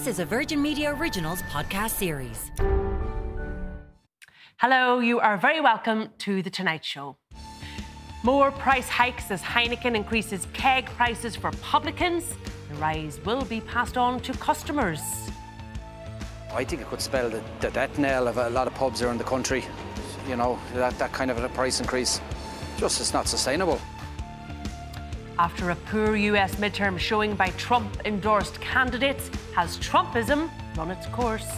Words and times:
This 0.00 0.14
is 0.14 0.18
a 0.18 0.24
Virgin 0.24 0.62
Media 0.62 0.94
Originals 0.94 1.42
podcast 1.42 1.90
series. 1.90 2.50
Hello, 4.56 4.98
you 5.00 5.20
are 5.20 5.36
very 5.36 5.60
welcome 5.60 6.08
to 6.20 6.40
The 6.40 6.48
Tonight 6.48 6.86
Show. 6.86 7.18
More 8.22 8.50
price 8.50 8.88
hikes 8.88 9.30
as 9.30 9.42
Heineken 9.42 9.94
increases 9.94 10.46
keg 10.54 10.86
prices 10.86 11.36
for 11.36 11.50
publicans. 11.60 12.24
The 12.70 12.76
rise 12.76 13.20
will 13.26 13.44
be 13.44 13.60
passed 13.60 13.98
on 13.98 14.20
to 14.20 14.32
customers. 14.32 15.02
I 16.50 16.64
think 16.64 16.80
it 16.80 16.88
could 16.88 17.02
spell 17.02 17.28
the, 17.28 17.42
the 17.60 17.68
death 17.68 17.98
knell 17.98 18.26
of 18.26 18.38
a 18.38 18.48
lot 18.48 18.68
of 18.68 18.74
pubs 18.74 19.02
around 19.02 19.18
the 19.18 19.24
country. 19.24 19.66
You 20.26 20.36
know, 20.36 20.58
that, 20.72 20.98
that 20.98 21.12
kind 21.12 21.30
of 21.30 21.36
a 21.44 21.50
price 21.50 21.78
increase. 21.78 22.22
Just 22.78 23.02
it's 23.02 23.12
not 23.12 23.28
sustainable. 23.28 23.78
After 25.40 25.70
a 25.70 25.74
poor 25.74 26.16
US 26.16 26.56
midterm 26.56 26.98
showing 26.98 27.34
by 27.34 27.48
Trump 27.52 28.02
endorsed 28.04 28.60
candidates, 28.60 29.30
has 29.54 29.78
Trumpism 29.78 30.50
run 30.76 30.90
its 30.90 31.06
course? 31.06 31.48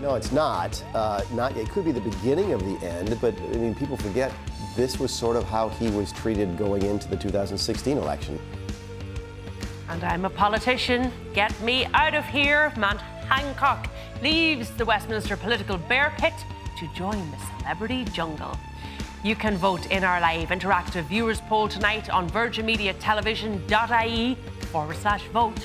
No, 0.00 0.14
it's 0.14 0.32
not. 0.32 0.82
Uh, 0.94 1.20
not 1.34 1.54
yet. 1.54 1.66
It 1.66 1.70
could 1.70 1.84
be 1.84 1.92
the 1.92 2.00
beginning 2.00 2.54
of 2.54 2.64
the 2.64 2.82
end, 2.86 3.18
but 3.20 3.34
I 3.52 3.58
mean, 3.58 3.74
people 3.74 3.98
forget 3.98 4.32
this 4.74 4.98
was 4.98 5.12
sort 5.12 5.36
of 5.36 5.44
how 5.44 5.68
he 5.68 5.90
was 5.90 6.12
treated 6.12 6.56
going 6.56 6.80
into 6.80 7.06
the 7.08 7.16
2016 7.16 7.98
election. 7.98 8.40
And 9.90 10.02
I'm 10.02 10.24
a 10.24 10.30
politician. 10.30 11.12
Get 11.34 11.52
me 11.60 11.84
out 11.92 12.14
of 12.14 12.24
here. 12.24 12.72
Matt 12.78 13.02
Hancock 13.28 13.86
leaves 14.22 14.70
the 14.70 14.86
Westminster 14.86 15.36
political 15.36 15.76
bear 15.76 16.14
pit 16.16 16.32
to 16.78 16.88
join 16.94 17.30
the 17.32 17.38
celebrity 17.58 18.06
jungle. 18.14 18.56
You 19.26 19.34
can 19.34 19.56
vote 19.56 19.90
in 19.90 20.04
our 20.04 20.20
live 20.20 20.50
interactive 20.50 21.02
viewers 21.06 21.40
poll 21.48 21.66
tonight 21.66 22.08
on 22.10 22.30
virginmediatelevision.ie 22.30 24.36
forward 24.70 24.96
slash 24.98 25.24
vote. 25.32 25.58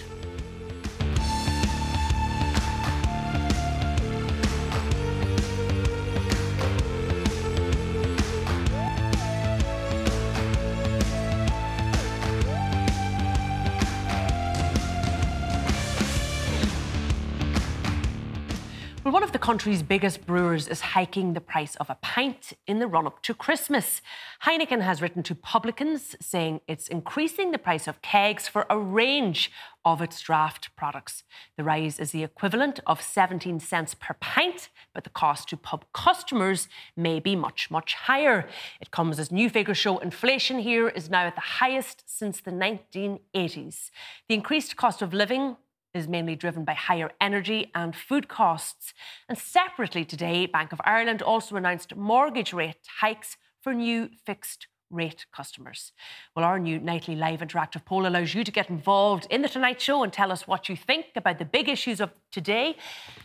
Country's 19.42 19.82
biggest 19.82 20.28
brewers 20.28 20.68
is 20.68 20.82
hiking 20.82 21.34
the 21.34 21.42
price 21.42 21.76
of 21.78 21.90
a 21.90 21.98
pint 22.02 22.54
in 22.68 22.78
the 22.78 22.86
run 22.86 23.08
up 23.08 23.24
to 23.24 23.34
Christmas. 23.34 24.00
Heineken 24.46 24.82
has 24.82 25.02
written 25.02 25.24
to 25.24 25.34
publicans 25.34 26.16
saying 26.22 26.62
it's 26.68 26.88
increasing 26.88 27.52
the 27.52 27.58
price 27.58 27.88
of 27.88 28.04
kegs 28.04 28.48
for 28.48 28.68
a 28.70 28.78
range 28.78 29.52
of 29.84 30.00
its 30.00 30.22
draft 30.22 30.70
products. 30.76 31.24
The 31.58 31.64
rise 31.64 32.00
is 32.00 32.12
the 32.12 32.24
equivalent 32.24 32.82
of 32.86 33.02
17 33.02 33.60
cents 33.60 33.96
per 33.96 34.14
pint, 34.20 34.70
but 34.94 35.04
the 35.04 35.10
cost 35.10 35.50
to 35.50 35.58
pub 35.58 35.86
customers 35.92 36.68
may 36.96 37.20
be 37.20 37.36
much, 37.36 37.72
much 37.72 37.96
higher. 37.96 38.48
It 38.80 38.92
comes 38.92 39.18
as 39.18 39.32
new 39.32 39.50
figures 39.50 39.80
show 39.80 39.98
inflation 39.98 40.60
here 40.60 40.88
is 40.88 41.10
now 41.10 41.26
at 41.26 41.34
the 41.34 41.42
highest 41.42 42.04
since 42.06 42.40
the 42.42 42.52
1980s. 42.52 43.90
The 44.30 44.36
increased 44.36 44.76
cost 44.76 45.02
of 45.02 45.16
living 45.16 45.58
is 45.94 46.08
mainly 46.08 46.36
driven 46.36 46.64
by 46.64 46.74
higher 46.74 47.12
energy 47.20 47.72
and 47.76 47.96
food 47.96 48.28
costs. 48.28 48.94
And 49.28 49.38
separately 49.38 50.06
today, 50.06 50.46
Bank 50.46 50.72
of 50.72 50.82
Ireland 50.84 51.22
also 51.22 51.56
announced 51.56 51.96
mortgage 51.96 52.54
rate 52.54 52.88
hikes 53.00 53.38
for 53.62 53.74
new 53.74 54.10
fixed 54.26 54.68
rate 54.92 55.26
customers. 55.34 55.94
Well, 56.36 56.46
our 56.46 56.60
new 56.60 56.80
nightly 56.80 57.16
live 57.16 57.40
interactive 57.40 57.86
poll 57.86 58.06
allows 58.06 58.34
you 58.34 58.44
to 58.44 58.52
get 58.52 58.70
involved 58.70 59.26
in 59.30 59.42
the 59.42 59.50
Tonight 59.50 59.82
Show 59.82 60.04
and 60.04 60.12
tell 60.12 60.32
us 60.32 60.48
what 60.48 60.70
you 60.70 60.76
think 60.76 61.06
about 61.16 61.40
the 61.40 61.46
big 61.46 61.70
issues 61.70 62.02
of 62.02 62.12
today. 62.32 62.76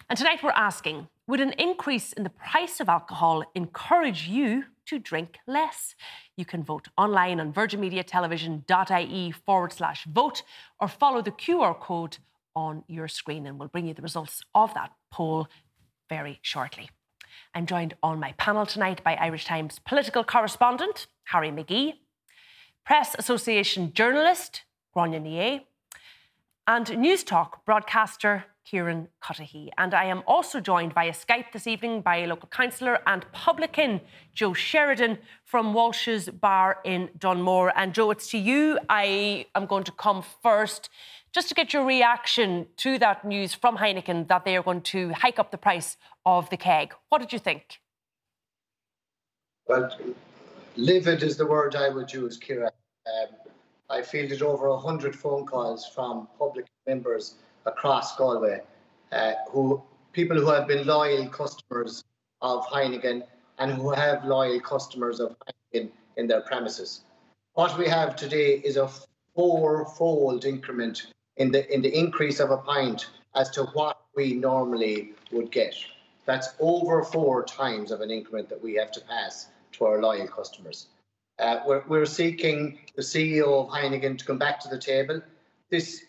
And 0.08 0.16
tonight 0.16 0.42
we're 0.42 0.50
asking 0.50 1.08
Would 1.26 1.40
an 1.40 1.52
increase 1.58 2.12
in 2.12 2.22
the 2.22 2.30
price 2.30 2.80
of 2.80 2.88
alcohol 2.88 3.44
encourage 3.54 4.28
you 4.28 4.64
to 4.86 4.98
drink 4.98 5.38
less? 5.46 5.94
You 6.36 6.44
can 6.44 6.62
vote 6.62 6.88
online 6.96 7.40
on 7.40 7.52
virginmediatelevision.ie 7.52 9.30
forward 9.32 9.72
slash 9.72 10.04
vote 10.04 10.42
or 10.80 10.88
follow 10.88 11.20
the 11.20 11.32
QR 11.32 11.78
code 11.78 12.18
on 12.56 12.82
your 12.88 13.06
screen, 13.06 13.46
and 13.46 13.60
we'll 13.60 13.68
bring 13.68 13.86
you 13.86 13.94
the 13.94 14.02
results 14.02 14.42
of 14.54 14.74
that 14.74 14.90
poll 15.12 15.46
very 16.08 16.40
shortly. 16.42 16.90
I'm 17.54 17.66
joined 17.66 17.94
on 18.02 18.18
my 18.18 18.32
panel 18.32 18.66
tonight 18.66 19.04
by 19.04 19.14
Irish 19.14 19.44
Times 19.44 19.78
political 19.78 20.24
correspondent 20.24 21.06
Harry 21.24 21.50
McGee, 21.50 21.94
Press 22.84 23.14
Association 23.18 23.92
journalist 23.92 24.62
Gráinne 24.96 25.22
Ní 25.22 25.60
and 26.66 26.86
Newstalk 26.86 27.64
broadcaster 27.64 28.44
Kieran 28.64 29.08
Cuddihy. 29.22 29.70
And 29.78 29.94
I 29.94 30.06
am 30.06 30.22
also 30.26 30.60
joined 30.60 30.92
via 30.92 31.12
Skype 31.12 31.52
this 31.52 31.66
evening 31.66 32.00
by 32.00 32.24
local 32.26 32.48
councillor 32.48 33.00
and 33.06 33.24
publican 33.32 34.00
Joe 34.34 34.52
Sheridan 34.52 35.18
from 35.44 35.72
Walsh's 35.72 36.28
Bar 36.28 36.78
in 36.84 37.10
Dunmore. 37.16 37.72
And 37.76 37.94
Joe, 37.94 38.10
it's 38.10 38.28
to 38.30 38.38
you 38.38 38.78
I 38.88 39.46
am 39.54 39.66
going 39.66 39.84
to 39.84 39.92
come 39.92 40.24
first 40.42 40.90
just 41.36 41.50
to 41.50 41.54
get 41.54 41.74
your 41.74 41.84
reaction 41.84 42.66
to 42.78 42.98
that 42.98 43.22
news 43.22 43.52
from 43.52 43.76
Heineken 43.76 44.26
that 44.28 44.46
they 44.46 44.56
are 44.56 44.62
going 44.62 44.80
to 44.94 45.12
hike 45.12 45.38
up 45.38 45.50
the 45.50 45.58
price 45.58 45.98
of 46.24 46.48
the 46.48 46.56
keg. 46.56 46.94
What 47.10 47.18
did 47.18 47.30
you 47.30 47.38
think? 47.38 47.78
Well, 49.68 49.94
livid 50.76 51.22
is 51.22 51.36
the 51.36 51.44
word 51.44 51.76
I 51.76 51.90
would 51.90 52.10
use, 52.10 52.38
Ciara. 52.38 52.72
Um, 53.06 53.36
I 53.90 54.00
fielded 54.00 54.40
over 54.40 54.70
100 54.70 55.14
phone 55.14 55.44
calls 55.44 55.86
from 55.86 56.26
public 56.38 56.64
members 56.86 57.34
across 57.66 58.16
Galway, 58.16 58.62
uh, 59.12 59.32
who 59.50 59.82
people 60.12 60.38
who 60.38 60.48
have 60.48 60.66
been 60.66 60.86
loyal 60.86 61.28
customers 61.28 62.02
of 62.40 62.66
Heineken 62.66 63.22
and 63.58 63.72
who 63.72 63.90
have 63.90 64.24
loyal 64.24 64.58
customers 64.60 65.20
of 65.20 65.36
Heineken 65.44 65.90
in 66.16 66.28
their 66.28 66.40
premises. 66.40 67.02
What 67.52 67.76
we 67.76 67.86
have 67.88 68.16
today 68.16 68.62
is 68.64 68.78
a 68.78 68.88
four-fold 69.34 70.46
increment 70.46 71.08
in 71.36 71.50
the 71.52 71.72
in 71.72 71.82
the 71.82 71.98
increase 71.98 72.40
of 72.40 72.50
a 72.50 72.56
pint 72.58 73.08
as 73.34 73.50
to 73.50 73.64
what 73.74 74.00
we 74.16 74.34
normally 74.34 75.12
would 75.32 75.50
get. 75.50 75.74
That's 76.24 76.48
over 76.58 77.04
four 77.04 77.44
times 77.44 77.90
of 77.90 78.00
an 78.00 78.10
increment 78.10 78.48
that 78.48 78.62
we 78.62 78.74
have 78.74 78.90
to 78.92 79.00
pass 79.02 79.48
to 79.72 79.84
our 79.84 80.00
loyal 80.00 80.26
customers. 80.26 80.88
Uh, 81.38 81.60
we're, 81.66 81.84
we're 81.86 82.06
seeking 82.06 82.78
the 82.96 83.02
CEO 83.02 83.46
of 83.62 83.68
Heineken 83.68 84.18
to 84.18 84.24
come 84.24 84.38
back 84.38 84.58
to 84.60 84.68
the 84.68 84.78
table. 84.78 85.20
This 85.70 86.04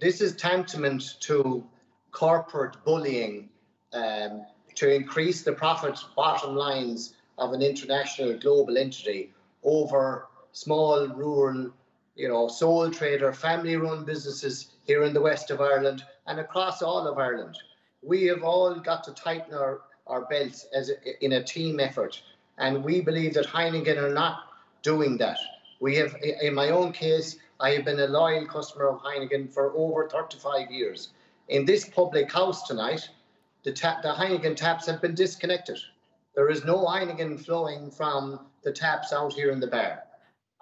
this 0.00 0.20
is 0.20 0.34
tantamount 0.36 1.20
to 1.20 1.64
corporate 2.10 2.76
bullying 2.84 3.48
um, 3.92 4.44
to 4.74 4.92
increase 4.92 5.42
the 5.42 5.52
profit 5.52 5.98
bottom 6.16 6.56
lines 6.56 7.14
of 7.38 7.52
an 7.52 7.62
international 7.62 8.36
global 8.38 8.76
entity 8.76 9.32
over 9.62 10.26
small 10.52 11.08
rural 11.08 11.70
you 12.14 12.28
know, 12.28 12.48
sole 12.48 12.90
trader, 12.90 13.32
family 13.32 13.76
run 13.76 14.04
businesses 14.04 14.68
here 14.84 15.02
in 15.04 15.12
the 15.12 15.20
west 15.20 15.50
of 15.50 15.60
Ireland 15.60 16.04
and 16.26 16.38
across 16.38 16.82
all 16.82 17.06
of 17.08 17.18
Ireland. 17.18 17.56
We 18.02 18.24
have 18.24 18.42
all 18.42 18.74
got 18.74 19.02
to 19.04 19.12
tighten 19.12 19.54
our, 19.54 19.80
our 20.06 20.26
belts 20.26 20.66
as 20.74 20.90
a, 20.90 21.24
in 21.24 21.32
a 21.32 21.42
team 21.42 21.80
effort. 21.80 22.22
And 22.58 22.84
we 22.84 23.00
believe 23.00 23.34
that 23.34 23.46
Heineken 23.46 24.00
are 24.00 24.12
not 24.12 24.40
doing 24.82 25.16
that. 25.18 25.38
We 25.80 25.96
have, 25.96 26.14
in 26.40 26.54
my 26.54 26.70
own 26.70 26.92
case, 26.92 27.36
I 27.58 27.70
have 27.70 27.84
been 27.84 28.00
a 28.00 28.06
loyal 28.06 28.46
customer 28.46 28.88
of 28.88 29.00
Heineken 29.00 29.52
for 29.52 29.72
over 29.76 30.08
35 30.08 30.70
years. 30.70 31.08
In 31.48 31.64
this 31.64 31.88
public 31.88 32.30
house 32.30 32.66
tonight, 32.66 33.08
the, 33.64 33.72
tap, 33.72 34.02
the 34.02 34.12
Heineken 34.12 34.56
taps 34.56 34.86
have 34.86 35.02
been 35.02 35.14
disconnected. 35.14 35.78
There 36.34 36.50
is 36.50 36.64
no 36.64 36.84
Heineken 36.84 37.44
flowing 37.44 37.90
from 37.90 38.40
the 38.62 38.72
taps 38.72 39.12
out 39.12 39.32
here 39.32 39.50
in 39.50 39.60
the 39.60 39.66
bar. 39.66 40.02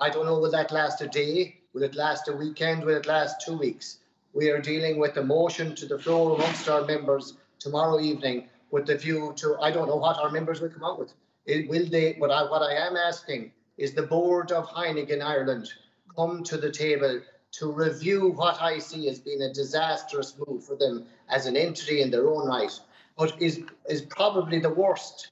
I 0.03 0.11
don't 0.11 0.27
know, 0.27 0.41
will 0.41 0.51
that 0.51 0.73
last 0.73 1.01
a 1.01 1.07
day? 1.07 1.61
Will 1.73 1.85
it 1.85 1.95
last 1.95 2.27
a 2.27 2.33
weekend? 2.33 2.83
Will 2.85 2.97
it 2.97 3.07
last 3.07 3.41
two 3.41 3.57
weeks? 3.57 3.99
We 4.33 4.51
are 4.51 4.61
dealing 4.61 4.99
with 4.99 5.17
a 5.17 5.23
motion 5.23 5.77
to 5.77 5.87
the 5.87 5.97
floor 5.97 6.35
amongst 6.35 6.69
our 6.69 6.85
members 6.85 7.35
tomorrow 7.61 8.01
evening 8.01 8.49
with 8.73 8.85
the 8.85 8.99
view 8.99 9.33
to, 9.37 9.57
I 9.61 9.71
don't 9.71 9.87
know 9.87 9.95
what 9.95 10.19
our 10.19 10.29
members 10.29 10.61
will 10.61 10.71
come 10.71 10.83
out 10.83 10.99
with. 10.99 11.15
It, 11.47 11.69
will 11.69 11.87
they, 11.87 12.15
what 12.15 12.33
I, 12.33 12.43
what 12.51 12.63
I 12.63 12.75
am 12.85 12.97
asking 12.97 13.53
is 13.79 13.95
the 13.95 14.03
board 14.03 14.51
of 14.51 14.67
Heineken 14.67 15.23
Ireland 15.23 15.69
come 16.17 16.43
to 16.45 16.57
the 16.57 16.73
table 16.73 17.21
to 17.53 17.71
review 17.71 18.31
what 18.31 18.61
I 18.61 18.81
see 18.81 19.09
as 19.09 19.21
being 19.21 19.43
a 19.43 19.55
disastrous 19.55 20.35
move 20.45 20.65
for 20.65 20.75
them 20.75 21.07
as 21.29 21.47
an 21.47 21.57
entity 21.57 22.03
in 22.03 22.11
their 22.11 22.27
own 22.27 22.49
right, 22.49 22.77
but 23.17 23.41
is, 23.41 23.63
is 23.89 24.03
probably 24.03 24.59
the 24.59 24.75
worst 24.75 25.31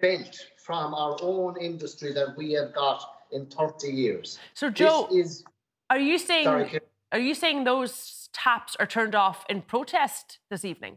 bent 0.00 0.48
from 0.56 0.92
our 0.92 1.16
own 1.22 1.56
industry 1.60 2.12
that 2.14 2.36
we 2.36 2.50
have 2.54 2.74
got 2.74 3.12
in 3.32 3.46
30 3.46 3.88
years. 3.88 4.38
So, 4.54 4.70
Joe, 4.70 5.08
is, 5.12 5.44
are 5.90 5.98
you 5.98 6.18
saying 6.18 6.44
sorry, 6.44 6.80
are 7.12 7.18
you 7.18 7.34
saying 7.34 7.64
those 7.64 8.28
taps 8.32 8.76
are 8.76 8.86
turned 8.86 9.14
off 9.14 9.44
in 9.48 9.62
protest 9.62 10.38
this 10.50 10.64
evening? 10.64 10.96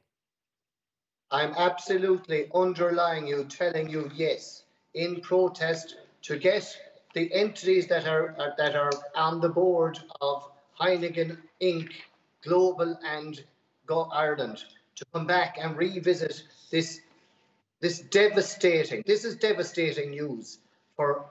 I'm 1.32 1.54
absolutely 1.56 2.48
underlying 2.56 3.28
you, 3.28 3.46
telling 3.46 3.90
you 3.90 4.10
yes, 4.16 4.64
in 4.96 5.22
protest 5.22 5.98
to 6.24 6.38
get 6.38 6.76
the 7.14 7.32
entities 7.34 7.88
that 7.88 8.08
are, 8.08 8.36
are 8.40 8.54
that 8.58 8.76
are 8.76 8.92
on 9.16 9.40
the 9.40 9.50
board 9.50 10.00
of 10.22 10.50
Heineken 10.80 11.38
Inc. 11.62 11.92
Global 12.44 12.98
and 13.06 13.44
Go 13.86 14.04
Ireland 14.14 14.64
to 14.96 15.06
come 15.14 15.26
back 15.26 15.58
and 15.60 15.76
revisit 15.76 16.44
this 16.72 17.02
this 17.82 18.02
devastating 18.02 19.04
this 19.06 19.24
is 19.26 19.36
devastating 19.36 20.12
news 20.12 20.60
for 20.96 21.26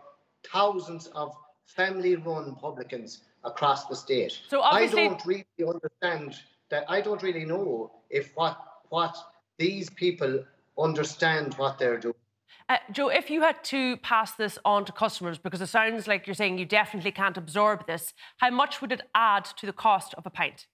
thousands 0.45 1.09
of 1.09 1.35
family-run 1.67 2.55
publicans 2.57 3.23
across 3.45 3.87
the 3.87 3.97
state. 3.97 4.41
So 4.49 4.63
I 4.63 4.87
don't 4.87 5.25
really 5.25 5.45
understand 5.67 6.37
that. 6.71 6.85
I 6.89 7.01
don't 7.01 7.23
really 7.23 7.45
know 7.45 7.93
if 8.11 8.33
what 8.35 8.59
what 8.89 9.17
these 9.59 9.91
people 9.91 10.45
understand 10.79 11.55
what 11.55 11.79
they're 11.79 11.99
doing. 11.99 12.15
Uh, 12.69 12.77
Joe, 12.93 13.09
if 13.09 13.31
you 13.31 13.41
had 13.41 13.63
to 13.65 13.97
pass 13.99 14.33
this 14.33 14.59
on 14.65 14.85
to 14.85 14.93
customers, 14.93 15.39
because 15.39 15.61
it 15.61 15.69
sounds 15.69 16.07
like 16.07 16.27
you're 16.27 16.35
saying 16.35 16.59
you 16.59 16.67
definitely 16.67 17.13
can't 17.13 17.37
absorb 17.37 17.87
this, 17.87 18.13
how 18.39 18.51
much 18.51 18.81
would 18.81 18.93
it 18.93 19.03
add 19.15 19.45
to 19.45 19.67
the 19.67 19.73
cost 19.73 20.15
of 20.15 20.27
a 20.27 20.31
pint? 20.31 20.67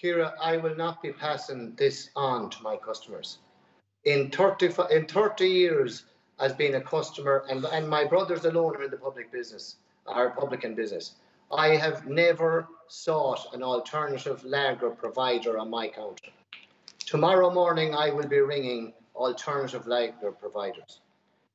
Ciara, 0.00 0.34
I 0.40 0.56
will 0.56 0.76
not 0.76 1.02
be 1.02 1.12
passing 1.12 1.74
this 1.76 2.10
on 2.16 2.50
to 2.50 2.62
my 2.62 2.76
customers. 2.76 3.38
In 4.04 4.30
30, 4.30 4.70
in 4.90 5.06
30 5.06 5.46
years 5.46 6.04
as 6.40 6.52
being 6.52 6.74
a 6.74 6.80
customer, 6.80 7.44
and, 7.48 7.64
and 7.66 7.88
my 7.88 8.04
brothers 8.04 8.44
alone 8.44 8.76
are 8.76 8.84
in 8.84 8.90
the 8.90 8.96
public 8.96 9.32
business, 9.32 9.76
are 10.06 10.30
publican 10.30 10.74
business, 10.74 11.14
I 11.50 11.76
have 11.76 12.06
never 12.06 12.68
sought 12.88 13.54
an 13.54 13.62
alternative 13.62 14.44
lager 14.44 14.90
provider 14.90 15.58
on 15.58 15.70
my 15.70 15.88
counter. 15.88 16.30
Tomorrow 17.06 17.52
morning, 17.52 17.94
I 17.94 18.10
will 18.10 18.28
be 18.28 18.40
ringing 18.40 18.92
alternative 19.16 19.86
lager 19.86 20.32
providers. 20.32 21.00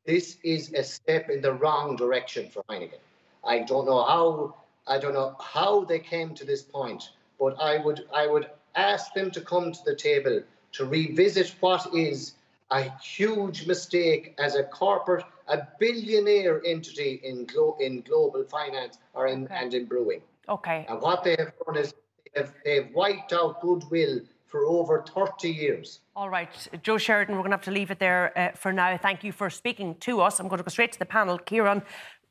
This 0.06 0.38
is 0.44 0.74
a 0.74 0.84
step 0.84 1.30
in 1.30 1.42
the 1.42 1.54
wrong 1.54 1.96
direction 1.96 2.50
for 2.50 2.64
Heineken. 2.70 3.00
I 3.44 3.60
don't 3.60 3.86
know 3.86 4.04
how 4.04 4.56
I 4.86 5.00
don't 5.00 5.14
know 5.14 5.38
how 5.40 5.86
they 5.86 6.00
came 6.00 6.36
to 6.36 6.46
this 6.46 6.62
point, 6.62 7.12
but 7.40 7.56
I 7.60 7.78
would 7.78 8.06
I 8.14 8.28
would 8.28 8.50
ask 8.76 9.14
them 9.14 9.32
to 9.32 9.42
come 9.42 9.72
to 9.72 9.84
the 9.86 9.96
table 9.96 10.42
to 10.74 10.86
revisit 10.86 11.56
what 11.60 11.88
is 11.94 12.34
a 12.74 12.92
huge 13.02 13.68
mistake 13.68 14.34
as 14.40 14.56
a 14.56 14.64
corporate, 14.64 15.24
a 15.48 15.60
billionaire 15.80 16.62
entity 16.66 17.22
in 17.24 17.46
glo- 17.46 17.78
in 17.80 18.02
global 18.02 18.44
finance 18.44 18.98
or 19.14 19.28
in 19.28 19.46
Okay. 19.46 19.56
and 19.62 19.74
in 19.74 19.86
brewing. 19.86 20.22
Okay. 20.50 20.86
And 20.90 21.00
what 21.02 21.24
they 21.24 21.36
have 21.38 21.54
done 21.66 21.78
is 21.78 21.94
they 21.94 22.42
have, 22.42 22.54
they've 22.66 22.90
wiped 22.94 23.32
out 23.34 23.62
goodwill 23.62 24.22
for 24.48 24.66
over 24.66 25.04
30 25.16 25.50
years. 25.50 26.00
All 26.16 26.30
right, 26.30 26.52
Joe 26.84 26.98
Sheridan, 26.98 27.36
we're 27.36 27.42
going 27.42 27.52
to 27.52 27.58
have 27.58 27.66
to 27.66 27.72
leave 27.72 27.92
it 27.92 28.00
there 28.00 28.38
uh, 28.38 28.52
for 28.56 28.72
now. 28.74 28.98
Thank 28.98 29.24
you 29.24 29.32
for 29.32 29.50
speaking 29.50 29.96
to 30.02 30.22
us. 30.22 30.40
I'm 30.40 30.48
going 30.48 30.60
to 30.60 30.64
go 30.64 30.70
straight 30.70 30.92
to 30.92 31.00
the 31.00 31.06
panel. 31.06 31.40
Kieran, 31.40 31.82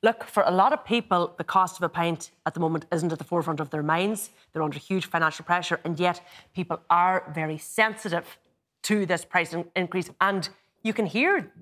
look, 0.02 0.24
for 0.24 0.42
a 0.44 0.50
lot 0.50 0.72
of 0.72 0.84
people, 0.84 1.34
the 1.36 1.44
cost 1.44 1.76
of 1.78 1.82
a 1.82 1.88
pint 1.88 2.30
at 2.46 2.54
the 2.54 2.60
moment 2.60 2.86
isn't 2.92 3.12
at 3.12 3.18
the 3.18 3.24
forefront 3.24 3.58
of 3.60 3.70
their 3.70 3.82
minds. 3.82 4.30
They're 4.52 4.62
under 4.62 4.78
huge 4.78 5.06
financial 5.06 5.44
pressure, 5.44 5.80
and 5.84 5.98
yet 5.98 6.20
people 6.54 6.78
are 6.90 7.24
very 7.34 7.58
sensitive 7.58 8.38
to 8.82 9.06
this 9.06 9.24
price 9.24 9.54
increase. 9.76 10.10
And 10.20 10.48
you 10.82 10.92
can 10.92 11.06
hear 11.06 11.52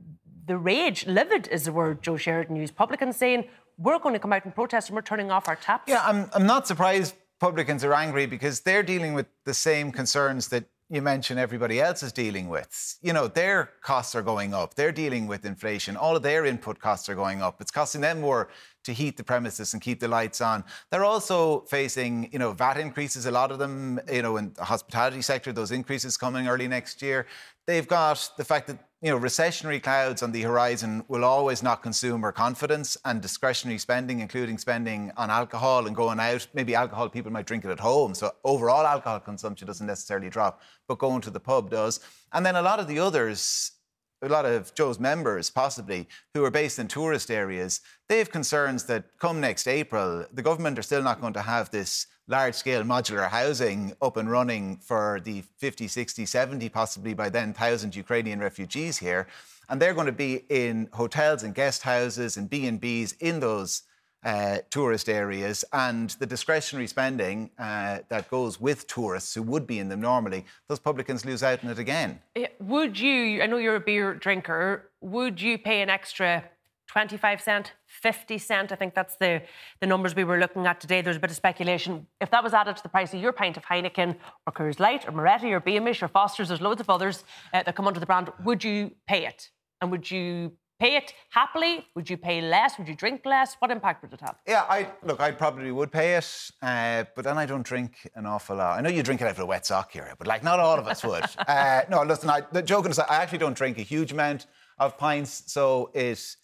the 0.46 0.56
rage, 0.56 1.06
livid 1.06 1.48
is 1.48 1.64
the 1.64 1.72
word 1.72 2.02
Joe 2.02 2.16
Sheridan 2.16 2.56
used. 2.56 2.74
Publicans 2.74 3.16
saying, 3.16 3.44
we're 3.78 3.98
going 3.98 4.14
to 4.14 4.18
come 4.18 4.32
out 4.32 4.44
and 4.44 4.54
protest 4.54 4.88
and 4.88 4.96
we're 4.96 5.02
turning 5.02 5.30
off 5.30 5.48
our 5.48 5.56
taps. 5.56 5.84
Yeah, 5.88 6.02
I'm, 6.04 6.28
I'm 6.34 6.46
not 6.46 6.66
surprised 6.66 7.14
publicans 7.38 7.82
are 7.84 7.94
angry 7.94 8.26
because 8.26 8.60
they're 8.60 8.82
dealing 8.82 9.14
with 9.14 9.26
the 9.44 9.54
same 9.54 9.90
concerns 9.90 10.48
that 10.48 10.64
you 10.90 11.00
mentioned 11.00 11.38
everybody 11.38 11.80
else 11.80 12.02
is 12.02 12.10
dealing 12.12 12.48
with. 12.48 12.98
You 13.00 13.12
know, 13.12 13.28
their 13.28 13.70
costs 13.80 14.16
are 14.16 14.22
going 14.22 14.52
up. 14.52 14.74
They're 14.74 14.90
dealing 14.90 15.28
with 15.28 15.44
inflation. 15.44 15.96
All 15.96 16.16
of 16.16 16.24
their 16.24 16.44
input 16.44 16.80
costs 16.80 17.08
are 17.08 17.14
going 17.14 17.40
up. 17.40 17.60
It's 17.60 17.70
costing 17.70 18.00
them 18.00 18.20
more 18.20 18.48
to 18.82 18.92
heat 18.92 19.16
the 19.16 19.22
premises 19.22 19.72
and 19.72 19.80
keep 19.80 20.00
the 20.00 20.08
lights 20.08 20.40
on. 20.40 20.64
They're 20.90 21.04
also 21.04 21.60
facing, 21.60 22.28
you 22.32 22.40
know, 22.40 22.52
VAT 22.52 22.76
increases, 22.76 23.26
a 23.26 23.30
lot 23.30 23.52
of 23.52 23.60
them, 23.60 24.00
you 24.12 24.22
know, 24.22 24.36
in 24.36 24.52
the 24.54 24.64
hospitality 24.64 25.22
sector, 25.22 25.52
those 25.52 25.70
increases 25.70 26.16
coming 26.16 26.48
early 26.48 26.66
next 26.66 27.00
year. 27.02 27.26
They've 27.68 27.86
got 27.86 28.28
the 28.36 28.44
fact 28.44 28.66
that 28.66 28.89
you 29.02 29.10
know, 29.10 29.18
recessionary 29.18 29.82
clouds 29.82 30.22
on 30.22 30.30
the 30.30 30.42
horizon 30.42 31.02
will 31.08 31.24
always 31.24 31.62
knock 31.62 31.82
consumer 31.82 32.32
confidence 32.32 32.98
and 33.06 33.22
discretionary 33.22 33.78
spending, 33.78 34.20
including 34.20 34.58
spending 34.58 35.10
on 35.16 35.30
alcohol 35.30 35.86
and 35.86 35.96
going 35.96 36.20
out. 36.20 36.46
Maybe 36.52 36.74
alcohol, 36.74 37.08
people 37.08 37.32
might 37.32 37.46
drink 37.46 37.64
it 37.64 37.70
at 37.70 37.80
home. 37.80 38.14
So 38.14 38.32
overall 38.44 38.86
alcohol 38.86 39.20
consumption 39.20 39.66
doesn't 39.66 39.86
necessarily 39.86 40.28
drop, 40.28 40.60
but 40.86 40.98
going 40.98 41.22
to 41.22 41.30
the 41.30 41.40
pub 41.40 41.70
does. 41.70 42.00
And 42.34 42.44
then 42.44 42.56
a 42.56 42.62
lot 42.62 42.78
of 42.78 42.88
the 42.88 42.98
others, 42.98 43.72
a 44.20 44.28
lot 44.28 44.44
of 44.44 44.74
Joe's 44.74 45.00
members, 45.00 45.48
possibly, 45.48 46.06
who 46.34 46.44
are 46.44 46.50
based 46.50 46.78
in 46.78 46.86
tourist 46.86 47.30
areas, 47.30 47.80
they 48.10 48.18
have 48.18 48.30
concerns 48.30 48.84
that 48.84 49.04
come 49.18 49.40
next 49.40 49.66
April, 49.66 50.26
the 50.30 50.42
government 50.42 50.78
are 50.78 50.82
still 50.82 51.02
not 51.02 51.22
going 51.22 51.32
to 51.32 51.42
have 51.42 51.70
this 51.70 52.06
large 52.30 52.54
scale 52.54 52.84
modular 52.84 53.28
housing 53.28 53.92
up 54.00 54.16
and 54.16 54.30
running 54.30 54.76
for 54.76 55.20
the 55.24 55.42
50, 55.58 55.88
60, 55.88 56.24
70, 56.24 56.68
possibly 56.68 57.12
by 57.12 57.28
then, 57.28 57.52
thousand 57.52 57.96
Ukrainian 57.96 58.38
refugees 58.38 58.98
here. 58.98 59.26
And 59.68 59.82
they're 59.82 59.94
going 59.94 60.06
to 60.06 60.12
be 60.12 60.44
in 60.48 60.88
hotels 60.92 61.42
and 61.42 61.54
guest 61.54 61.82
houses 61.82 62.36
and 62.36 62.48
B&Bs 62.48 63.14
in 63.20 63.40
those 63.40 63.82
uh, 64.22 64.58
tourist 64.68 65.08
areas 65.08 65.64
and 65.72 66.10
the 66.18 66.26
discretionary 66.26 66.86
spending 66.86 67.50
uh, 67.58 68.00
that 68.08 68.28
goes 68.30 68.60
with 68.60 68.86
tourists 68.86 69.34
who 69.34 69.42
would 69.42 69.66
be 69.66 69.78
in 69.78 69.88
them 69.88 70.00
normally, 70.00 70.44
those 70.68 70.78
publicans 70.78 71.24
lose 71.24 71.42
out 71.42 71.64
on 71.64 71.70
it 71.70 71.78
again. 71.78 72.20
Would 72.60 72.98
you, 72.98 73.42
I 73.42 73.46
know 73.46 73.56
you're 73.56 73.76
a 73.76 73.80
beer 73.80 74.14
drinker, 74.14 74.90
would 75.00 75.40
you 75.40 75.58
pay 75.58 75.80
an 75.80 75.88
extra 75.88 76.44
25 76.90 77.40
cent, 77.40 77.72
50 77.86 78.36
cent? 78.38 78.72
I 78.72 78.74
think 78.74 78.94
that's 78.94 79.16
the, 79.16 79.42
the 79.80 79.86
numbers 79.86 80.16
we 80.16 80.24
were 80.24 80.38
looking 80.38 80.66
at 80.66 80.80
today. 80.80 81.02
There's 81.02 81.18
a 81.18 81.20
bit 81.20 81.30
of 81.30 81.36
speculation. 81.36 82.08
If 82.20 82.32
that 82.32 82.42
was 82.42 82.52
added 82.52 82.76
to 82.78 82.82
the 82.82 82.88
price 82.88 83.14
of 83.14 83.20
your 83.20 83.30
pint 83.32 83.56
of 83.56 83.64
Heineken 83.64 84.16
or 84.44 84.52
Coors 84.52 84.80
Light 84.80 85.06
or 85.06 85.12
Moretti 85.12 85.52
or 85.52 85.60
Beamish 85.60 86.02
or 86.02 86.08
Foster's, 86.08 86.48
there's 86.48 86.60
loads 86.60 86.80
of 86.80 86.90
others 86.90 87.22
uh, 87.54 87.62
that 87.62 87.76
come 87.76 87.86
under 87.86 88.00
the 88.00 88.06
brand, 88.06 88.32
would 88.44 88.64
you 88.64 88.90
pay 89.06 89.24
it? 89.24 89.50
And 89.80 89.92
would 89.92 90.10
you 90.10 90.50
pay 90.80 90.96
it 90.96 91.14
happily? 91.30 91.86
Would 91.94 92.10
you 92.10 92.16
pay 92.16 92.40
less? 92.40 92.76
Would 92.76 92.88
you 92.88 92.96
drink 92.96 93.20
less? 93.24 93.54
What 93.60 93.70
impact 93.70 94.02
would 94.02 94.12
it 94.12 94.20
have? 94.22 94.38
Yeah, 94.44 94.64
I 94.68 94.88
look. 95.04 95.20
I 95.20 95.30
probably 95.30 95.70
would 95.70 95.92
pay 95.92 96.16
it, 96.16 96.50
uh, 96.60 97.04
but 97.14 97.24
then 97.24 97.38
I 97.38 97.46
don't 97.46 97.62
drink 97.62 98.10
an 98.16 98.26
awful 98.26 98.56
lot. 98.56 98.76
I 98.78 98.80
know 98.80 98.90
you 98.90 99.04
drink 99.04 99.20
it 99.20 99.26
out 99.26 99.32
of 99.32 99.38
a 99.38 99.46
wet 99.46 99.64
sock 99.64 99.92
here, 99.92 100.12
but 100.18 100.26
like 100.26 100.42
not 100.42 100.58
all 100.58 100.78
of 100.78 100.88
us 100.88 101.04
would. 101.04 101.24
uh, 101.46 101.82
no, 101.88 102.02
listen. 102.02 102.28
I, 102.28 102.42
the 102.50 102.62
joking 102.62 102.90
aside, 102.90 103.06
I 103.08 103.22
actually 103.22 103.38
don't 103.38 103.56
drink 103.56 103.78
a 103.78 103.82
huge 103.82 104.10
amount 104.10 104.46
of 104.78 104.98
pints, 104.98 105.44
so 105.46 105.90
it 105.94 106.36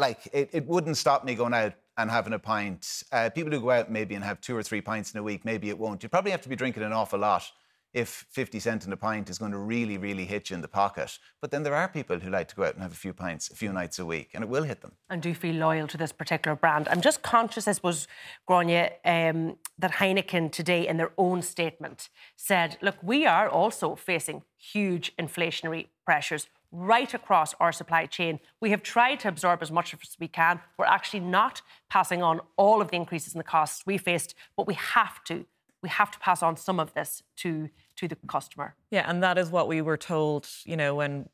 like 0.00 0.28
it, 0.32 0.50
it 0.52 0.66
wouldn't 0.66 0.96
stop 0.96 1.24
me 1.24 1.34
going 1.34 1.54
out 1.54 1.74
and 1.96 2.10
having 2.10 2.32
a 2.32 2.38
pint. 2.38 3.02
Uh, 3.12 3.30
people 3.30 3.52
who 3.52 3.60
go 3.60 3.70
out 3.70 3.90
maybe 3.90 4.14
and 4.14 4.24
have 4.24 4.40
two 4.40 4.56
or 4.56 4.62
three 4.62 4.80
pints 4.80 5.12
in 5.12 5.20
a 5.20 5.22
week, 5.22 5.44
maybe 5.44 5.68
it 5.68 5.78
won't. 5.78 6.02
You 6.02 6.08
probably 6.08 6.30
have 6.30 6.42
to 6.42 6.48
be 6.48 6.56
drinking 6.56 6.82
an 6.82 6.92
awful 6.92 7.18
lot 7.18 7.44
if 7.92 8.26
50 8.30 8.60
cent 8.60 8.86
in 8.86 8.92
a 8.92 8.96
pint 8.96 9.28
is 9.28 9.38
going 9.38 9.50
to 9.50 9.58
really, 9.58 9.98
really 9.98 10.24
hit 10.24 10.50
you 10.50 10.54
in 10.54 10.62
the 10.62 10.68
pocket. 10.68 11.18
But 11.40 11.50
then 11.50 11.64
there 11.64 11.74
are 11.74 11.88
people 11.88 12.20
who 12.20 12.30
like 12.30 12.48
to 12.48 12.54
go 12.54 12.64
out 12.64 12.74
and 12.74 12.82
have 12.82 12.92
a 12.92 12.96
few 12.96 13.12
pints 13.12 13.50
a 13.50 13.56
few 13.56 13.72
nights 13.72 13.98
a 13.98 14.06
week, 14.06 14.30
and 14.32 14.44
it 14.44 14.48
will 14.48 14.62
hit 14.62 14.80
them. 14.80 14.92
and 15.08 15.20
do 15.20 15.34
feel 15.34 15.56
loyal 15.56 15.88
to 15.88 15.96
this 15.96 16.12
particular 16.12 16.56
brand. 16.56 16.86
I'm 16.88 17.00
just 17.00 17.22
conscious, 17.22 17.66
I 17.66 17.72
suppose, 17.72 18.06
Gráinne, 18.48 18.90
um, 19.04 19.56
that 19.78 19.92
Heineken 19.92 20.52
today, 20.52 20.86
in 20.86 20.96
their 20.98 21.12
own 21.18 21.42
statement, 21.42 22.08
said, 22.36 22.78
look, 22.80 22.96
we 23.02 23.26
are 23.26 23.48
also 23.48 23.96
facing 23.96 24.42
huge 24.56 25.12
inflationary 25.16 25.88
pressures 26.04 26.46
right 26.72 27.12
across 27.14 27.54
our 27.60 27.72
supply 27.72 28.06
chain. 28.06 28.40
We 28.60 28.70
have 28.70 28.82
tried 28.82 29.20
to 29.20 29.28
absorb 29.28 29.62
as 29.62 29.70
much 29.70 29.92
as 29.92 30.16
we 30.18 30.28
can. 30.28 30.60
We're 30.78 30.86
actually 30.86 31.20
not 31.20 31.62
passing 31.88 32.22
on 32.22 32.40
all 32.56 32.80
of 32.80 32.90
the 32.90 32.96
increases 32.96 33.34
in 33.34 33.38
the 33.38 33.44
costs 33.44 33.84
we 33.86 33.98
faced, 33.98 34.34
but 34.56 34.66
we 34.66 34.74
have 34.74 35.22
to. 35.24 35.46
We 35.82 35.88
have 35.88 36.10
to 36.10 36.18
pass 36.18 36.42
on 36.42 36.56
some 36.56 36.78
of 36.78 36.92
this 36.92 37.22
to, 37.38 37.70
to 37.96 38.06
the 38.06 38.16
customer. 38.28 38.74
Yeah, 38.90 39.08
and 39.08 39.22
that 39.22 39.38
is 39.38 39.50
what 39.50 39.66
we 39.66 39.80
were 39.80 39.96
told, 39.96 40.46
you 40.64 40.76
know, 40.76 40.94
when 40.94 41.30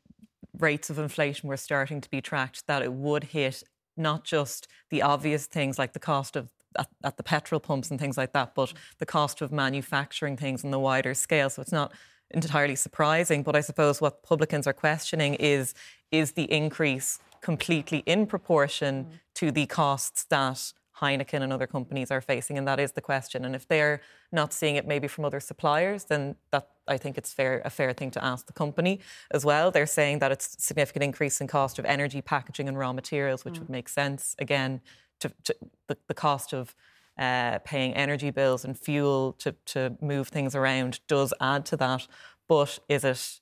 rates 0.57 0.89
of 0.89 0.97
inflation 0.97 1.49
were 1.49 1.57
starting 1.57 1.99
to 1.99 2.09
be 2.09 2.21
tracked, 2.21 2.65
that 2.67 2.81
it 2.81 2.93
would 2.93 3.25
hit 3.25 3.63
not 3.97 4.23
just 4.23 4.67
the 4.89 5.01
obvious 5.01 5.47
things 5.47 5.77
like 5.77 5.91
the 5.91 5.99
cost 5.99 6.37
of 6.37 6.49
at, 6.77 6.87
at 7.03 7.17
the 7.17 7.23
petrol 7.23 7.59
pumps 7.59 7.91
and 7.91 7.99
things 7.99 8.17
like 8.17 8.33
that, 8.33 8.55
but 8.55 8.73
the 8.99 9.05
cost 9.05 9.41
of 9.41 9.51
manufacturing 9.51 10.37
things 10.37 10.63
on 10.63 10.71
the 10.71 10.79
wider 10.79 11.13
scale. 11.13 11.49
So 11.49 11.61
it's 11.61 11.71
not 11.71 11.91
entirely 12.31 12.75
surprising. 12.75 13.43
But 13.43 13.55
I 13.55 13.61
suppose 13.61 14.01
what 14.01 14.23
publicans 14.23 14.67
are 14.67 14.73
questioning 14.73 15.35
is 15.35 15.73
is 16.11 16.33
the 16.33 16.51
increase 16.51 17.19
completely 17.41 17.99
in 18.05 18.25
proportion 18.25 19.19
to 19.35 19.51
the 19.51 19.65
costs 19.65 20.23
that 20.25 20.73
Heineken 21.01 21.43
and 21.43 21.53
other 21.53 21.67
companies 21.67 22.09
are 22.09 22.21
facing, 22.21 22.57
and 22.57 22.67
that 22.67 22.79
is 22.79 22.93
the 22.93 23.01
question. 23.01 23.45
And 23.45 23.55
if 23.55 23.67
they're 23.67 24.01
not 24.31 24.51
seeing 24.51 24.77
it 24.77 24.87
maybe 24.87 25.07
from 25.07 25.25
other 25.25 25.39
suppliers, 25.39 26.05
then 26.05 26.35
that 26.51 26.69
I 26.87 26.97
think 26.97 27.17
it's 27.17 27.33
fair 27.33 27.61
a 27.63 27.69
fair 27.69 27.93
thing 27.93 28.11
to 28.11 28.23
ask 28.23 28.47
the 28.47 28.53
company 28.53 28.99
as 29.31 29.45
well. 29.45 29.69
They're 29.69 29.85
saying 29.85 30.19
that 30.19 30.31
it's 30.31 30.55
significant 30.63 31.03
increase 31.03 31.39
in 31.39 31.47
cost 31.47 31.77
of 31.77 31.85
energy, 31.85 32.21
packaging, 32.21 32.67
and 32.67 32.77
raw 32.77 32.93
materials, 32.93 33.45
which 33.45 33.55
mm. 33.55 33.59
would 33.59 33.69
make 33.69 33.89
sense. 33.89 34.35
Again, 34.39 34.81
to, 35.19 35.31
to 35.43 35.55
the, 35.87 35.97
the 36.07 36.13
cost 36.13 36.53
of 36.53 36.75
uh, 37.17 37.59
paying 37.59 37.93
energy 37.93 38.29
bills 38.31 38.63
and 38.65 38.77
fuel 38.77 39.33
to, 39.33 39.53
to 39.65 39.97
move 40.01 40.27
things 40.29 40.55
around 40.55 40.99
does 41.07 41.33
add 41.41 41.65
to 41.67 41.77
that. 41.77 42.07
But 42.47 42.79
is 42.87 43.03
it 43.03 43.39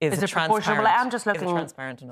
is, 0.00 0.12
is 0.12 0.22
it? 0.22 0.36
Well, 0.36 0.60
I'm 0.86 1.10
just 1.10 1.26
looking 1.26 1.48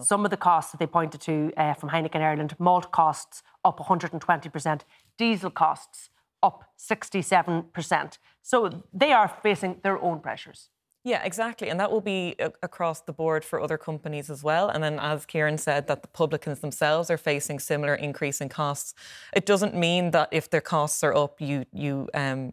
some 0.03 0.25
of 0.25 0.31
the 0.31 0.37
costs 0.37 0.73
that 0.73 0.79
they 0.79 0.87
pointed 0.87 1.21
to 1.23 1.53
uh, 1.57 1.75
from 1.75 1.91
Heineken 1.91 2.21
Ireland. 2.21 2.57
Malt 2.59 2.91
costs 2.91 3.43
up 3.65 3.79
120%, 3.79 4.81
diesel 5.19 5.51
costs 5.51 6.11
up 6.43 6.65
67%. 6.79 8.19
So 8.43 8.83
they 8.93 9.13
are 9.13 9.29
facing 9.43 9.81
their 9.83 10.03
own 10.03 10.21
pressures. 10.21 10.71
Yeah, 11.03 11.23
exactly. 11.25 11.71
And 11.71 11.81
that 11.81 11.91
will 11.91 12.03
be 12.03 12.37
across 12.63 13.01
the 13.01 13.13
board 13.13 13.43
for 13.43 13.59
other 13.59 13.79
companies 13.79 14.29
as 14.29 14.45
well. 14.45 14.69
And 14.69 14.85
then, 14.85 14.99
as 14.99 15.25
Kieran 15.25 15.57
said, 15.57 15.87
that 15.87 16.03
the 16.03 16.09
publicans 16.09 16.61
themselves 16.61 17.11
are 17.11 17.17
facing 17.17 17.59
similar 17.59 17.95
increase 17.95 18.41
in 18.41 18.51
costs. 18.51 18.95
It 19.33 19.47
doesn't 19.47 19.75
mean 19.75 20.11
that 20.11 20.29
if 20.31 20.51
their 20.51 20.61
costs 20.61 21.03
are 21.03 21.17
up, 21.17 21.41
you, 21.41 21.65
you 21.73 22.09
um, 22.13 22.53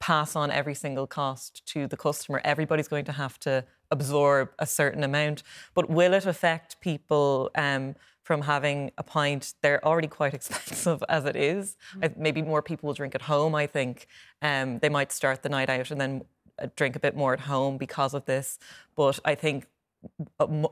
pass 0.00 0.34
on 0.34 0.50
every 0.50 0.74
single 0.74 1.06
cost 1.06 1.64
to 1.66 1.86
the 1.86 1.96
customer. 1.96 2.40
Everybody's 2.44 2.88
going 2.88 3.04
to 3.04 3.12
have 3.12 3.38
to 3.40 3.64
absorb 3.92 4.50
a 4.58 4.66
certain 4.66 5.04
amount. 5.04 5.44
But 5.72 5.88
will 5.88 6.12
it 6.12 6.26
affect 6.26 6.80
people? 6.80 7.50
Um, 7.54 7.94
from 8.26 8.42
having 8.42 8.90
a 8.98 9.04
pint. 9.04 9.54
They're 9.62 9.82
already 9.86 10.08
quite 10.08 10.34
expensive 10.40 11.04
as 11.08 11.24
it 11.26 11.36
is. 11.36 11.76
Mm. 11.96 12.16
Maybe 12.16 12.42
more 12.42 12.60
people 12.60 12.88
will 12.88 12.94
drink 12.94 13.14
at 13.14 13.22
home, 13.22 13.54
I 13.54 13.68
think. 13.68 14.08
Um, 14.42 14.80
they 14.80 14.88
might 14.88 15.12
start 15.12 15.44
the 15.44 15.48
night 15.48 15.70
out 15.70 15.92
and 15.92 16.00
then 16.00 16.24
Uh, 16.58 16.68
drink 16.76 16.96
a 16.96 17.00
bit 17.00 17.14
more 17.14 17.32
at 17.32 17.40
home 17.40 17.76
because 17.76 18.14
of 18.14 18.24
this. 18.24 18.58
But 18.94 19.18
I 19.24 19.34
think 19.34 19.66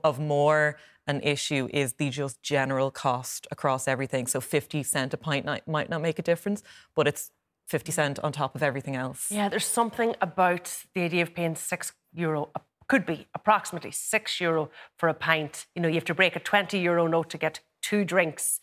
of 0.03 0.19
more 0.19 0.77
an 1.07 1.21
issue 1.23 1.69
is 1.73 1.95
the 1.95 2.09
just 2.09 2.43
general 2.43 2.91
cost 2.91 3.47
across 3.51 3.87
everything. 3.87 4.27
So 4.27 4.41
50 4.41 4.83
cent 4.83 5.13
a 5.13 5.17
pint 5.17 5.47
might 5.67 5.91
not 5.91 6.01
make 6.01 6.19
a 6.19 6.23
difference, 6.23 6.63
but 6.95 7.07
it's 7.07 7.31
50 7.69 7.93
cent 7.93 8.19
on 8.21 8.33
top 8.33 8.55
of 8.55 8.63
everything 8.63 8.97
else. 8.97 9.31
Yeah, 9.31 9.49
there's 9.49 9.67
something 9.67 10.15
about 10.21 10.85
the 10.95 11.03
idea 11.03 11.23
of 11.23 11.35
paying 11.35 11.57
six 11.57 11.93
euro 12.15 12.51
could 12.87 13.07
be 13.07 13.27
approximately 13.35 13.91
six 13.91 14.41
euro 14.41 14.71
for 14.99 15.09
a 15.09 15.15
pint. 15.15 15.67
You 15.75 15.83
know, 15.83 15.89
you 15.89 15.95
have 15.95 16.05
to 16.05 16.15
break 16.15 16.37
a 16.37 16.41
20 16.41 16.79
euro 16.79 17.07
note 17.07 17.31
to 17.31 17.39
get 17.39 17.61
two 17.83 18.05
drinks. 18.05 18.61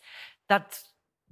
That 0.48 0.80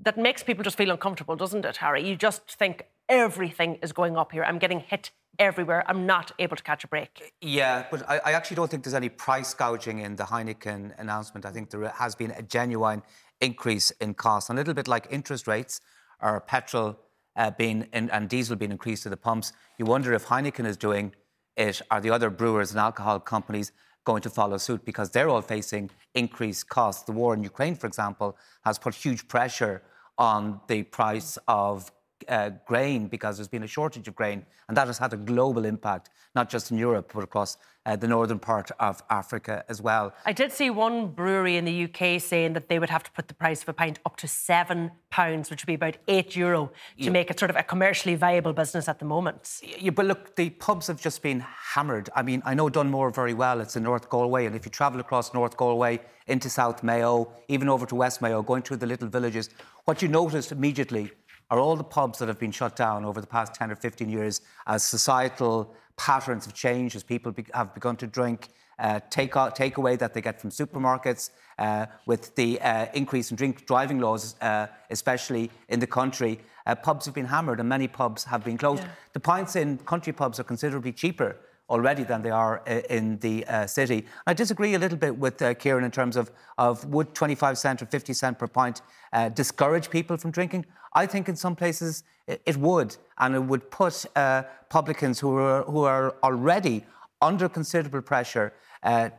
that 0.02 0.16
makes 0.16 0.42
people 0.42 0.64
just 0.64 0.78
feel 0.78 0.90
uncomfortable, 0.90 1.36
doesn't 1.36 1.64
it, 1.64 1.76
Harry? 1.76 2.08
You 2.08 2.16
just 2.16 2.50
think 2.52 2.86
everything 3.10 3.78
is 3.82 3.92
going 3.92 4.16
up 4.16 4.32
here. 4.32 4.44
I'm 4.44 4.58
getting 4.58 4.80
hit 4.80 5.10
everywhere. 5.38 5.84
I'm 5.86 6.06
not 6.06 6.32
able 6.38 6.56
to 6.56 6.62
catch 6.62 6.84
a 6.84 6.88
break. 6.88 7.32
Yeah, 7.40 7.84
but 7.90 8.08
I, 8.08 8.20
I 8.24 8.32
actually 8.32 8.54
don't 8.54 8.70
think 8.70 8.84
there's 8.84 8.94
any 8.94 9.08
price 9.08 9.52
gouging 9.52 9.98
in 9.98 10.16
the 10.16 10.24
Heineken 10.24 10.98
announcement. 10.98 11.44
I 11.44 11.50
think 11.50 11.70
there 11.70 11.88
has 11.88 12.14
been 12.14 12.30
a 12.30 12.42
genuine 12.42 13.02
increase 13.40 13.90
in 14.02 14.14
costs, 14.14 14.48
a 14.48 14.54
little 14.54 14.74
bit 14.74 14.86
like 14.86 15.06
interest 15.10 15.46
rates 15.46 15.80
or 16.22 16.40
petrol 16.40 16.98
uh, 17.36 17.50
being 17.50 17.88
in, 17.92 18.10
and 18.10 18.28
diesel 18.28 18.56
being 18.56 18.70
increased 18.70 19.02
to 19.02 19.08
the 19.08 19.16
pumps. 19.16 19.52
You 19.78 19.86
wonder 19.86 20.12
if 20.12 20.26
Heineken 20.26 20.66
is 20.66 20.76
doing 20.76 21.14
it, 21.56 21.82
are 21.90 22.00
the 22.00 22.10
other 22.10 22.30
brewers 22.30 22.70
and 22.70 22.78
alcohol 22.78 23.18
companies 23.20 23.72
going 24.04 24.22
to 24.22 24.30
follow 24.30 24.56
suit 24.56 24.84
because 24.84 25.10
they're 25.10 25.28
all 25.28 25.42
facing 25.42 25.90
increased 26.14 26.68
costs? 26.68 27.02
The 27.04 27.12
war 27.12 27.34
in 27.34 27.42
Ukraine, 27.42 27.74
for 27.74 27.86
example, 27.86 28.36
has 28.64 28.78
put 28.78 28.94
huge 28.94 29.26
pressure 29.26 29.82
on 30.18 30.60
the 30.68 30.82
price 30.82 31.38
of 31.48 31.90
uh, 32.28 32.50
grain 32.66 33.08
because 33.08 33.36
there's 33.36 33.48
been 33.48 33.62
a 33.62 33.68
shortage 33.68 34.08
of 34.08 34.14
grain, 34.14 34.44
and 34.68 34.76
that 34.76 34.86
has 34.86 34.98
had 34.98 35.12
a 35.12 35.16
global 35.16 35.64
impact, 35.64 36.10
not 36.34 36.48
just 36.48 36.70
in 36.70 36.78
Europe, 36.78 37.12
but 37.14 37.24
across 37.24 37.56
uh, 37.86 37.96
the 37.96 38.06
northern 38.06 38.38
part 38.38 38.70
of 38.78 39.02
Africa 39.08 39.64
as 39.68 39.80
well. 39.80 40.12
I 40.26 40.32
did 40.32 40.52
see 40.52 40.70
one 40.70 41.08
brewery 41.08 41.56
in 41.56 41.64
the 41.64 41.84
UK 41.84 42.20
saying 42.20 42.52
that 42.52 42.68
they 42.68 42.78
would 42.78 42.90
have 42.90 43.02
to 43.04 43.10
put 43.12 43.28
the 43.28 43.34
price 43.34 43.62
of 43.62 43.68
a 43.68 43.72
pint 43.72 43.98
up 44.04 44.16
to 44.18 44.28
seven 44.28 44.90
pounds, 45.08 45.50
which 45.50 45.62
would 45.62 45.66
be 45.66 45.74
about 45.74 45.96
eight 46.06 46.36
euro, 46.36 46.66
to 46.98 47.04
yeah. 47.04 47.10
make 47.10 47.30
it 47.30 47.38
sort 47.38 47.50
of 47.50 47.56
a 47.56 47.62
commercially 47.62 48.14
viable 48.14 48.52
business 48.52 48.88
at 48.88 48.98
the 48.98 49.04
moment. 49.04 49.60
Yeah, 49.78 49.90
but 49.90 50.06
look, 50.06 50.36
the 50.36 50.50
pubs 50.50 50.86
have 50.88 51.00
just 51.00 51.22
been 51.22 51.40
hammered. 51.40 52.10
I 52.14 52.22
mean, 52.22 52.42
I 52.44 52.54
know 52.54 52.68
Dunmore 52.68 53.10
very 53.10 53.34
well. 53.34 53.60
It's 53.60 53.76
in 53.76 53.82
North 53.82 54.08
Galway, 54.08 54.46
and 54.46 54.54
if 54.54 54.64
you 54.64 54.70
travel 54.70 55.00
across 55.00 55.32
North 55.32 55.56
Galway 55.56 56.00
into 56.26 56.50
South 56.50 56.82
Mayo, 56.82 57.32
even 57.48 57.68
over 57.68 57.86
to 57.86 57.94
West 57.94 58.22
Mayo, 58.22 58.42
going 58.42 58.62
through 58.62 58.76
the 58.76 58.86
little 58.86 59.08
villages, 59.08 59.48
what 59.84 60.02
you 60.02 60.08
notice 60.08 60.52
immediately 60.52 61.10
are 61.50 61.58
all 61.58 61.76
the 61.76 61.84
pubs 61.84 62.18
that 62.18 62.28
have 62.28 62.38
been 62.38 62.52
shut 62.52 62.76
down 62.76 63.04
over 63.04 63.20
the 63.20 63.26
past 63.26 63.54
10 63.54 63.70
or 63.70 63.76
15 63.76 64.08
years 64.08 64.40
as 64.66 64.82
societal 64.82 65.74
patterns 65.96 66.44
have 66.46 66.54
changed, 66.54 66.96
as 66.96 67.02
people 67.02 67.32
be- 67.32 67.44
have 67.52 67.74
begun 67.74 67.96
to 67.96 68.06
drink 68.06 68.48
uh, 68.80 69.00
take 69.10 69.36
out, 69.36 69.56
takeaway 69.56 69.98
that 69.98 70.14
they 70.14 70.20
get 70.22 70.40
from 70.40 70.50
supermarkets, 70.50 71.30
uh, 71.58 71.86
with 72.06 72.34
the 72.36 72.60
uh, 72.62 72.86
increase 72.94 73.30
in 73.30 73.36
drink 73.36 73.66
driving 73.66 74.00
laws, 74.00 74.34
uh, 74.40 74.66
especially 74.88 75.50
in 75.68 75.78
the 75.78 75.86
country, 75.86 76.40
uh, 76.66 76.74
pubs 76.74 77.04
have 77.04 77.14
been 77.14 77.26
hammered 77.26 77.60
and 77.60 77.68
many 77.68 77.86
pubs 77.86 78.24
have 78.24 78.42
been 78.42 78.56
closed. 78.56 78.82
Yeah. 78.82 78.90
The 79.12 79.20
pints 79.20 79.56
in 79.56 79.78
country 79.78 80.12
pubs 80.12 80.40
are 80.40 80.44
considerably 80.44 80.92
cheaper 80.92 81.36
already 81.70 82.02
than 82.02 82.20
they 82.20 82.30
are 82.30 82.62
uh, 82.66 82.80
in 82.90 83.18
the 83.20 83.46
uh, 83.46 83.66
city. 83.66 84.04
I 84.26 84.34
disagree 84.34 84.74
a 84.74 84.78
little 84.78 84.98
bit 84.98 85.16
with 85.16 85.40
uh, 85.40 85.54
Kieran 85.54 85.84
in 85.84 85.90
terms 85.90 86.16
of, 86.16 86.30
of 86.58 86.84
would 86.86 87.14
25 87.14 87.56
cent 87.56 87.80
or 87.80 87.86
50 87.86 88.12
cent 88.12 88.38
per 88.38 88.48
pint 88.48 88.82
uh, 89.12 89.28
discourage 89.28 89.88
people 89.88 90.16
from 90.16 90.32
drinking? 90.32 90.66
I 90.92 91.06
think 91.06 91.28
in 91.28 91.36
some 91.36 91.54
places 91.54 92.02
it, 92.26 92.42
it 92.44 92.56
would, 92.56 92.96
and 93.18 93.34
it 93.34 93.44
would 93.44 93.70
put 93.70 94.04
uh, 94.16 94.42
publicans 94.68 95.20
who 95.20 95.36
are, 95.36 95.62
who 95.62 95.84
are 95.84 96.16
already 96.22 96.84
under 97.22 97.48
considerable 97.48 98.02
pressure 98.02 98.52
uh, 98.82 99.10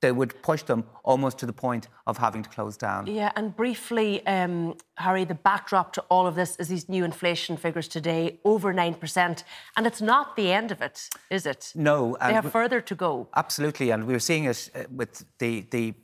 they 0.00 0.12
would 0.12 0.42
push 0.42 0.62
them 0.62 0.84
almost 1.04 1.38
to 1.38 1.46
the 1.46 1.52
point 1.52 1.88
of 2.06 2.18
having 2.18 2.42
to 2.42 2.50
close 2.50 2.76
down. 2.76 3.06
Yeah, 3.06 3.32
and 3.36 3.54
briefly, 3.54 4.26
um, 4.26 4.76
Harry, 4.96 5.24
the 5.24 5.34
backdrop 5.34 5.92
to 5.94 6.02
all 6.10 6.26
of 6.26 6.34
this 6.34 6.56
is 6.56 6.68
these 6.68 6.88
new 6.88 7.04
inflation 7.04 7.56
figures 7.56 7.88
today, 7.88 8.38
over 8.44 8.72
9%. 8.72 9.44
And 9.76 9.86
it's 9.86 10.00
not 10.00 10.36
the 10.36 10.52
end 10.52 10.70
of 10.70 10.80
it, 10.82 11.08
is 11.30 11.46
it? 11.46 11.72
No. 11.74 12.16
They 12.20 12.32
have 12.32 12.50
further 12.50 12.80
to 12.80 12.94
go. 12.94 13.28
Absolutely. 13.34 13.90
And 13.90 14.06
we're 14.06 14.18
seeing 14.18 14.44
it 14.44 14.70
uh, 14.74 14.84
with 14.94 15.24
the, 15.38 15.66
the 15.70 15.94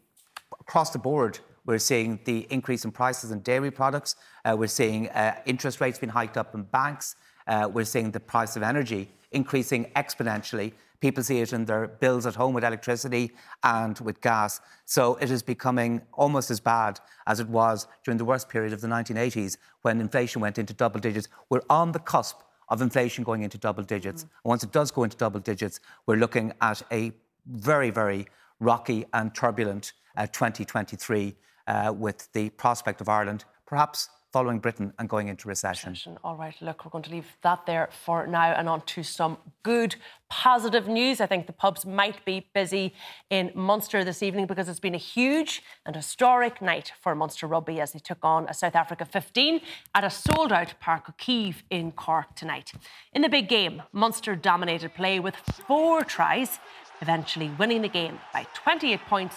across 0.61 0.91
the 0.91 0.99
board. 0.99 1.39
We're 1.65 1.79
seeing 1.79 2.21
the 2.25 2.47
increase 2.51 2.85
in 2.85 2.93
prices 2.93 3.31
in 3.33 3.41
dairy 3.41 3.71
products. 3.71 4.15
Uh, 4.45 4.57
we're 4.57 4.69
seeing 4.69 5.09
uh, 5.09 5.35
interest 5.47 5.81
rates 5.81 5.99
being 5.99 6.13
hiked 6.13 6.37
up 6.37 6.55
in 6.55 6.63
banks. 6.63 7.17
Uh, 7.47 7.69
we're 7.73 7.85
seeing 7.85 8.11
the 8.13 8.21
price 8.21 8.57
of 8.57 8.63
energy 8.63 9.11
increasing 9.33 9.85
exponentially. 9.97 10.73
People 11.01 11.23
see 11.23 11.41
it 11.41 11.53
in 11.53 11.65
their 11.65 11.89
bills 11.89 12.27
at 12.27 12.35
home 12.35 12.55
with 12.55 12.65
electricity 12.65 13.33
and 13.63 13.99
with 14.01 14.21
gas. 14.21 14.61
So 14.85 15.17
it 15.17 15.31
is 15.31 15.43
becoming 15.43 16.03
almost 16.13 16.51
as 16.51 16.61
bad 16.61 17.01
as 17.27 17.41
it 17.41 17.49
was 17.49 17.87
during 18.05 18.19
the 18.19 18.25
worst 18.25 18.49
period 18.49 18.73
of 18.73 18.81
the 18.81 18.89
1980s 18.89 19.57
when 19.83 20.01
inflation 20.01 20.41
went 20.41 20.59
into 20.59 20.75
double 20.75 21.01
digits. 21.01 21.29
We're 21.51 21.63
on 21.71 21.93
the 21.93 21.99
cusp 21.99 22.39
of 22.69 22.83
inflation 22.83 23.25
going 23.25 23.43
into 23.43 23.59
double 23.59 23.85
digits. 23.85 24.25
Mm. 24.25 24.29
once 24.45 24.65
it 24.65 24.73
does 24.73 24.91
go 24.91 25.05
into 25.05 25.17
double 25.17 25.41
digits, 25.41 25.81
we're 26.07 26.17
looking 26.17 26.53
at 26.61 26.83
a 26.91 27.13
very, 27.47 27.91
very 27.91 28.27
rocky 28.59 29.05
and 29.13 29.35
turbulent 29.35 29.93
uh, 30.17 30.27
2023 30.27 31.35
uh, 31.69 31.93
with 31.97 32.33
the 32.33 32.51
prospect 32.51 33.01
of 33.01 33.09
Ireland 33.09 33.45
perhaps 33.67 34.09
following 34.37 34.59
Britain 34.59 34.93
and 34.99 35.09
going 35.09 35.29
into 35.29 35.49
recession. 35.49 35.93
recession. 35.93 36.19
All 36.23 36.37
right, 36.37 36.55
look, 36.61 36.85
we're 36.85 36.91
going 36.91 37.05
to 37.05 37.11
leave 37.11 37.39
that 37.41 37.65
there 37.65 37.89
for 38.05 38.27
now 38.27 38.53
and 38.53 38.69
on 38.69 38.83
to 38.83 39.03
some 39.03 39.39
good, 39.63 39.97
positive 40.29 40.87
news. 40.87 41.23
I 41.23 41.27
think 41.27 41.47
the 41.47 41.55
pubs 41.55 41.87
might 41.87 42.23
be 42.27 42.47
busy 42.53 42.93
in 43.31 43.51
Munster 43.55 44.05
this 44.05 44.23
evening 44.23 44.45
because 44.47 44.69
it's 44.69 44.79
been 44.79 44.95
a 44.95 44.99
huge 44.99 45.63
and 45.87 45.97
historic 45.97 46.61
night 46.61 46.93
for 47.01 47.15
Munster 47.15 47.47
Rugby 47.47 47.81
as 47.81 47.93
they 47.93 47.99
took 47.99 48.23
on 48.23 48.47
a 48.47 48.53
South 48.53 48.77
Africa 48.77 49.07
15 49.07 49.63
at 49.95 50.05
a 50.05 50.11
sold 50.11 50.53
out 50.53 50.75
Uí 50.83 51.17
Chaoimh 51.17 51.63
in 51.71 51.91
Cork 51.93 52.35
tonight. 52.35 52.73
In 53.15 53.23
the 53.23 53.31
big 53.31 53.49
game, 53.49 53.85
Munster 53.91 54.37
dominated 54.37 54.93
play 54.93 55.19
with 55.19 55.37
four 55.67 56.05
tries, 56.05 56.59
eventually 57.01 57.51
winning 57.59 57.81
the 57.81 57.89
game 57.89 58.19
by 58.35 58.47
28 58.53 59.01
points 59.09 59.37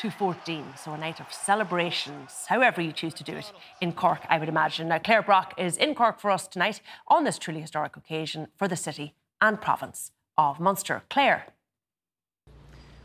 214. 0.00 0.64
So 0.82 0.94
a 0.94 0.96
night 0.96 1.20
of 1.20 1.30
celebrations, 1.30 2.46
however 2.46 2.80
you 2.80 2.90
choose 2.90 3.12
to 3.12 3.22
do 3.22 3.36
it, 3.36 3.52
in 3.82 3.92
Cork, 3.92 4.20
I 4.30 4.38
would 4.38 4.48
imagine. 4.48 4.88
Now, 4.88 4.98
Claire 4.98 5.20
Brock 5.20 5.52
is 5.58 5.76
in 5.76 5.94
Cork 5.94 6.18
for 6.18 6.30
us 6.30 6.48
tonight 6.48 6.80
on 7.08 7.24
this 7.24 7.38
truly 7.38 7.60
historic 7.60 7.98
occasion 7.98 8.48
for 8.56 8.66
the 8.66 8.76
city 8.76 9.12
and 9.42 9.60
province 9.60 10.12
of 10.38 10.58
Munster. 10.58 11.02
Claire. 11.10 11.48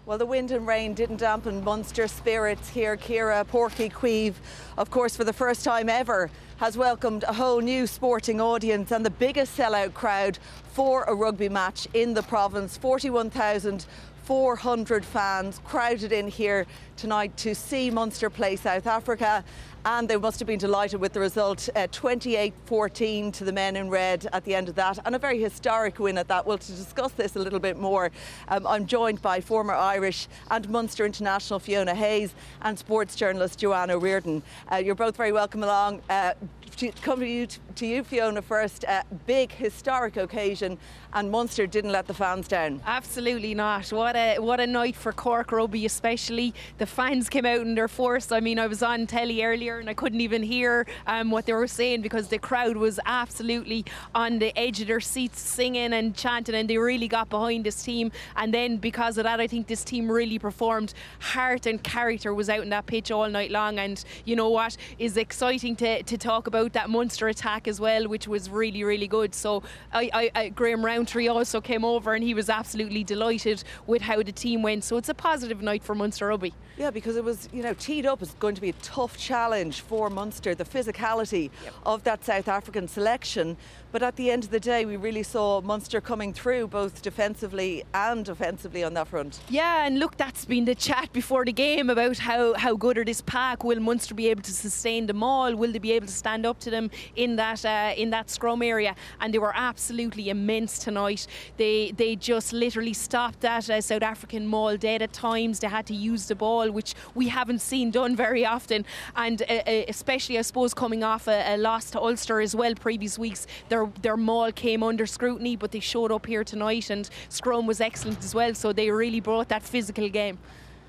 Well, 0.06 0.18
the 0.18 0.26
wind 0.26 0.52
and 0.52 0.66
rain 0.66 0.94
didn't 0.94 1.18
dampen 1.18 1.66
Munster 1.66 2.08
spirits 2.08 2.70
here. 2.70 2.96
Kira 2.96 3.44
Uí 3.44 3.92
Chaoimh, 3.92 4.36
of 4.78 4.90
course, 4.90 5.18
for 5.18 5.26
the 5.26 5.34
first 5.34 5.66
time 5.66 5.90
ever, 5.90 6.30
has 6.58 6.78
welcomed 6.78 7.24
a 7.24 7.34
whole 7.34 7.60
new 7.60 7.88
sporting 7.88 8.40
audience 8.40 8.92
and 8.92 9.06
the 9.06 9.10
biggest 9.10 9.58
sellout 9.58 9.94
crowd 9.94 10.40
for 10.72 11.04
a 11.06 11.14
rugby 11.14 11.50
match 11.50 11.90
in 11.94 12.14
the 12.14 12.24
province. 12.24 12.78
41,000 12.78 13.86
400 14.26 15.06
fans 15.06 15.62
crowded 15.64 16.12
in 16.12 16.28
here 16.28 16.66
tonight 16.98 17.38
to 17.38 17.54
see 17.54 17.92
Munster 17.92 18.30
play 18.30 18.56
South 18.56 18.88
Africa 18.88 19.44
and 19.86 20.10
they 20.10 20.18
must 20.18 20.40
have 20.40 20.48
been 20.48 20.58
delighted 20.58 21.00
with 21.00 21.14
the 21.14 21.20
result 21.20 21.70
uh, 21.76 21.86
28 21.92 22.54
14 22.66 23.32
to 23.32 23.44
the 23.44 23.52
men 23.52 23.76
in 23.76 23.88
red 23.88 24.28
at 24.34 24.44
the 24.44 24.56
end 24.56 24.68
of 24.68 24.74
that, 24.76 24.98
and 25.06 25.16
a 25.16 25.20
very 25.20 25.40
historic 25.40 26.00
win 26.00 26.18
at 26.18 26.28
that. 26.28 26.46
Well, 26.46 26.58
to 26.58 26.72
discuss 26.72 27.12
this 27.12 27.36
a 27.36 27.40
little 27.40 27.60
bit 27.60 27.78
more, 27.78 28.12
um, 28.48 28.66
I'm 28.66 28.88
joined 28.88 29.22
by 29.22 29.42
former 29.42 29.76
Irish 29.76 30.28
and 30.50 30.68
Munster 30.70 31.06
international 31.06 31.60
Fiona 31.60 31.94
Hayes 31.94 32.34
and 32.64 32.78
sports 32.78 33.16
journalist 33.16 33.60
Joanne 33.60 33.92
O'Riordan. 33.92 34.42
Uh, 34.72 34.78
you're 34.78 34.96
both 34.96 35.16
very 35.16 35.32
welcome 35.32 35.62
along. 35.62 36.02
Uh, 36.10 36.34
to 36.78 36.92
come 37.04 37.20
to 37.20 37.28
you, 37.28 37.48
to 37.76 37.86
you 37.86 38.04
Fiona, 38.04 38.42
first. 38.42 38.86
Uh, 38.86 39.04
big 39.26 39.52
historic 39.52 40.18
occasion, 40.18 40.78
and 41.14 41.30
Munster 41.30 41.68
didn't 41.68 41.92
let 41.92 42.08
the 42.08 42.14
fans 42.14 42.48
down. 42.48 42.82
Absolutely 42.86 43.54
not. 43.54 43.92
What 43.92 44.16
a 44.16 44.40
what 44.40 44.60
a 44.60 44.68
night 44.68 44.96
for 44.96 45.12
Cork 45.12 45.52
rugby, 45.52 45.86
especially 45.86 46.54
the 46.78 46.86
fans 46.86 47.30
came 47.30 47.46
out 47.46 47.62
in 47.62 47.76
their 47.76 47.88
force. 47.88 48.32
I 48.32 48.40
mean, 48.40 48.60
I 48.60 48.68
was 48.68 48.82
on 48.82 49.08
telly 49.08 49.44
earlier 49.44 49.80
and 49.80 49.90
I 49.90 49.94
couldn't 49.94 50.22
even 50.22 50.42
hear 50.44 50.88
um, 51.08 51.32
what 51.32 51.46
they 51.46 51.54
were 51.54 51.68
saying 51.68 52.02
because 52.02 52.28
the 52.30 52.38
crowd 52.38 52.78
was 52.78 53.00
absolutely 53.06 53.86
on 54.14 54.40
the 54.40 54.58
edge 54.58 54.82
of 54.82 54.88
their 54.88 55.02
seats, 55.02 55.40
singing 55.42 55.94
and 55.94 56.16
chanting, 56.16 56.56
and 56.56 56.70
they 56.70 56.78
really 56.78 57.08
got 57.08 57.30
behind 57.30 57.66
this 57.66 57.84
team. 57.84 58.12
And 58.36 58.54
then 58.54 58.78
because 58.78 59.18
of 59.18 59.26
that, 59.26 59.40
I 59.40 59.48
think 59.48 59.68
this 59.68 59.84
team 59.84 60.10
really 60.10 60.40
performed. 60.40 60.94
Heart 61.20 61.66
and 61.66 61.84
character 61.84 62.34
was 62.34 62.50
out 62.50 62.62
in 62.62 62.70
that 62.70 62.86
pitch 62.86 63.12
all 63.12 63.30
night 63.30 63.52
long, 63.52 63.80
and 63.80 64.04
you 64.24 64.36
know 64.36 64.50
what 64.50 64.78
is 65.00 65.18
exciting 65.18 65.76
to, 65.78 66.04
to 66.04 66.18
talk 66.18 66.48
about 66.48 66.74
that 66.74 66.90
Munster 66.90 67.28
attack 67.28 67.65
as 67.68 67.80
well, 67.80 68.08
which 68.08 68.28
was 68.28 68.50
really 68.50 68.84
really 68.84 69.08
good. 69.08 69.34
So 69.34 69.64
I, 69.94 70.10
I, 70.14 70.32
I 70.36 70.50
Graham 70.50 70.86
Rowntree 70.86 71.28
also 71.28 71.62
came 71.62 71.86
over 71.86 72.14
and 72.14 72.24
he 72.24 72.34
was 72.34 72.50
absolutely 72.50 73.04
delighted 73.04 73.64
with 73.88 74.02
how 74.02 74.22
the 74.22 74.32
team 74.32 74.62
went. 74.62 74.84
So 74.84 74.98
it's 74.98 75.10
a 75.10 75.14
positive 75.14 75.62
night 75.62 75.84
for 75.84 75.96
Munster 75.96 76.28
rugby. 76.28 76.54
Yeah, 76.78 76.92
because 76.92 77.16
it 77.16 77.24
was, 77.24 77.48
you 77.54 77.64
know, 77.64 77.74
teed 77.74 78.06
up 78.06 78.22
as 78.22 78.34
going 78.34 78.56
to 78.56 78.62
be 78.62 78.70
a 78.70 78.74
tough 78.82 79.18
challenge 79.18 79.80
for 79.80 80.10
Munster, 80.10 80.54
the 80.54 80.66
physicality 80.66 81.50
yep. 81.64 81.74
of 81.86 82.04
that 82.04 82.26
South 82.26 82.50
African 82.50 82.90
selection. 82.90 83.56
But 83.94 84.04
at 84.04 84.18
the 84.18 84.30
end 84.30 84.44
of 84.44 84.50
the 84.50 84.60
day, 84.60 84.84
we 84.84 84.98
really 84.98 85.24
saw 85.24 85.62
Munster 85.62 86.02
coming 86.02 86.34
through 86.34 86.68
both 86.68 87.02
defensively 87.02 87.86
and 87.94 88.28
offensively 88.28 88.84
on 88.84 88.94
that 88.96 89.08
front. 89.08 89.40
Yeah, 89.48 89.86
and 89.86 90.00
look, 90.00 90.18
that's 90.18 90.44
been 90.44 90.66
the 90.66 90.76
chat 90.76 91.14
before 91.14 91.46
the 91.46 91.54
game 91.54 91.90
about 91.90 92.18
how, 92.18 92.56
how 92.56 92.76
good 92.76 92.98
are 92.98 93.06
this 93.06 93.22
pack. 93.22 93.64
Will 93.64 93.80
Munster 93.80 94.14
be 94.14 94.28
able 94.28 94.42
to 94.42 94.52
sustain 94.52 95.06
them 95.06 95.24
all? 95.24 95.56
Will 95.56 95.72
they 95.72 95.80
be 95.80 95.94
able 95.94 96.08
to 96.08 96.14
stand 96.14 96.46
up 96.46 96.60
to 96.60 96.70
them 96.70 96.92
in 97.16 97.38
that 97.38 97.55
uh, 97.64 97.94
in 97.96 98.10
that 98.10 98.30
scrum 98.30 98.62
area? 98.62 98.96
And 99.22 99.34
they 99.34 99.40
were 99.40 99.54
absolutely 99.56 100.30
immense 100.30 100.80
tonight. 100.80 101.28
They 101.58 101.92
they 101.92 102.16
just 102.16 102.52
literally 102.52 102.94
stopped 102.94 103.42
that 103.42 103.70
uh, 103.70 103.82
South 103.82 104.02
African 104.02 104.48
maul 104.48 104.78
dead 104.78 105.02
at 105.02 105.14
times. 105.14 105.60
They 105.60 105.68
had 105.68 105.86
to 105.88 105.94
use 105.94 106.28
the 106.28 106.36
ball, 106.36 106.72
which 106.72 106.96
we 107.14 107.28
haven't 107.28 107.60
seen 107.60 107.92
done 107.92 108.16
very 108.26 108.46
often. 108.46 108.86
And 109.16 109.42
uh, 109.44 109.46
uh 109.46 109.84
especially, 109.88 110.38
I 110.40 110.42
suppose, 110.42 110.74
coming 110.74 111.04
off 111.04 111.28
a, 111.28 111.56
a 111.56 111.58
loss 111.58 111.92
to 111.92 112.00
Ulster 112.02 112.42
as 112.42 112.56
well 112.56 112.74
previous 112.76 113.20
weeks, 113.20 113.48
their 113.70 113.86
their 114.02 114.18
maul 114.18 114.52
came 114.52 114.82
under 114.84 115.06
scrutiny, 115.06 115.56
but 115.56 115.72
they 115.72 115.80
showed 115.80 116.12
up 116.12 116.26
here 116.26 116.44
tonight, 116.44 116.90
and 116.90 117.10
Scrum 117.30 117.68
was 117.68 117.80
excellent 117.80 118.20
as 118.24 118.34
well. 118.34 118.54
So 118.56 118.74
they 118.74 118.90
really 118.90 119.20
brought 119.20 119.50
that 119.50 119.64
physical 119.64 120.10
game. 120.10 120.40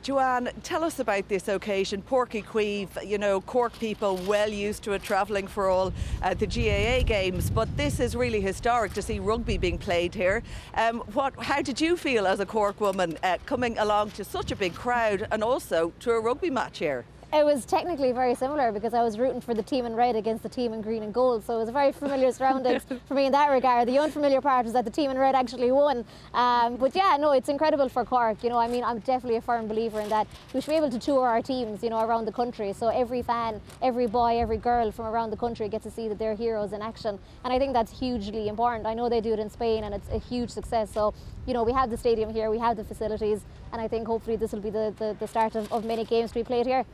Joanne, 0.06 0.50
tell 0.62 0.84
us 0.84 1.00
about 1.00 1.26
this 1.28 1.48
occasion. 1.48 2.00
Uí 2.00 2.44
Chaoimh, 2.44 3.04
you 3.04 3.18
know, 3.18 3.40
Cork 3.40 3.76
people 3.80 4.18
well 4.18 4.48
used 4.48 4.84
to 4.84 4.92
it, 4.92 5.02
travelling 5.02 5.48
for 5.48 5.68
all 5.68 5.92
the 6.38 6.46
GAA 6.46 7.02
games, 7.04 7.50
but 7.50 7.76
this 7.76 7.98
is 7.98 8.14
really 8.14 8.40
historic 8.40 8.92
to 8.92 9.02
see 9.02 9.18
rugby 9.18 9.58
being 9.58 9.78
played 9.78 10.14
here. 10.14 10.44
Um, 10.74 11.00
what, 11.14 11.34
how 11.42 11.60
did 11.60 11.80
you 11.80 11.96
feel 11.96 12.24
as 12.28 12.38
a 12.38 12.46
Cork 12.46 12.80
woman 12.80 13.18
uh, 13.24 13.38
coming 13.46 13.76
along 13.78 14.12
to 14.12 14.22
such 14.22 14.52
a 14.52 14.56
big 14.56 14.76
crowd 14.76 15.26
and 15.32 15.42
also 15.42 15.92
to 15.98 16.12
a 16.12 16.20
rugby 16.20 16.50
match 16.50 16.78
here? 16.78 17.04
It 17.32 17.44
was 17.44 17.64
technically 17.66 18.12
very 18.12 18.36
similar 18.36 18.70
because 18.70 18.94
I 18.94 19.02
was 19.02 19.18
rooting 19.18 19.40
for 19.40 19.52
the 19.52 19.62
team 19.62 19.84
in 19.84 19.96
red 19.96 20.14
against 20.14 20.44
the 20.44 20.48
team 20.48 20.72
in 20.72 20.80
green 20.80 21.02
and 21.02 21.12
gold. 21.12 21.44
So 21.44 21.56
it 21.56 21.58
was 21.58 21.68
a 21.68 21.72
very 21.72 21.90
familiar 21.90 22.30
surroundings 22.38 22.84
for 23.06 23.14
me 23.14 23.26
in 23.26 23.32
that 23.32 23.48
regard. 23.50 23.88
The 23.88 23.98
unfamiliar 23.98 24.40
part 24.40 24.64
was 24.64 24.72
that 24.74 24.84
the 24.84 24.92
team 24.92 25.10
in 25.10 25.18
red 25.18 25.34
actually 25.34 25.72
won. 25.72 26.04
Um, 26.32 26.76
but 26.76 26.94
yeah, 26.94 27.16
no, 27.18 27.32
it's 27.32 27.48
incredible 27.48 27.88
for 27.88 28.04
Cork. 28.04 28.44
You 28.44 28.50
know, 28.50 28.58
I 28.58 28.68
mean, 28.68 28.84
I'm 28.84 29.00
definitely 29.00 29.36
a 29.36 29.40
firm 29.40 29.66
believer 29.66 30.00
in 30.00 30.08
that. 30.08 30.28
We 30.54 30.60
should 30.60 30.70
be 30.70 30.76
able 30.76 30.88
to 30.90 31.00
tour 31.00 31.26
our 31.26 31.42
teams, 31.42 31.82
you 31.82 31.90
know, 31.90 32.00
around 32.00 32.26
the 32.26 32.32
country. 32.32 32.72
So 32.72 32.88
every 32.88 33.22
fan, 33.22 33.60
every 33.82 34.06
boy, 34.06 34.38
every 34.40 34.56
girl 34.56 34.92
from 34.92 35.06
around 35.06 35.30
the 35.30 35.36
country 35.36 35.68
gets 35.68 35.82
to 35.84 35.90
see 35.90 36.06
that 36.08 36.18
they're 36.20 36.36
heroes 36.36 36.72
in 36.72 36.80
action. 36.80 37.18
And 37.44 37.52
I 37.52 37.58
think 37.58 37.72
that's 37.72 37.98
hugely 37.98 38.46
important. 38.48 38.86
I 38.86 38.94
know 38.94 39.08
they 39.08 39.20
do 39.20 39.32
it 39.32 39.40
in 39.40 39.50
Spain 39.50 39.82
and 39.82 39.92
it's 39.92 40.08
a 40.10 40.18
huge 40.18 40.50
success. 40.50 40.90
So, 40.90 41.12
you 41.44 41.54
know, 41.54 41.64
we 41.64 41.72
have 41.72 41.90
the 41.90 41.96
stadium 41.96 42.30
here, 42.32 42.50
we 42.50 42.58
have 42.58 42.76
the 42.76 42.84
facilities, 42.84 43.40
and 43.76 43.84
I 43.84 43.88
think 43.88 44.06
hopefully 44.06 44.36
this 44.36 44.52
will 44.52 44.60
be 44.60 44.70
the, 44.70 44.94
the, 44.98 45.14
the 45.20 45.28
start 45.28 45.54
of, 45.54 45.70
of 45.70 45.84
many 45.84 46.02
games 46.02 46.30
to 46.30 46.36
be 46.36 46.44
played 46.44 46.64
here. 46.64 46.86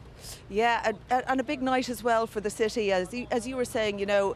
Yeah, 0.50 0.82
and, 0.84 1.24
and, 1.28 1.38
a 1.38 1.44
big 1.44 1.62
night 1.62 1.88
as 1.88 2.02
well 2.02 2.26
for 2.26 2.40
the 2.40 2.50
city. 2.50 2.90
As 2.90 3.14
you, 3.14 3.28
as 3.30 3.46
you 3.46 3.54
were 3.54 3.64
saying, 3.64 4.00
you 4.00 4.06
know, 4.06 4.34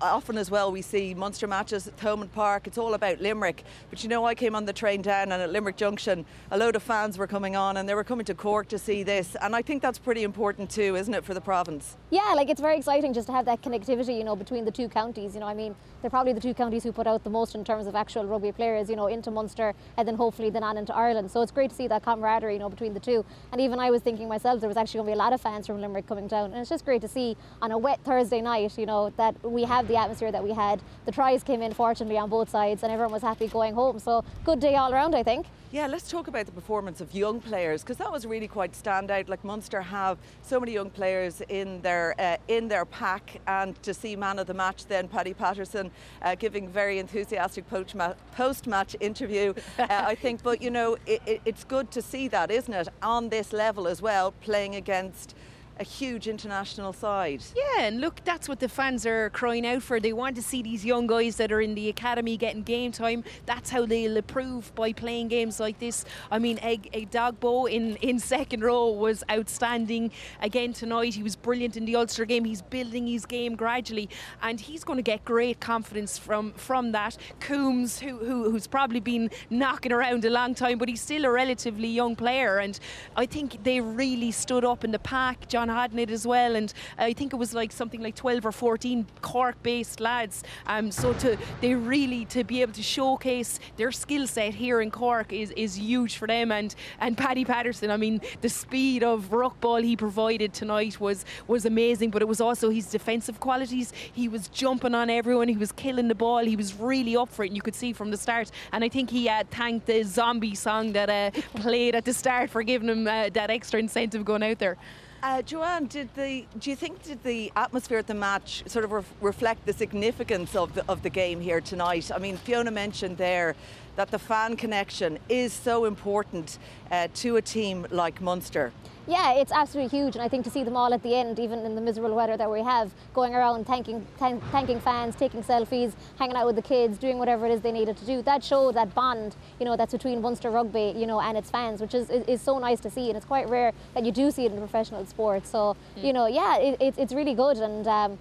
often 0.00 0.38
as 0.38 0.50
well 0.50 0.70
we 0.70 0.82
see 0.82 1.14
Munster 1.14 1.46
matches 1.46 1.86
at 1.86 1.96
Thomond 1.96 2.32
Park. 2.32 2.66
It's 2.66 2.78
all 2.78 2.94
about 2.94 3.20
Limerick. 3.20 3.64
But 3.90 4.02
you 4.02 4.08
know, 4.08 4.24
I 4.24 4.34
came 4.34 4.54
on 4.54 4.64
the 4.64 4.72
train 4.72 5.02
down 5.02 5.32
and 5.32 5.42
at 5.42 5.50
Limerick 5.50 5.76
Junction, 5.76 6.24
a 6.50 6.58
load 6.58 6.76
of 6.76 6.82
fans 6.82 7.18
were 7.18 7.26
coming 7.26 7.56
on 7.56 7.76
and 7.76 7.88
they 7.88 7.94
were 7.94 8.04
coming 8.04 8.24
to 8.26 8.34
Cork 8.34 8.68
to 8.68 8.78
see 8.78 9.02
this. 9.02 9.36
And 9.40 9.54
I 9.56 9.62
think 9.62 9.82
that's 9.82 9.98
pretty 9.98 10.22
important 10.22 10.70
too, 10.70 10.96
isn't 10.96 11.12
it, 11.12 11.24
for 11.24 11.34
the 11.34 11.40
province? 11.40 11.96
Yeah, 12.10 12.32
like 12.34 12.48
it's 12.48 12.60
very 12.60 12.76
exciting 12.76 13.12
just 13.12 13.26
to 13.28 13.32
have 13.32 13.44
that 13.46 13.62
connectivity, 13.62 14.16
you 14.16 14.24
know, 14.24 14.36
between 14.36 14.64
the 14.64 14.70
two 14.70 14.88
counties. 14.88 15.34
You 15.34 15.40
know, 15.40 15.46
I 15.46 15.54
mean, 15.54 15.74
they're 16.00 16.10
probably 16.10 16.32
the 16.32 16.40
two 16.40 16.54
counties 16.54 16.82
who 16.82 16.92
put 16.92 17.06
out 17.06 17.24
the 17.24 17.30
most 17.30 17.54
in 17.54 17.64
terms 17.64 17.86
of 17.86 17.94
actual 17.94 18.24
rugby 18.24 18.52
players, 18.52 18.88
you 18.90 18.96
know, 18.96 19.06
into 19.06 19.30
Munster 19.30 19.74
and 19.96 20.06
then 20.06 20.16
hopefully 20.16 20.50
then 20.50 20.62
on 20.62 20.76
into 20.76 20.94
Ireland. 20.94 21.30
So 21.30 21.42
it's 21.42 21.52
great 21.52 21.70
to 21.70 21.76
see 21.76 21.88
that 21.88 22.02
camaraderie, 22.02 22.54
you 22.54 22.58
know, 22.58 22.68
between 22.68 22.94
the 22.94 23.00
two. 23.00 23.24
And 23.52 23.60
even 23.60 23.78
I 23.78 23.90
was 23.90 24.02
thinking 24.02 24.28
myself, 24.28 24.60
there 24.60 24.68
was 24.68 24.76
actually 24.76 24.98
going 24.98 25.06
to 25.06 25.10
be 25.12 25.14
a 25.14 25.18
lot 25.24 25.32
of 25.32 25.40
fans 25.40 25.66
from 25.66 25.80
Limerick 25.80 26.06
coming 26.06 26.26
down. 26.26 26.52
And 26.52 26.60
it's 26.60 26.70
just 26.70 26.84
great 26.84 27.02
to 27.02 27.08
see 27.08 27.36
on 27.60 27.72
a 27.72 27.78
wet 27.78 28.00
Thursday 28.04 28.40
night, 28.40 28.76
you 28.78 28.86
know, 28.86 29.10
that 29.16 29.34
we 29.42 29.64
have 29.72 29.88
the 29.88 29.96
atmosphere 29.96 30.30
that 30.30 30.44
we 30.44 30.52
had. 30.52 30.82
The 31.06 31.12
tries 31.12 31.42
came 31.42 31.62
in 31.62 31.72
fortunately 31.72 32.18
on 32.18 32.28
both 32.28 32.50
sides, 32.50 32.82
and 32.82 32.92
everyone 32.92 33.12
was 33.12 33.22
happy 33.22 33.48
going 33.48 33.74
home. 33.74 33.98
So 33.98 34.22
good 34.44 34.60
day 34.60 34.74
all 34.76 34.92
around, 34.92 35.14
I 35.14 35.22
think. 35.22 35.46
Yeah, 35.70 35.86
let's 35.86 36.10
talk 36.10 36.28
about 36.28 36.44
the 36.44 36.52
performance 36.52 37.00
of 37.00 37.14
young 37.14 37.40
players 37.40 37.82
because 37.82 37.96
that 37.96 38.12
was 38.12 38.26
really 38.26 38.48
quite 38.48 38.72
standout. 38.72 39.30
Like 39.30 39.42
Munster 39.42 39.80
have 39.80 40.18
so 40.42 40.60
many 40.60 40.72
young 40.72 40.90
players 40.90 41.40
in 41.48 41.80
their 41.80 42.14
uh, 42.18 42.36
in 42.48 42.68
their 42.68 42.84
pack, 42.84 43.40
and 43.46 43.82
to 43.82 43.94
see 43.94 44.14
man 44.14 44.38
of 44.38 44.46
the 44.46 44.52
match 44.52 44.84
then 44.84 45.08
Paddy 45.08 45.32
Patterson 45.32 45.90
uh, 46.20 46.34
giving 46.34 46.68
very 46.68 46.98
enthusiastic 46.98 47.64
post 47.70 48.66
match 48.66 48.94
interview, 49.00 49.54
uh, 49.78 49.86
I 49.88 50.14
think. 50.14 50.42
But 50.42 50.60
you 50.60 50.70
know, 50.70 50.98
it, 51.06 51.22
it, 51.24 51.40
it's 51.46 51.64
good 51.64 51.90
to 51.92 52.02
see 52.02 52.28
that, 52.28 52.50
isn't 52.50 52.74
it, 52.74 52.88
on 53.02 53.30
this 53.30 53.54
level 53.54 53.88
as 53.88 54.02
well, 54.02 54.32
playing 54.42 54.74
against 54.74 55.34
a 55.82 55.84
huge 55.84 56.28
international 56.28 56.92
side. 56.92 57.42
Yeah, 57.56 57.82
and 57.82 58.00
look, 58.00 58.22
that's 58.24 58.48
what 58.48 58.60
the 58.60 58.68
fans 58.68 59.04
are 59.04 59.30
crying 59.30 59.66
out 59.66 59.82
for. 59.82 59.98
They 59.98 60.12
want 60.12 60.36
to 60.36 60.42
see 60.42 60.62
these 60.62 60.84
young 60.84 61.08
guys 61.08 61.36
that 61.36 61.50
are 61.50 61.60
in 61.60 61.74
the 61.74 61.88
academy 61.88 62.36
getting 62.36 62.62
game 62.62 62.92
time. 62.92 63.24
That's 63.46 63.68
how 63.68 63.84
they'll 63.84 64.16
improve 64.16 64.72
by 64.76 64.92
playing 64.92 65.28
games 65.28 65.58
like 65.58 65.80
this. 65.80 66.04
I 66.30 66.38
mean, 66.38 66.58
Ag, 66.58 66.88
Edogbo 66.92 67.68
in, 67.68 67.96
in 67.96 68.20
second 68.20 68.62
row 68.62 68.90
was 68.92 69.24
outstanding 69.28 70.12
again 70.40 70.72
tonight. 70.72 71.14
He 71.14 71.22
was 71.24 71.34
brilliant 71.34 71.76
in 71.76 71.84
the 71.84 71.96
Ulster 71.96 72.24
game. 72.24 72.44
He's 72.44 72.62
building 72.62 73.08
his 73.08 73.26
game 73.26 73.56
gradually, 73.56 74.08
and 74.40 74.60
he's 74.60 74.84
going 74.84 74.98
to 74.98 75.02
get 75.02 75.24
great 75.24 75.58
confidence 75.58 76.16
from 76.16 76.52
from 76.52 76.92
that. 76.92 77.16
Coombes, 77.40 77.98
who, 77.98 78.18
who 78.18 78.50
who's 78.52 78.68
probably 78.68 79.00
been 79.00 79.30
knocking 79.50 79.90
around 79.90 80.24
a 80.24 80.30
long 80.30 80.54
time, 80.54 80.78
but 80.78 80.88
he's 80.88 81.02
still 81.02 81.24
a 81.24 81.30
relatively 81.30 81.88
young 81.88 82.14
player, 82.14 82.58
and 82.58 82.78
I 83.16 83.26
think 83.26 83.64
they 83.64 83.80
really 83.80 84.30
stood 84.30 84.64
up 84.64 84.84
in 84.84 84.92
the 84.92 85.00
pack. 85.00 85.48
John 85.48 85.71
John 85.72 85.98
it 85.98 86.10
as 86.10 86.26
well, 86.26 86.56
and 86.56 86.72
I 86.98 87.12
think 87.12 87.32
it 87.32 87.36
was 87.36 87.54
like 87.54 87.72
something 87.72 88.00
like 88.00 88.14
12 88.14 88.46
or 88.46 88.52
14 88.52 89.06
Cork-based 89.20 90.00
lads. 90.00 90.44
Um, 90.66 90.90
so 90.90 91.12
to 91.14 91.36
they 91.60 91.74
really 91.74 92.24
to 92.26 92.44
be 92.44 92.62
able 92.62 92.72
to 92.72 92.82
showcase 92.82 93.60
their 93.76 93.92
skill 93.92 94.26
set 94.26 94.54
here 94.54 94.80
in 94.80 94.90
Cork 94.90 95.32
is, 95.32 95.50
is 95.52 95.78
huge 95.78 96.16
for 96.16 96.26
them. 96.26 96.52
And 96.52 96.74
and 97.00 97.16
Paddy 97.16 97.44
Patterson, 97.44 97.90
I 97.90 97.96
mean, 97.96 98.20
the 98.40 98.48
speed 98.48 99.02
of 99.02 99.32
ruck 99.32 99.60
ball 99.60 99.82
he 99.82 99.96
provided 99.96 100.52
tonight 100.52 101.00
was 101.00 101.24
was 101.46 101.64
amazing, 101.64 102.10
but 102.10 102.22
it 102.22 102.28
was 102.28 102.40
also 102.40 102.70
his 102.70 102.86
defensive 102.86 103.40
qualities. 103.40 103.92
He 104.12 104.28
was 104.28 104.48
jumping 104.48 104.94
on 104.94 105.10
everyone, 105.10 105.48
he 105.48 105.56
was 105.56 105.72
killing 105.72 106.08
the 106.08 106.14
ball, 106.14 106.44
he 106.44 106.56
was 106.56 106.74
really 106.74 107.16
up 107.16 107.28
for 107.28 107.44
it. 107.44 107.48
And 107.48 107.56
you 107.56 107.62
could 107.62 107.74
see 107.74 107.92
from 107.92 108.10
the 108.10 108.16
start. 108.16 108.50
And 108.72 108.84
I 108.84 108.88
think 108.88 109.10
he 109.10 109.28
uh, 109.28 109.44
thanked 109.50 109.86
the 109.86 110.02
zombie 110.02 110.54
song 110.54 110.92
that 110.92 111.10
uh, 111.10 111.30
played 111.56 111.94
at 111.94 112.04
the 112.04 112.12
start 112.12 112.50
for 112.50 112.62
giving 112.62 112.88
him 112.88 113.06
uh, 113.06 113.28
that 113.30 113.50
extra 113.50 113.80
incentive 113.80 114.24
going 114.24 114.42
out 114.42 114.58
there. 114.58 114.76
Uh, 115.22 115.40
Joanne, 115.40 115.86
did 115.86 116.12
the 116.16 116.44
do 116.58 116.68
you 116.68 116.74
think 116.74 117.00
did 117.04 117.22
the 117.22 117.52
atmosphere 117.54 117.98
at 117.98 118.08
the 118.08 118.14
match 118.14 118.64
sort 118.66 118.84
of 118.84 118.90
re- 118.90 119.04
reflect 119.20 119.64
the 119.66 119.72
significance 119.72 120.56
of 120.56 120.74
the 120.74 120.84
of 120.88 121.04
the 121.04 121.10
game 121.10 121.40
here 121.40 121.60
tonight? 121.60 122.10
I 122.12 122.18
mean, 122.18 122.36
Fiona 122.36 122.72
mentioned 122.72 123.18
there 123.18 123.54
that 123.94 124.10
the 124.10 124.18
fan 124.18 124.56
connection 124.56 125.20
is 125.28 125.52
so 125.52 125.84
important 125.84 126.58
uh, 126.90 127.06
to 127.14 127.36
a 127.36 127.42
team 127.42 127.86
like 127.92 128.20
Munster. 128.20 128.72
Yeah, 129.08 129.32
it's 129.32 129.50
absolutely 129.50 129.98
huge, 129.98 130.14
and 130.14 130.22
I 130.22 130.28
think 130.28 130.44
to 130.44 130.50
see 130.50 130.62
them 130.62 130.76
all 130.76 130.94
at 130.94 131.02
the 131.02 131.14
end, 131.14 131.40
even 131.40 131.66
in 131.66 131.74
the 131.74 131.80
miserable 131.80 132.14
weather 132.14 132.36
that 132.36 132.48
we 132.48 132.62
have, 132.62 132.92
going 133.14 133.34
around 133.34 133.66
thanking 133.66 134.06
thank, 134.16 134.42
thanking 134.52 134.78
fans, 134.78 135.16
taking 135.16 135.42
selfies, 135.42 135.92
hanging 136.18 136.36
out 136.36 136.46
with 136.46 136.54
the 136.54 136.62
kids, 136.62 136.98
doing 136.98 137.18
whatever 137.18 137.46
it 137.46 137.50
is 137.52 137.60
they 137.62 137.72
needed 137.72 137.96
to 137.96 138.06
do. 138.06 138.22
That 138.22 138.44
showed 138.44 138.76
that 138.76 138.94
bond, 138.94 139.34
you 139.58 139.66
know, 139.66 139.76
that's 139.76 139.92
between 139.92 140.22
Munster 140.22 140.50
Rugby, 140.50 140.94
you 140.96 141.06
know, 141.06 141.20
and 141.20 141.36
its 141.36 141.50
fans, 141.50 141.80
which 141.80 141.94
is, 141.94 142.10
is, 142.10 142.24
is 142.28 142.40
so 142.40 142.60
nice 142.60 142.78
to 142.80 142.90
see, 142.90 143.08
and 143.08 143.16
it's 143.16 143.26
quite 143.26 143.48
rare 143.48 143.72
that 143.94 144.04
you 144.04 144.12
do 144.12 144.30
see 144.30 144.46
it 144.46 144.52
in 144.52 144.58
professional 144.58 145.04
sports. 145.06 145.50
So, 145.50 145.76
mm. 145.96 146.04
you 146.04 146.12
know, 146.12 146.26
yeah, 146.26 146.58
it, 146.58 146.80
it, 146.80 146.94
it's 146.96 147.12
really 147.12 147.34
good, 147.34 147.56
and 147.56 147.86
um, 147.88 148.18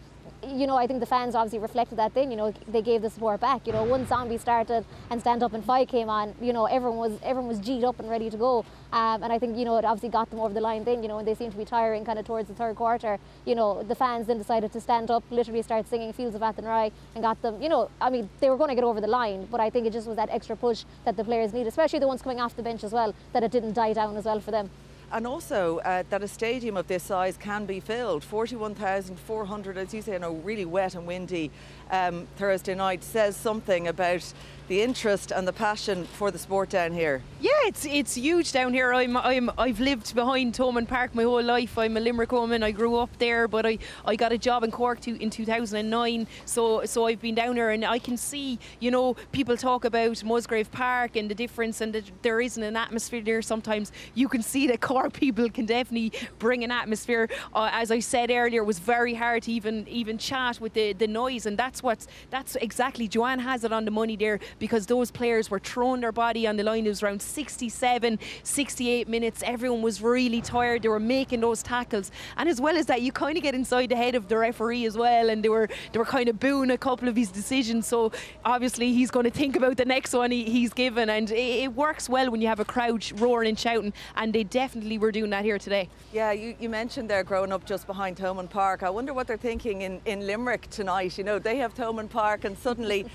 you 0.48 0.66
know, 0.68 0.76
I 0.76 0.88
think 0.88 1.00
the 1.00 1.06
fans 1.06 1.36
obviously 1.36 1.60
reflected 1.60 1.98
that 1.98 2.14
thing. 2.14 2.32
You 2.32 2.38
know, 2.38 2.54
they 2.68 2.82
gave 2.82 3.02
the 3.02 3.10
support 3.10 3.40
back. 3.40 3.68
You 3.68 3.74
know, 3.74 3.84
once 3.84 4.10
Zombie 4.10 4.38
started 4.38 4.86
and 5.10 5.22
Stand 5.22 5.44
Up 5.44 5.54
and 5.54 5.64
Fight 5.64 5.88
came 5.88 6.10
on, 6.10 6.34
you 6.42 6.52
know, 6.54 6.66
everyone 6.66 6.98
was 6.98 7.20
everyone 7.24 7.48
was 7.48 7.60
g'd 7.60 7.84
up 7.84 8.00
and 8.00 8.10
ready 8.10 8.30
to 8.30 8.38
go. 8.38 8.66
Um, 8.92 9.24
and 9.24 9.32
I 9.32 9.40
think 9.40 9.58
you 9.58 9.66
know 9.66 9.78
it 9.78 9.86
obviously 9.86 10.10
got 10.10 10.30
them 10.30 10.40
over 10.40 10.54
the 10.54 10.62
line. 10.62 10.84
Then 10.84 11.04
you 11.04 11.10
know, 11.10 11.20
and 11.20 11.28
they 11.28 11.36
seemed 11.36 11.52
to 11.52 11.58
be 11.58 11.66
tiring 11.66 12.04
kind 12.04 12.20
of 12.20 12.26
towards 12.26 12.48
the 12.48 12.56
third 12.56 12.76
quarter. 12.76 13.20
You 13.46 13.56
know, 13.56 13.84
the 13.84 13.96
fans 13.96 14.28
then 14.28 14.38
decided 14.38 14.72
to 14.74 14.82
stand 14.82 15.12
up, 15.12 15.24
literally 15.30 15.62
start 15.62 15.88
singing 15.88 16.12
"Fields 16.12 16.36
of 16.36 16.42
Athenry" 16.42 16.92
and 17.16 17.24
got 17.24 17.42
them. 17.42 17.62
You 17.62 17.70
know, 17.70 17.90
I 18.02 18.10
mean, 18.10 18.30
they 18.40 18.50
were 18.50 18.58
going 18.58 18.70
to 18.70 18.76
get 18.76 18.84
over 18.84 19.00
the 19.00 19.08
line, 19.08 19.48
but 19.52 19.60
I 19.60 19.70
think 19.70 19.86
it 19.86 19.94
just 19.94 20.08
was 20.08 20.18
that 20.18 20.30
extra 20.30 20.56
push 20.56 20.86
that 21.06 21.18
the 21.18 21.24
players 21.24 21.54
need, 21.54 21.68
especially 21.68 22.00
the 22.00 22.08
ones 22.08 22.22
coming 22.22 22.42
off 22.42 22.56
the 22.56 22.64
bench 22.64 22.84
as 22.84 22.92
well, 22.92 23.14
that 23.34 23.44
it 23.44 23.52
didn't 23.52 23.74
die 23.74 23.94
down 23.94 24.18
as 24.18 24.26
well 24.26 24.40
for 24.40 24.52
them 24.52 24.70
and 25.12 25.28
also 25.28 25.80
uh, 25.80 26.04
that 26.10 26.24
a 26.24 26.28
stadium 26.28 26.78
of 26.78 26.88
this 26.88 27.04
size 27.04 27.38
can 27.38 27.66
be 27.66 27.80
filled. 27.80 28.24
41,400, 28.24 29.78
as 29.78 29.94
you 29.94 30.02
say, 30.02 30.16
in 30.16 30.24
a 30.24 30.32
really 30.32 30.66
wet 30.66 30.96
and 30.96 31.06
windy 31.06 31.52
um, 31.92 32.28
Thursday 32.38 32.74
night 32.74 33.04
says 33.04 33.36
something 33.36 33.88
about 33.88 34.34
the 34.72 34.82
interest 34.82 35.32
and 35.32 35.46
the 35.46 35.52
passion 35.52 36.06
for 36.06 36.32
the 36.32 36.40
sport 36.40 36.70
down 36.70 36.94
here. 36.94 37.22
Yeah, 37.42 37.52
it's 37.66 37.86
it's 37.86 38.16
huge 38.16 38.54
down 38.54 38.74
here. 38.74 38.94
I'm 38.94 39.18
I'm 39.18 39.52
I've 39.58 39.82
lived 39.82 40.16
behind 40.16 40.54
Thomond 40.54 40.88
Park 40.88 41.14
my 41.14 41.24
whole 41.24 41.44
life. 41.44 41.78
I'm 41.78 41.98
a 41.98 42.00
Limerick 42.00 42.32
woman. 42.32 42.64
I 42.64 42.72
grew 42.72 42.96
up 42.96 43.10
there, 43.18 43.50
but 43.50 43.66
I, 43.66 43.80
I 44.06 44.16
got 44.16 44.32
a 44.32 44.38
job 44.38 44.64
in 44.64 44.72
Cork 44.72 45.02
to, 45.02 45.22
in 45.22 45.30
2009. 45.30 46.26
So 46.46 46.86
so 46.86 47.06
I've 47.06 47.20
been 47.20 47.36
down 47.36 47.58
here 47.58 47.72
and 47.72 47.84
I 47.84 48.00
can 48.00 48.16
see 48.16 48.60
you 48.80 48.92
know 48.92 49.16
people 49.34 49.58
talk 49.58 49.84
about 49.84 50.24
Musgrave 50.24 50.72
Park 50.72 51.18
and 51.18 51.30
the 51.30 51.36
difference 51.36 51.82
and 51.82 51.92
that 51.94 52.10
there 52.22 52.40
isn't 52.40 52.64
an 52.64 52.78
atmosphere 52.78 53.22
there. 53.22 53.42
Sometimes 53.42 53.92
you 54.14 54.30
can 54.30 54.42
see 54.42 54.68
that 54.68 54.80
Cork 54.80 55.12
people 55.26 55.50
can 55.50 55.66
definitely 55.66 56.14
bring 56.40 56.64
an 56.64 56.72
atmosphere. 56.72 57.28
Uh, 57.54 57.70
as 57.74 57.92
I 57.92 58.00
said 58.00 58.32
earlier, 58.32 58.62
it 58.62 58.66
was 58.66 58.80
very 58.80 59.16
hard 59.16 59.44
to 59.44 59.52
even 59.52 59.86
even 59.90 60.18
chat 60.18 60.62
with 60.62 60.74
the 60.76 60.94
the 60.94 61.08
noise 61.08 61.46
and 61.46 61.58
that's 61.58 61.81
what's 61.84 62.08
that's 62.30 62.56
exactly 62.58 63.08
Joanne 63.08 63.40
has 63.40 63.64
it 63.64 63.72
on 63.72 63.86
the 63.86 63.92
money 63.92 64.16
there 64.16 64.40
because 64.60 64.86
those 64.86 65.12
players 65.12 65.50
were 65.50 65.60
throwing 65.60 66.02
their 66.02 66.12
body 66.12 66.48
on 66.48 66.58
the 66.58 66.64
line. 66.64 66.86
It 66.86 66.90
was 66.90 67.04
around 67.04 67.22
67, 67.22 68.20
68 68.44 69.08
minutes. 69.08 69.44
Everyone 69.46 69.82
was 69.82 70.02
really 70.02 70.42
tired. 70.42 70.84
They 70.84 70.90
were 70.90 71.00
making 71.00 71.42
those 71.42 71.64
tackles, 71.64 72.12
and 72.38 72.48
as 72.48 72.60
well 72.60 72.76
as 72.76 72.86
that, 72.88 73.02
you 73.02 73.12
kind 73.12 73.38
of 73.38 73.44
get 73.44 73.56
inside 73.56 73.90
the 73.90 73.96
head 73.96 74.16
of 74.16 74.28
the 74.28 74.38
referee 74.38 74.86
as 74.86 74.98
well, 74.98 75.30
and 75.30 75.44
they 75.44 75.50
were 75.50 75.70
they 75.92 76.00
were 76.00 76.06
kind 76.06 76.30
of 76.30 76.40
booing 76.40 76.72
a 76.72 76.78
couple 76.78 77.08
of 77.08 77.16
his 77.16 77.32
decisions. 77.32 77.88
So 77.88 78.12
obviously 78.46 78.94
he's 78.94 79.12
going 79.12 79.26
to 79.26 79.32
think 79.32 79.56
about 79.56 79.78
the 79.78 79.86
next 79.86 80.14
one 80.14 80.32
he, 80.32 80.44
he's 80.46 80.74
given, 80.74 81.10
and 81.10 81.30
it, 81.32 81.64
it, 81.64 81.76
works 81.76 82.10
well 82.10 82.30
when 82.30 82.42
you 82.42 82.48
have 82.48 82.60
a 82.60 82.66
crowd 82.66 83.20
roaring 83.20 83.50
and 83.50 83.60
shouting, 83.60 83.94
and 84.16 84.34
they 84.34 84.44
definitely 84.44 84.98
were 84.98 85.12
doing 85.12 85.30
that 85.32 85.44
here 85.44 85.58
today. 85.58 85.90
Yeah, 86.14 86.32
you, 86.32 86.56
you 86.60 86.70
mentioned 86.70 87.10
they're 87.10 87.24
growing 87.24 87.52
up 87.52 87.66
just 87.66 87.88
behind 87.88 88.18
Thomond 88.18 88.50
Park. 88.50 88.84
I 88.84 88.90
wonder 88.90 89.14
what 89.14 89.28
they're 89.28 89.38
thinking 89.38 89.82
in, 89.84 90.02
in 90.06 90.28
Limerick 90.28 90.70
tonight. 90.70 91.18
You 91.18 91.24
know, 91.24 91.40
they 91.40 91.58
have 91.58 91.71
Thomond 91.72 92.10
Park, 92.10 92.44
and 92.44 92.58
suddenly 92.58 93.06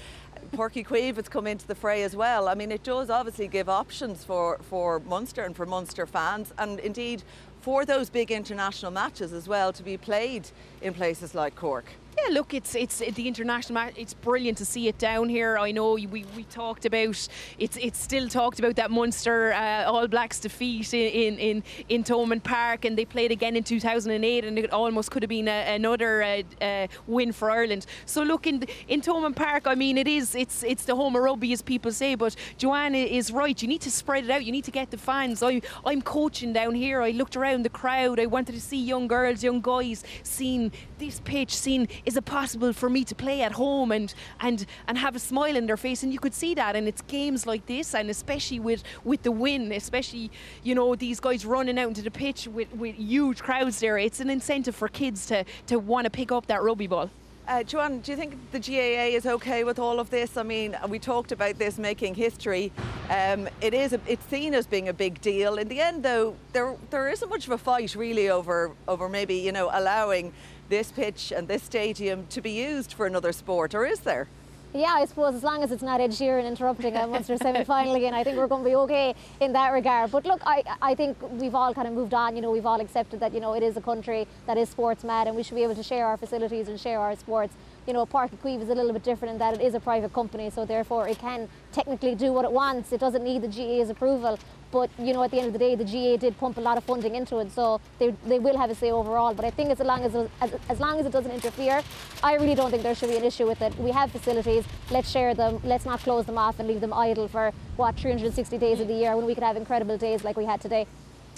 Páirc 0.53 0.73
Uí 0.73 0.87
Chaoimh 0.87 1.17
has 1.17 1.29
come 1.29 1.47
into 1.47 1.67
the 1.67 1.75
fray 1.75 2.03
as 2.03 2.15
well. 2.15 2.49
I 2.49 2.55
mean, 2.55 2.71
it 2.71 2.83
does 2.83 3.11
obviously 3.11 3.49
give 3.49 3.69
options 3.69 4.25
for, 4.25 4.59
for 4.59 5.01
Munster 5.01 5.43
and 5.43 5.57
for 5.57 5.67
Munster 5.67 6.07
fans, 6.07 6.53
and 6.59 6.79
indeed 6.81 7.23
for 7.61 7.85
those 7.85 8.11
big 8.11 8.31
international 8.31 8.93
matches 8.93 9.33
as 9.33 9.49
well 9.49 9.73
to 9.73 9.83
be 9.83 9.97
played 9.97 10.49
in 10.83 10.95
places 10.95 11.35
like 11.35 11.57
Cork. 11.57 11.87
Yeah, 12.19 12.33
look, 12.33 12.55
it's 12.55 12.75
it's 12.75 12.99
the 12.99 13.29
international 13.29 13.75
match. 13.75 13.93
It's 13.97 14.15
brilliant 14.15 14.57
to 14.59 14.65
see 14.65 14.89
it 14.89 14.97
down 14.97 15.29
here. 15.29 15.59
I 15.59 15.71
know 15.71 15.93
we, 15.95 16.07
we 16.07 16.45
talked 16.45 16.87
about 16.87 17.29
it's 17.59 17.77
it's 17.77 18.01
still 18.01 18.27
talked 18.29 18.59
about 18.59 18.77
that 18.77 18.91
Munster 18.91 19.53
uh, 19.53 19.85
All 19.85 20.09
Blacks 20.09 20.41
defeat 20.41 20.95
in 20.95 21.39
in 21.39 21.63
in 21.91 22.05
Thomond 22.05 22.43
Park, 22.43 22.87
and 22.87 22.97
they 22.97 23.05
played 23.05 23.33
again 23.33 23.55
in 23.55 23.65
2008, 23.65 24.45
and 24.47 24.59
it 24.59 24.73
almost 24.73 25.11
could 25.11 25.23
have 25.23 25.29
been 25.29 25.47
a, 25.47 25.75
another 25.75 26.23
uh, 26.23 26.65
uh, 26.65 26.87
win 27.07 27.33
for 27.33 27.51
Ireland. 27.51 27.85
So 28.07 28.23
look 28.23 28.47
in 28.47 28.65
in 28.89 29.03
Thomond 29.03 29.37
Park, 29.37 29.67
I 29.67 29.75
mean, 29.75 29.99
it 29.99 30.09
is 30.09 30.35
it's 30.35 30.63
it's 30.63 30.85
the 30.87 30.97
home 30.97 31.17
of 31.17 31.23
rugby 31.23 31.53
as 31.53 31.61
people 31.61 31.93
say, 31.93 32.15
but 32.15 32.35
Joanne 32.57 32.95
is 32.95 33.31
right. 33.31 33.61
You 33.61 33.69
need 33.69 33.83
to 33.83 33.91
spread 33.91 34.25
it 34.25 34.31
out. 34.31 34.43
You 34.43 34.53
need 34.53 34.65
to 34.65 34.71
get 34.71 34.91
the 34.91 34.99
fans. 34.99 35.43
I 35.43 35.61
I'm 35.85 36.01
coaching 36.01 36.55
down 36.55 36.75
here. 36.77 37.03
I 37.03 37.11
looked 37.11 37.37
around 37.37 37.65
the 37.65 37.71
crowd. 37.71 38.19
I 38.19 38.27
wanted 38.27 38.55
to 38.55 38.61
see 38.61 38.79
young 38.83 39.07
girls, 39.07 39.45
young 39.45 39.61
guys, 39.61 40.03
seeing 40.23 40.73
this 40.99 41.21
pitch, 41.21 41.55
seeing 41.55 41.87
is 42.07 42.17
it 42.17 42.25
possible 42.25 42.73
for 42.73 42.89
me 42.89 43.05
to 43.05 43.15
play 43.15 43.43
at 43.43 43.53
home 43.53 43.93
and 43.93 44.15
and 44.41 44.65
and 44.87 44.97
have 44.97 45.15
a 45.17 45.19
smile 45.19 45.57
in 45.57 45.67
their 45.67 45.77
face 45.77 46.03
and 46.03 46.13
you 46.13 46.19
could 46.19 46.35
see 46.35 46.55
that 46.55 46.77
and 46.77 46.89
it's 46.89 47.03
games 47.03 47.47
like 47.47 47.67
this 47.67 47.95
and 47.95 48.09
especially 48.09 48.61
with 48.61 48.83
with 49.05 49.23
the 49.23 49.33
win 49.33 49.73
especially 49.73 50.31
you 50.63 50.75
know 50.75 50.95
these 50.95 51.21
guys 51.21 51.45
running 51.45 51.79
out 51.79 51.89
into 51.89 52.03
the 52.03 52.11
pitch 52.11 52.47
with, 52.47 52.73
with 52.75 52.95
huge 52.97 53.43
crowds 53.43 53.81
there 53.81 53.99
it's 53.99 54.21
an 54.21 54.31
incentive 54.31 54.75
for 54.75 54.89
kids 54.89 55.27
to 55.27 55.45
to 55.67 55.79
want 55.79 56.05
to 56.05 56.11
pick 56.11 56.31
up 56.33 56.47
that 56.47 56.63
rugby 56.63 56.87
ball 56.87 57.11
uh, 57.49 57.63
Joanne, 57.63 58.01
do 58.01 58.11
you 58.11 58.17
think 58.17 58.37
the 58.51 58.59
GAA 58.59 59.15
is 59.17 59.25
okay 59.25 59.63
with 59.63 59.79
all 59.79 60.01
of 60.01 60.11
this? 60.11 60.37
I 60.37 60.43
mean, 60.43 60.77
we 60.89 60.99
talked 60.99 61.31
about 61.31 61.59
this 61.59 61.79
making 61.79 62.17
history. 62.17 62.73
Um, 63.09 63.49
it 63.61 63.73
is 63.73 63.93
a, 63.93 64.01
it's 64.09 64.25
seen 64.27 64.53
as 64.53 64.67
being 64.67 64.89
a 64.89 64.93
big 64.93 65.21
deal. 65.21 65.57
In 65.57 65.69
the 65.69 65.81
end, 65.81 66.03
though, 66.03 66.35
there 66.53 66.75
there 66.91 67.09
isn't 67.09 67.29
much 67.29 67.47
of 67.47 67.53
a 67.53 67.59
fight 67.59 67.95
really 67.95 68.31
over 68.31 68.73
over 68.89 69.09
maybe 69.09 69.37
you 69.37 69.53
know 69.53 69.71
allowing 69.73 70.33
this 70.69 70.93
pitch 70.93 71.33
and 71.35 71.49
this 71.49 71.63
stadium 71.63 72.27
to 72.29 72.41
be 72.41 72.51
used 72.51 72.93
for 72.93 73.07
another 73.07 73.33
sport, 73.33 73.75
or 73.75 73.85
is 73.85 74.01
there? 74.01 74.29
Yeah, 74.75 74.93
I 74.93 75.07
suppose 75.07 75.35
as 75.35 75.43
long 75.43 75.63
as 75.63 75.73
it's 75.73 75.83
not 75.83 76.03
Ed 76.03 76.11
Sheeran 76.11 76.47
interrupting 76.47 76.97
a 76.97 77.07
Munster 77.07 77.37
semi-final 77.43 77.95
again, 77.95 78.13
I 78.13 78.23
think 78.23 78.37
we're 78.37 78.47
going 78.47 78.63
to 78.63 78.69
be 78.69 78.77
okay 78.77 79.15
in 79.41 79.53
that 79.55 79.71
regard. 79.71 80.11
But 80.11 80.27
look, 80.27 80.43
I, 80.45 80.63
I 80.83 80.95
think 80.95 81.17
we've 81.33 81.55
all 81.55 81.73
kind 81.73 81.89
of 81.89 81.95
moved 81.95 82.13
on. 82.13 82.37
You 82.37 82.43
know, 82.43 82.51
we've 82.51 82.67
all 82.67 82.81
accepted 82.81 83.21
that 83.21 83.33
you 83.33 83.41
know 83.41 83.55
it 83.55 83.63
is 83.63 83.77
a 83.77 83.81
country 83.81 84.27
that 84.47 84.59
is 84.59 84.69
sports 84.69 85.03
mad, 85.03 85.29
and 85.29 85.37
we 85.37 85.43
should 85.43 85.55
be 85.55 85.63
able 85.63 85.77
to 85.77 85.83
share 85.83 86.07
our 86.07 86.19
facilities 86.19 86.69
and 86.69 86.79
share 86.79 86.99
our 86.99 87.17
sports. 87.17 87.55
You 87.87 87.93
know, 87.93 88.05
Uí 88.05 88.29
Chaoimh 88.43 88.63
is 88.63 88.69
a 88.69 88.75
little 88.75 88.93
bit 88.93 89.05
different 89.05 89.33
in 89.33 89.39
that 89.39 89.55
it 89.55 89.61
is 89.61 89.75
a 89.75 89.81
private 89.81 90.13
company, 90.13 90.51
so 90.51 90.65
therefore 90.65 91.07
it 91.07 91.19
can 91.19 91.49
technically 91.71 92.17
do 92.17 92.33
what 92.33 92.45
it 92.45 92.51
wants. 92.51 92.93
It 92.93 92.99
doesn't 92.99 93.23
need 93.23 93.43
the 93.43 93.49
GAA's 93.49 93.91
approval. 93.91 94.39
But 94.73 94.91
you 94.99 95.13
know, 95.13 95.23
at 95.23 95.31
the 95.31 95.39
end 95.39 95.47
of 95.47 95.53
the 95.53 95.59
day, 95.61 95.77
the 95.77 95.85
GA 95.85 96.17
did 96.17 96.37
pump 96.37 96.57
a 96.57 96.61
lot 96.61 96.77
of 96.77 96.83
funding 96.83 97.15
into 97.15 97.39
it, 97.39 97.53
so 97.53 97.81
they, 98.01 98.11
they 98.27 98.41
will 98.41 98.59
have 98.59 98.71
a 98.71 98.75
say 98.75 98.91
overall. 98.91 99.35
But 99.35 99.45
I 99.45 99.51
think 99.51 99.71
as 99.71 99.79
long 99.79 100.03
as, 100.03 100.17
as 100.17 100.51
as 100.69 100.81
long 100.81 100.99
as 100.99 101.07
it 101.07 101.13
doesn't 101.13 101.31
interfere, 101.31 101.81
I 102.25 102.35
really 102.35 102.57
don't 102.57 102.73
think 102.73 102.83
there 102.83 102.95
should 102.97 103.11
be 103.11 103.17
an 103.17 103.25
issue 103.25 103.47
with 103.47 103.63
it. 103.63 103.79
We 103.79 103.93
have 103.93 104.11
facilities, 104.11 104.65
let's 104.91 105.09
share 105.09 105.35
them, 105.35 105.61
let's 105.63 105.87
not 105.87 106.01
close 106.01 106.27
them 106.27 106.39
off 106.39 106.59
and 106.59 106.67
leave 106.67 106.81
them 106.81 106.93
idle 106.93 107.29
for 107.29 107.53
what 107.77 107.95
360 107.95 108.59
days 108.59 108.81
of 108.81 108.89
the 108.89 108.95
year 108.95 109.17
when 109.17 109.27
we 109.27 109.35
could 109.35 109.45
have 109.45 109.57
incredible 109.57 109.97
days 109.97 110.25
like 110.25 110.37
we 110.37 110.45
had 110.45 110.61
today. 110.61 110.87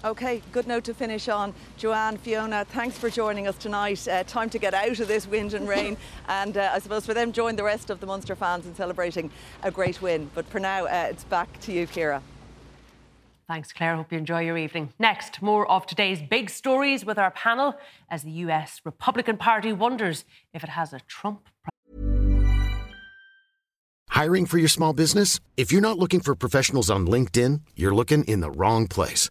Okay, 0.05 0.43
good 0.53 0.69
note 0.69 0.85
to 0.85 0.95
finish 0.95 1.29
on. 1.29 1.53
Joanne, 1.77 2.19
Fiona, 2.19 2.65
thanks 2.65 2.97
for 2.97 3.11
joining 3.11 3.49
us 3.49 3.57
tonight. 3.57 4.07
Uh, 4.07 4.23
time 4.23 4.49
to 4.51 4.59
get 4.59 4.73
out 4.73 5.01
of 5.01 5.09
this 5.09 5.27
wind 5.27 5.55
and 5.55 5.69
rain, 5.69 5.97
and 6.29 6.57
uh, 6.57 6.71
I 6.73 6.79
suppose 6.79 7.05
for 7.05 7.15
them, 7.15 7.33
join 7.33 7.57
the 7.57 7.65
rest 7.65 7.91
of 7.91 7.99
the 7.99 8.07
Munster 8.07 8.37
fans 8.37 8.65
in 8.65 8.77
celebrating 8.77 9.29
a 9.65 9.73
great 9.73 10.01
win. 10.01 10.31
But 10.37 10.47
for 10.47 10.61
now, 10.61 10.87
uh, 10.87 11.09
it's 11.11 11.25
back 11.25 11.59
to 11.63 11.73
you, 11.73 11.87
Ciara. 11.87 12.23
Thanks, 13.49 13.73
Claire. 13.73 13.97
Hope 13.97 14.13
you 14.13 14.19
enjoy 14.19 14.43
your 14.43 14.57
evening. 14.57 14.93
Next, 15.01 15.43
more 15.43 15.69
of 15.69 15.85
today's 15.85 16.23
big 16.23 16.49
stories 16.49 17.05
with 17.05 17.19
our 17.19 17.33
panel 17.33 17.75
as 18.09 18.23
the 18.23 18.31
US 18.31 18.81
Republican 18.85 19.37
Party 19.37 19.73
wonders 19.73 20.25
if 20.55 20.63
it 20.63 20.71
has 20.71 20.93
a 20.93 21.01
Trump. 21.01 21.49
Hiring 24.11 24.47
for 24.47 24.59
your 24.59 24.69
small 24.69 24.93
business? 24.93 25.41
If 25.57 25.73
you're 25.73 25.81
not 25.81 25.99
looking 25.99 26.21
for 26.21 26.37
professionals 26.37 26.89
on 26.89 27.07
LinkedIn, 27.09 27.63
you're 27.75 27.95
looking 27.95 28.23
in 28.25 28.41
the 28.41 28.51
wrong 28.51 28.87
place. 28.87 29.31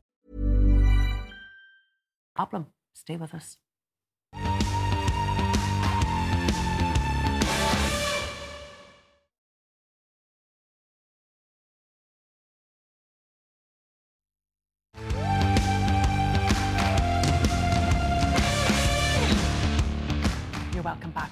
Problem. 2.35 2.67
Stay 2.93 3.15
with 3.17 3.33
us. 3.33 3.57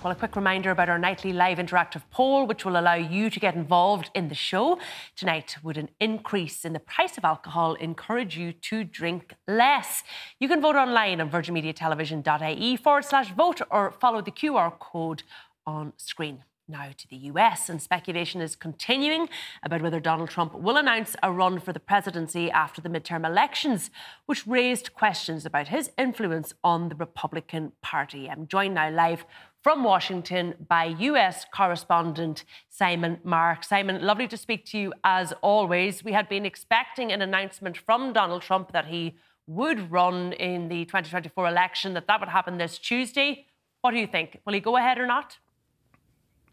Well, 0.01 0.13
a 0.13 0.15
quick 0.15 0.37
reminder 0.37 0.71
about 0.71 0.87
our 0.87 0.97
nightly 0.97 1.33
live 1.33 1.57
interactive 1.57 2.03
poll, 2.09 2.47
which 2.47 2.63
will 2.63 2.79
allow 2.79 2.93
you 2.93 3.29
to 3.29 3.37
get 3.37 3.53
involved 3.53 4.09
in 4.15 4.29
the 4.29 4.35
show. 4.35 4.79
Tonight, 5.17 5.57
would 5.61 5.77
an 5.77 5.89
increase 5.99 6.63
in 6.63 6.71
the 6.71 6.79
price 6.79 7.17
of 7.17 7.25
alcohol 7.25 7.73
encourage 7.73 8.37
you 8.37 8.53
to 8.53 8.85
drink 8.85 9.33
less? 9.45 10.03
You 10.39 10.47
can 10.47 10.61
vote 10.61 10.77
online 10.77 11.19
on 11.19 11.29
virginmediatelevision.ie 11.29 12.77
forward 12.77 13.03
slash 13.03 13.33
vote 13.33 13.59
or 13.69 13.91
follow 13.91 14.21
the 14.21 14.31
QR 14.31 14.79
code 14.79 15.23
on 15.65 15.91
screen. 15.97 16.45
Now 16.69 16.91
to 16.95 17.07
the 17.07 17.17
US, 17.33 17.67
and 17.67 17.81
speculation 17.81 18.41
is 18.41 18.55
continuing 18.55 19.27
about 19.63 19.81
whether 19.81 19.99
Donald 19.99 20.29
Trump 20.29 20.53
will 20.53 20.77
announce 20.77 21.15
a 21.23 21.31
run 21.31 21.59
for 21.59 21.73
the 21.73 21.79
presidency 21.79 22.51
after 22.51 22.79
the 22.79 22.89
midterm 22.89 23.25
elections, 23.25 23.89
which 24.27 24.45
raised 24.45 24.93
questions 24.93 25.47
about 25.47 25.69
his 25.69 25.89
influence 25.97 26.53
on 26.63 26.89
the 26.89 26.95
Republican 26.95 27.71
Party. 27.81 28.29
I'm 28.29 28.45
joined 28.45 28.75
now 28.75 28.91
live 28.91 29.25
from 29.61 29.83
Washington 29.83 30.55
by 30.67 30.85
US 30.85 31.45
correspondent 31.53 32.45
Simon 32.69 33.19
Marks. 33.23 33.67
Simon, 33.67 34.01
lovely 34.01 34.27
to 34.27 34.37
speak 34.37 34.65
to 34.67 34.77
you 34.77 34.93
as 35.03 35.33
always. 35.41 36.03
We 36.03 36.13
had 36.13 36.29
been 36.29 36.45
expecting 36.45 37.11
an 37.11 37.21
announcement 37.21 37.77
from 37.77 38.13
Donald 38.13 38.41
Trump 38.41 38.71
that 38.71 38.85
he 38.85 39.17
would 39.47 39.91
run 39.91 40.33
in 40.33 40.69
the 40.69 40.85
2024 40.85 41.47
election, 41.47 41.93
that 41.95 42.07
that 42.07 42.19
would 42.19 42.29
happen 42.29 42.57
this 42.57 42.77
Tuesday. 42.77 43.47
What 43.81 43.91
do 43.91 43.97
you 43.97 44.07
think? 44.07 44.39
Will 44.45 44.53
he 44.53 44.59
go 44.59 44.77
ahead 44.77 44.97
or 44.97 45.07
not? 45.07 45.37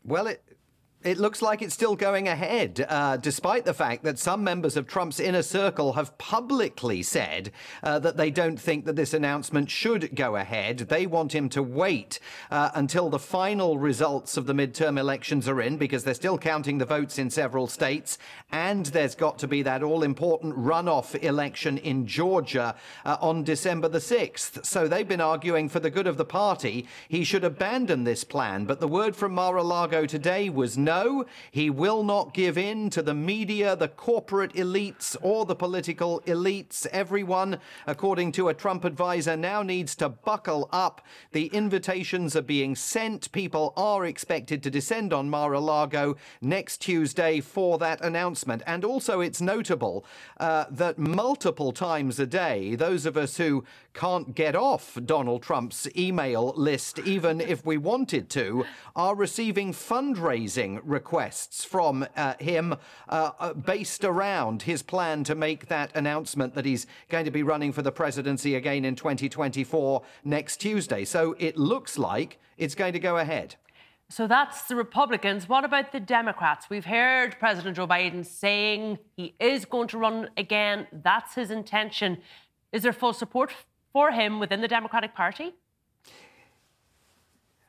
Well, 0.05 0.29
it, 0.29 0.56
it 1.07 1.19
looks 1.19 1.41
like 1.41 1.63
it's 1.63 1.73
still 1.73 1.95
going 1.95 2.27
ahead, 2.27 2.85
uh, 2.89 3.17
despite 3.17 3.65
the 3.65 3.73
fact 3.73 4.03
that 4.03 4.19
some 4.19 4.43
members 4.43 4.77
of 4.77 4.89
Trump's 4.89 5.21
inner 5.21 5.43
circle 5.43 5.93
have 5.93 6.19
publicly 6.19 7.01
said 7.01 7.53
uh, 7.85 8.01
that 8.01 8.17
they 8.17 8.29
don't 8.29 8.59
think 8.59 8.85
that 8.87 8.97
this 8.97 9.15
announcement 9.15 9.71
should 9.71 10.17
go 10.17 10.35
ahead. 10.35 10.79
They 10.79 11.07
want 11.07 11.33
him 11.33 11.49
to 11.51 11.63
wait 11.63 12.19
uh, 12.51 12.71
until 12.75 13.09
the 13.09 13.21
final 13.21 13.79
results 13.79 14.37
of 14.37 14.47
the 14.47 14.53
midterm 14.53 14.99
elections 14.99 15.49
are 15.49 15.61
in, 15.61 15.77
because 15.77 16.03
they're 16.03 16.13
still 16.13 16.39
counting 16.39 16.79
the 16.79 16.85
votes 16.85 17.21
in 17.21 17.31
several 17.31 17.69
states, 17.69 18.19
and 18.51 18.87
there's 18.87 19.15
got 19.15 19.39
to 19.39 19.47
be 19.47 19.63
that 19.63 19.85
all 19.85 20.03
important 20.03 20.57
runoff 20.57 21.15
election 21.23 21.79
in 21.79 22.07
Georgia 22.09 22.75
uh, 23.05 23.17
on 23.21 23.45
December 23.45 23.89
the 23.89 23.99
6th. 23.99 24.67
So 24.67 24.89
they've 24.89 25.07
been 25.07 25.21
arguing 25.21 25.69
for 25.69 25.79
the 25.79 25.91
good 25.91 26.09
of 26.09 26.17
the 26.17 26.25
party 26.25 26.89
he 27.09 27.23
should 27.23 27.45
abandon 27.45 28.03
this 28.03 28.25
plan. 28.25 28.65
But 28.65 28.81
the 28.81 28.89
word 28.89 29.15
from 29.15 29.33
Mar 29.33 29.57
a 29.57 29.63
Lago 29.63 30.05
today 30.05 30.51
was 30.51 30.77
no. 30.77 30.96
He 31.51 31.71
will 31.71 32.03
not 32.03 32.35
give 32.35 32.57
in 32.57 32.91
to 32.91 33.03
the 33.03 33.15
media, 33.15 33.77
the 33.77 33.89
corporate 33.89 34.53
elites, 34.55 35.17
or 35.21 35.45
the 35.45 35.55
political 35.57 36.21
elites. 36.27 36.87
Everyone, 36.87 37.59
according 37.87 38.33
to 38.33 38.49
a 38.49 38.55
Trump 38.55 38.85
advisor, 38.85 39.37
now 39.37 39.63
needs 39.63 39.95
to 39.97 40.09
buckle 40.09 40.69
up. 40.73 41.03
The 41.33 41.47
invitations 41.47 42.35
are 42.37 42.43
being 42.43 42.75
sent. 42.77 43.33
People 43.33 43.73
are 43.77 44.07
expected 44.07 44.63
to 44.63 44.71
descend 44.71 45.13
on 45.13 45.31
Mar 45.31 45.53
a 45.53 45.61
Lago 45.61 46.17
next 46.41 46.79
Tuesday 46.79 47.41
for 47.41 47.79
that 47.79 48.01
announcement. 48.01 48.63
And 48.67 48.85
also, 48.85 49.21
it's 49.21 49.41
notable 49.41 50.05
uh, 50.39 50.65
that 50.71 50.99
multiple 50.99 51.73
times 51.73 52.19
a 52.19 52.27
day, 52.27 52.75
those 52.75 53.07
of 53.07 53.17
us 53.17 53.37
who 53.37 53.65
can't 53.95 54.35
get 54.35 54.55
off 54.55 54.99
Donald 55.05 55.43
Trump's 55.43 55.89
email 55.97 56.53
list, 56.57 56.99
even 57.01 57.41
if 57.41 57.65
we 57.65 57.79
wanted 57.79 58.29
to, 58.31 58.65
are 58.95 59.15
receiving 59.15 59.73
fundraising 59.73 60.81
requests 60.87 61.65
from 61.65 62.07
uh, 62.17 62.35
him 62.39 62.75
uh, 63.09 63.31
uh, 63.39 63.53
based 63.53 64.05
around 64.05 64.63
his 64.63 64.83
plan 64.83 65.25
to 65.25 65.35
make 65.35 65.67
that 65.69 65.95
announcement 65.95 66.55
that 66.55 66.65
he's 66.65 66.87
going 67.09 67.25
to 67.25 67.31
be 67.31 67.43
running 67.43 67.73
for 67.73 67.83
the 67.83 67.93
presidency 67.93 68.55
again 68.55 68.85
in 68.85 68.95
2024 68.95 70.03
next 70.25 70.59
Tuesday. 70.59 71.05
So 71.05 71.35
it 71.39 71.57
looks 71.57 71.99
like 71.99 72.39
it's 72.57 72.75
going 72.75 72.93
to 72.93 72.99
go 72.99 73.19
ahead. 73.19 73.57
So 74.09 74.29
that's 74.29 74.63
the 74.69 74.77
Republicans. 74.77 75.49
What 75.49 75.65
about 75.65 75.91
the 75.91 75.99
Democrats? 75.99 76.71
We've 76.71 76.85
heard 76.85 77.37
President 77.41 77.77
Joe 77.77 77.89
Biden 77.89 78.25
saying 78.25 78.99
he 79.17 79.35
is 79.41 79.65
going 79.65 79.89
to 79.89 79.99
run 79.99 80.31
again. 80.37 80.87
That's 80.93 81.35
his 81.35 81.51
intention. 81.51 82.19
Is 82.73 82.85
there 82.85 82.93
full 82.93 83.13
support 83.13 83.53
for 83.93 84.13
him 84.13 84.39
within 84.39 84.61
the 84.61 84.69
Democratic 84.69 85.15
Party? 85.15 85.55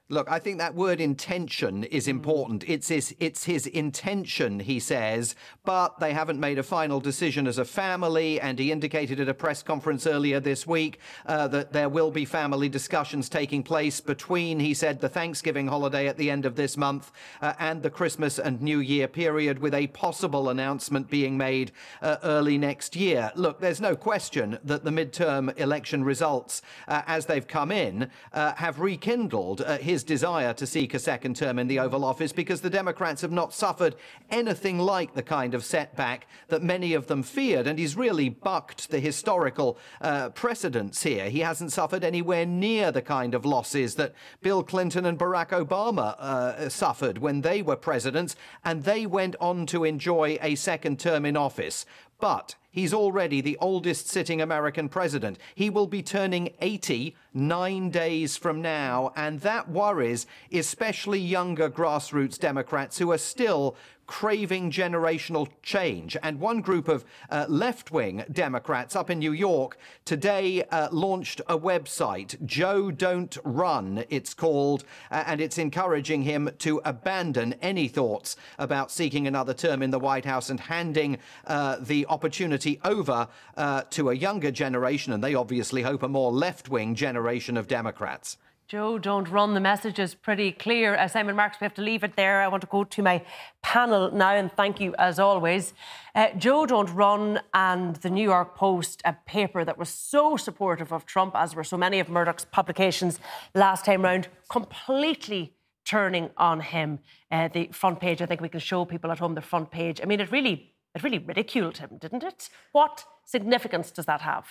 Look, 0.09 0.31
I 0.31 0.39
think 0.39 0.59
that 0.59 0.73
word 0.73 1.01
intention 1.01 1.83
is 1.83 2.07
important. 2.07 2.63
It's 2.65 2.87
his, 2.87 3.13
it's 3.19 3.43
his 3.43 3.67
intention, 3.67 4.61
he 4.61 4.79
says, 4.79 5.35
but 5.65 5.99
they 5.99 6.13
haven't 6.13 6.39
made 6.39 6.57
a 6.57 6.63
final 6.63 7.01
decision 7.01 7.45
as 7.45 7.57
a 7.57 7.65
family. 7.65 8.39
And 8.39 8.57
he 8.57 8.71
indicated 8.71 9.19
at 9.19 9.27
a 9.27 9.33
press 9.33 9.61
conference 9.61 10.07
earlier 10.07 10.39
this 10.39 10.65
week 10.65 10.99
uh, 11.25 11.49
that 11.49 11.73
there 11.73 11.89
will 11.89 12.09
be 12.09 12.23
family 12.23 12.69
discussions 12.69 13.27
taking 13.27 13.63
place 13.63 13.99
between, 13.99 14.61
he 14.61 14.73
said, 14.73 15.01
the 15.01 15.09
Thanksgiving 15.09 15.67
holiday 15.67 16.07
at 16.07 16.15
the 16.15 16.31
end 16.31 16.45
of 16.45 16.55
this 16.55 16.77
month 16.77 17.11
uh, 17.41 17.55
and 17.59 17.83
the 17.83 17.89
Christmas 17.89 18.39
and 18.39 18.61
New 18.61 18.79
Year 18.79 19.09
period, 19.09 19.59
with 19.59 19.73
a 19.73 19.87
possible 19.87 20.47
announcement 20.47 21.09
being 21.09 21.37
made 21.37 21.73
uh, 22.01 22.15
early 22.23 22.57
next 22.57 22.95
year. 22.95 23.29
Look, 23.35 23.59
there's 23.59 23.81
no 23.81 23.97
question 23.97 24.57
that 24.63 24.85
the 24.85 24.91
midterm 24.91 25.53
election 25.59 26.05
results, 26.05 26.61
uh, 26.87 27.01
as 27.07 27.25
they've 27.25 27.45
come 27.45 27.73
in, 27.73 28.09
uh, 28.31 28.53
have 28.53 28.79
rekindled 28.79 29.59
uh, 29.59 29.77
his 29.79 29.96
his 29.97 30.03
desire 30.03 30.53
to 30.53 30.67
seek 30.67 30.93
a 30.93 30.99
second 30.99 31.35
term 31.35 31.57
in 31.57 31.67
the 31.67 31.79
Oval 31.79 32.05
Office 32.05 32.31
because 32.31 32.61
the 32.61 32.69
Democrats 32.69 33.21
have 33.21 33.31
not 33.31 33.51
suffered 33.51 33.95
anything 34.29 34.77
like 34.77 35.15
the 35.15 35.23
kind 35.23 35.55
of 35.55 35.65
setback 35.65 36.27
that 36.49 36.61
many 36.61 36.93
of 36.93 37.07
them 37.07 37.23
feared. 37.23 37.65
And 37.65 37.79
he's 37.79 37.97
really 37.97 38.29
bucked 38.29 38.91
the 38.91 38.99
historical 38.99 39.79
uh, 39.99 40.29
precedents 40.29 41.01
here. 41.01 41.31
He 41.31 41.39
hasn't 41.39 41.71
suffered 41.71 42.03
anywhere 42.03 42.45
near 42.45 42.91
the 42.91 43.01
kind 43.01 43.33
of 43.33 43.43
losses 43.43 43.95
that 43.95 44.13
Bill 44.43 44.61
Clinton 44.61 45.03
and 45.03 45.17
Barack 45.17 45.49
Obama 45.49 46.15
uh, 46.19 46.69
suffered 46.69 47.17
when 47.17 47.41
they 47.41 47.63
were 47.63 47.75
presidents, 47.75 48.35
and 48.63 48.83
they 48.83 49.07
went 49.07 49.35
on 49.41 49.65
to 49.65 49.83
enjoy 49.83 50.37
a 50.43 50.53
second 50.53 50.99
term 50.99 51.25
in 51.25 51.35
office. 51.35 51.87
But 52.19 52.55
he's 52.71 52.93
already 52.93 53.41
the 53.41 53.57
oldest 53.61 54.07
sitting 54.07 54.41
American 54.41 54.89
president. 54.89 55.37
He 55.53 55.69
will 55.69 55.87
be 55.87 56.01
turning 56.01 56.49
80 56.61 57.15
nine 57.33 57.89
days 57.89 58.37
from 58.37 58.61
now, 58.61 59.11
and 59.15 59.39
that 59.41 59.69
worries 59.69 60.25
especially 60.51 61.19
younger 61.19 61.69
grassroots 61.69 62.39
Democrats 62.39 62.97
who 62.97 63.11
are 63.11 63.17
still 63.17 63.75
craving 64.07 64.71
generational 64.71 65.47
change. 65.61 66.17
And 66.23 66.39
one 66.39 66.61
group 66.61 66.87
of 66.87 67.05
uh, 67.29 67.45
left 67.47 67.91
wing 67.91 68.23
Democrats 68.31 68.95
up 68.95 69.09
in 69.09 69.19
New 69.19 69.33
York 69.33 69.77
today 70.05 70.63
uh, 70.63 70.87
launched 70.91 71.41
a 71.47 71.57
website, 71.59 72.43
Joe 72.45 72.89
Don't 72.89 73.37
Run, 73.43 74.05
it's 74.09 74.33
called, 74.33 74.83
uh, 75.11 75.23
and 75.27 75.39
it's 75.41 75.57
encouraging 75.57 76.23
him 76.23 76.49
to 76.59 76.81
abandon 76.85 77.53
any 77.61 77.87
thoughts 77.87 78.37
about 78.57 78.91
seeking 78.91 79.27
another 79.27 79.53
term 79.53 79.83
in 79.83 79.91
the 79.91 79.99
White 79.99 80.25
House 80.25 80.49
and 80.49 80.59
handing 80.59 81.17
uh, 81.45 81.77
the 81.79 82.05
opportunity 82.07 82.79
over 82.83 83.27
uh, 83.57 83.83
to 83.89 84.09
a 84.09 84.15
younger 84.15 84.51
generation, 84.51 85.13
and 85.13 85.23
they 85.23 85.35
obviously 85.35 85.81
hope 85.81 86.01
a 86.01 86.07
more 86.07 86.31
left 86.31 86.69
wing 86.69 86.95
generation 86.95 87.57
of 87.57 87.67
Democrats. 87.67 88.37
Joe, 88.67 88.97
don't 88.97 89.29
run. 89.29 89.53
The 89.53 89.61
message 89.61 89.97
is 89.97 90.13
pretty 90.13 90.51
clear. 90.51 90.97
Uh, 90.97 91.07
Simon 91.07 91.37
Marks, 91.37 91.61
we 91.61 91.63
have 91.63 91.73
to 91.75 91.81
leave 91.81 92.03
it 92.03 92.17
there. 92.17 92.41
I 92.41 92.49
want 92.49 92.59
to 92.59 92.67
go 92.67 92.83
to 92.83 93.01
my 93.01 93.23
panel 93.61 94.11
now 94.11 94.31
and 94.31 94.51
thank 94.51 94.81
you 94.81 94.93
as 94.99 95.19
always. 95.19 95.73
Uh, 96.13 96.31
Joe, 96.37 96.65
don't 96.65 96.93
run, 96.93 97.39
and 97.53 97.95
the 97.95 98.09
New 98.09 98.25
York 98.25 98.57
Post, 98.57 99.01
a 99.05 99.13
paper 99.25 99.63
that 99.63 99.77
was 99.77 99.87
so 99.87 100.35
supportive 100.35 100.91
of 100.91 101.05
Trump, 101.05 101.33
as 101.33 101.55
were 101.55 101.63
so 101.63 101.77
many 101.77 102.01
of 102.01 102.09
Murdoch's 102.09 102.43
publications 102.43 103.21
last 103.55 103.85
time 103.85 104.01
round, 104.01 104.27
completely 104.49 105.53
turning 105.85 106.29
on 106.35 106.59
him. 106.59 106.99
Uh, 107.31 107.47
the 107.47 107.69
front 107.71 108.01
page, 108.01 108.21
I 108.21 108.25
think 108.25 108.41
we 108.41 108.49
can 108.49 108.59
show 108.59 108.83
people 108.83 109.13
at 109.13 109.19
home 109.19 109.35
the 109.35 109.41
front 109.41 109.71
page. 109.71 110.01
I 110.03 110.05
mean, 110.05 110.19
it 110.19 110.29
really, 110.29 110.73
it 110.93 111.03
really 111.03 111.19
ridiculed 111.19 111.77
him, 111.77 111.91
didn't 112.01 112.23
it? 112.23 112.49
What 112.73 113.05
significance 113.23 113.91
does 113.91 114.07
that 114.07 114.19
have? 114.19 114.45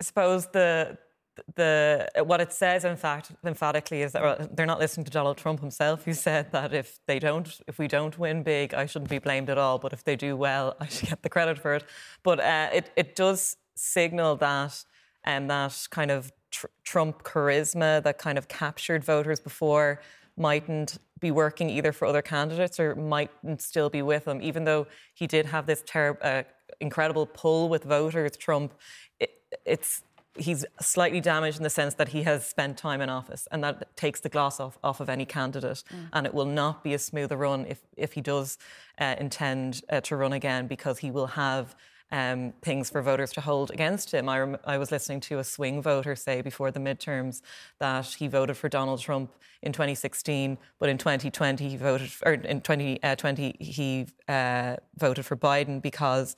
I 0.00 0.04
suppose 0.04 0.46
the 0.46 0.96
the 1.54 2.08
what 2.24 2.40
it 2.40 2.52
says, 2.52 2.84
in 2.84 2.96
fact, 2.96 3.32
emphatically, 3.44 4.02
is 4.02 4.12
that 4.12 4.56
they're 4.56 4.66
not 4.66 4.78
listening 4.78 5.04
to 5.04 5.10
Donald 5.10 5.36
Trump 5.36 5.60
himself, 5.60 6.04
who 6.04 6.12
said 6.12 6.52
that 6.52 6.72
if 6.74 6.98
they 7.06 7.18
don't, 7.18 7.60
if 7.66 7.78
we 7.78 7.88
don't 7.88 8.18
win 8.18 8.42
big, 8.42 8.74
I 8.74 8.86
shouldn't 8.86 9.10
be 9.10 9.18
blamed 9.18 9.48
at 9.50 9.58
all. 9.58 9.78
But 9.78 9.92
if 9.92 10.04
they 10.04 10.16
do 10.16 10.36
well, 10.36 10.76
I 10.80 10.86
should 10.86 11.08
get 11.08 11.22
the 11.22 11.30
credit 11.30 11.58
for 11.58 11.74
it. 11.74 11.84
But 12.22 12.40
uh, 12.40 12.68
it 12.72 12.90
it 12.96 13.16
does 13.16 13.56
signal 13.74 14.36
that 14.36 14.84
and 15.24 15.48
that 15.50 15.86
kind 15.90 16.10
of 16.10 16.32
tr- 16.50 16.66
Trump 16.84 17.22
charisma 17.22 18.02
that 18.02 18.18
kind 18.18 18.38
of 18.38 18.48
captured 18.48 19.04
voters 19.04 19.40
before 19.40 20.00
mightn't 20.36 20.98
be 21.20 21.30
working 21.30 21.70
either 21.70 21.92
for 21.92 22.06
other 22.06 22.22
candidates 22.22 22.80
or 22.80 22.94
mightn't 22.94 23.62
still 23.62 23.88
be 23.88 24.02
with 24.02 24.24
them, 24.24 24.40
even 24.42 24.64
though 24.64 24.86
he 25.14 25.26
did 25.26 25.46
have 25.46 25.66
this 25.66 25.82
ter- 25.86 26.18
uh, 26.22 26.42
incredible 26.80 27.26
pull 27.26 27.68
with 27.68 27.84
voters. 27.84 28.36
Trump, 28.36 28.74
it, 29.20 29.30
it's 29.64 30.02
he's 30.36 30.64
slightly 30.80 31.20
damaged 31.20 31.58
in 31.58 31.62
the 31.62 31.70
sense 31.70 31.94
that 31.94 32.08
he 32.08 32.22
has 32.22 32.46
spent 32.46 32.78
time 32.78 33.00
in 33.00 33.10
office 33.10 33.46
and 33.52 33.62
that 33.62 33.94
takes 33.96 34.20
the 34.20 34.28
gloss 34.28 34.58
off, 34.60 34.78
off 34.82 35.00
of 35.00 35.08
any 35.08 35.26
candidate 35.26 35.84
mm. 35.92 36.08
and 36.12 36.26
it 36.26 36.32
will 36.32 36.46
not 36.46 36.82
be 36.82 36.94
a 36.94 36.98
smoother 36.98 37.36
run 37.36 37.66
if, 37.66 37.80
if 37.96 38.14
he 38.14 38.20
does 38.20 38.56
uh, 38.98 39.14
intend 39.18 39.82
uh, 39.90 40.00
to 40.00 40.16
run 40.16 40.32
again 40.32 40.66
because 40.66 40.98
he 40.98 41.10
will 41.10 41.28
have 41.28 41.74
um, 42.12 42.52
things 42.60 42.90
for 42.90 43.00
voters 43.00 43.32
to 43.32 43.40
hold 43.40 43.70
against 43.70 44.12
him. 44.12 44.28
I, 44.28 44.40
rem- 44.40 44.58
I, 44.66 44.76
was 44.76 44.92
listening 44.92 45.20
to 45.20 45.38
a 45.38 45.44
swing 45.44 45.80
voter 45.80 46.14
say 46.14 46.42
before 46.42 46.70
the 46.70 46.78
midterms 46.78 47.40
that 47.78 48.06
he 48.06 48.28
voted 48.28 48.58
for 48.58 48.68
Donald 48.68 49.00
Trump 49.00 49.32
in 49.62 49.72
2016, 49.72 50.58
but 50.78 50.90
in 50.90 50.98
2020 50.98 51.68
he 51.70 51.76
voted, 51.76 52.10
or 52.24 52.34
in 52.34 52.60
2020 52.60 53.00
uh, 53.02 53.64
he 53.64 54.06
uh, 54.28 54.76
voted 54.98 55.24
for 55.24 55.36
Biden 55.36 55.80
because 55.80 56.36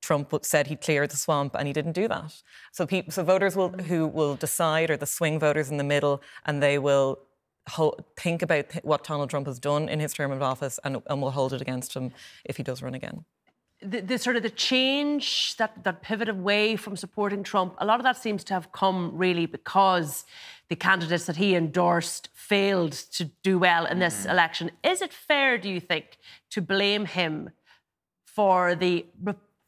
Trump 0.00 0.34
said 0.42 0.66
he'd 0.66 0.80
clear 0.80 1.06
the 1.06 1.16
swamp, 1.16 1.54
and 1.58 1.66
he 1.66 1.72
didn't 1.72 1.92
do 1.92 2.08
that. 2.08 2.42
So, 2.72 2.86
people, 2.86 3.12
so 3.12 3.22
voters 3.22 3.56
will, 3.56 3.70
who 3.70 4.06
will 4.06 4.34
decide, 4.34 4.90
or 4.90 4.96
the 4.96 5.06
swing 5.06 5.38
voters 5.38 5.70
in 5.70 5.76
the 5.76 5.84
middle, 5.84 6.22
and 6.46 6.62
they 6.62 6.78
will 6.78 7.18
ho- 7.68 7.96
think 8.16 8.42
about 8.42 8.70
th- 8.70 8.84
what 8.84 9.04
Donald 9.04 9.30
Trump 9.30 9.46
has 9.46 9.58
done 9.58 9.88
in 9.88 10.00
his 10.00 10.12
term 10.12 10.32
of 10.32 10.42
office, 10.42 10.78
and, 10.84 11.02
and 11.06 11.22
will 11.22 11.30
hold 11.32 11.52
it 11.52 11.60
against 11.60 11.94
him 11.94 12.12
if 12.44 12.56
he 12.56 12.62
does 12.62 12.82
run 12.82 12.94
again. 12.94 13.24
The, 13.82 14.00
the, 14.02 14.18
sort 14.18 14.36
of 14.36 14.42
the 14.42 14.50
change 14.50 15.56
that 15.56 15.84
that 15.84 16.02
pivot 16.02 16.28
away 16.28 16.76
from 16.76 16.96
supporting 16.96 17.42
Trump, 17.42 17.76
a 17.78 17.86
lot 17.86 17.98
of 17.98 18.04
that 18.04 18.18
seems 18.18 18.44
to 18.44 18.54
have 18.54 18.72
come 18.72 19.16
really 19.16 19.46
because 19.46 20.26
the 20.68 20.76
candidates 20.76 21.24
that 21.24 21.36
he 21.36 21.54
endorsed 21.54 22.28
failed 22.34 22.92
to 22.92 23.24
do 23.42 23.58
well 23.58 23.86
in 23.86 23.98
this 23.98 24.26
mm. 24.26 24.30
election. 24.30 24.70
Is 24.84 25.00
it 25.00 25.14
fair, 25.14 25.56
do 25.56 25.70
you 25.70 25.80
think, 25.80 26.18
to 26.50 26.60
blame 26.60 27.06
him 27.06 27.50
for 28.26 28.74
the 28.74 29.06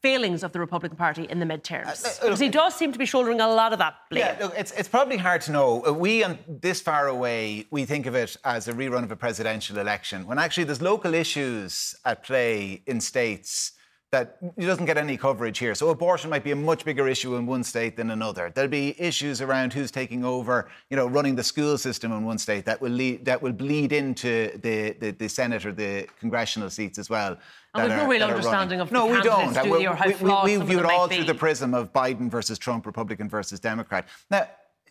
failings 0.02 0.42
of 0.42 0.52
the 0.52 0.60
Republican 0.60 0.96
Party 0.96 1.24
in 1.24 1.38
the 1.38 1.46
midterms? 1.46 2.04
Uh, 2.04 2.08
uh 2.08 2.24
because 2.24 2.40
he 2.40 2.48
does 2.48 2.74
seem 2.74 2.92
to 2.92 2.98
be 2.98 3.06
shouldering 3.06 3.40
a 3.40 3.48
lot 3.48 3.72
of 3.72 3.78
that 3.78 3.94
blame. 4.10 4.20
Yeah, 4.20 4.36
look, 4.40 4.54
it's, 4.56 4.72
it's 4.72 4.88
probably 4.88 5.16
hard 5.16 5.40
to 5.42 5.52
know. 5.52 5.86
Uh, 5.86 5.92
we, 5.92 6.24
on 6.24 6.38
this 6.48 6.80
far 6.80 7.08
away, 7.08 7.66
we 7.70 7.84
think 7.84 8.06
of 8.06 8.14
it 8.14 8.36
as 8.44 8.68
a 8.68 8.72
rerun 8.72 9.04
of 9.04 9.12
a 9.12 9.16
presidential 9.16 9.78
election, 9.78 10.26
when 10.26 10.38
actually 10.38 10.64
there's 10.64 10.82
local 10.82 11.14
issues 11.14 11.94
at 12.04 12.22
play 12.22 12.82
in 12.86 13.00
states 13.00 13.72
that 14.12 14.36
you 14.58 14.66
doesn't 14.66 14.84
get 14.84 14.98
any 14.98 15.16
coverage 15.16 15.58
here. 15.58 15.74
So 15.74 15.88
abortion 15.88 16.28
might 16.28 16.44
be 16.44 16.50
a 16.50 16.56
much 16.56 16.84
bigger 16.84 17.08
issue 17.08 17.34
in 17.36 17.46
one 17.46 17.64
state 17.64 17.96
than 17.96 18.10
another. 18.10 18.52
There'll 18.54 18.70
be 18.70 18.94
issues 19.00 19.40
around 19.40 19.72
who's 19.72 19.90
taking 19.90 20.22
over, 20.22 20.68
you 20.90 20.98
know, 20.98 21.06
running 21.06 21.34
the 21.34 21.42
school 21.42 21.78
system 21.78 22.12
in 22.12 22.22
one 22.22 22.36
state 22.36 22.66
that 22.66 22.80
will 22.80 22.92
lead, 22.92 23.24
that 23.24 23.40
will 23.40 23.52
bleed 23.52 23.90
into 23.90 24.50
the, 24.62 24.94
the, 25.00 25.12
the 25.12 25.28
Senate 25.28 25.64
or 25.64 25.72
the 25.72 26.06
congressional 26.20 26.68
seats 26.68 26.98
as 26.98 27.08
well. 27.08 27.38
And 27.74 27.88
we've 27.88 27.96
no 27.96 28.06
real 28.06 28.22
understanding 28.22 28.80
of 28.80 28.92
no, 28.92 29.06
we 29.06 29.22
don't. 29.22 29.54
Do 29.54 29.70
we, 29.70 29.88
we, 29.88 30.58
we 30.58 30.64
view 30.66 30.80
it 30.80 30.84
all 30.84 31.08
be. 31.08 31.16
through 31.16 31.24
the 31.24 31.34
prism 31.34 31.72
of 31.72 31.90
Biden 31.94 32.30
versus 32.30 32.58
Trump, 32.58 32.84
Republican 32.84 33.30
versus 33.30 33.60
Democrat. 33.60 34.06
Now, 34.30 34.46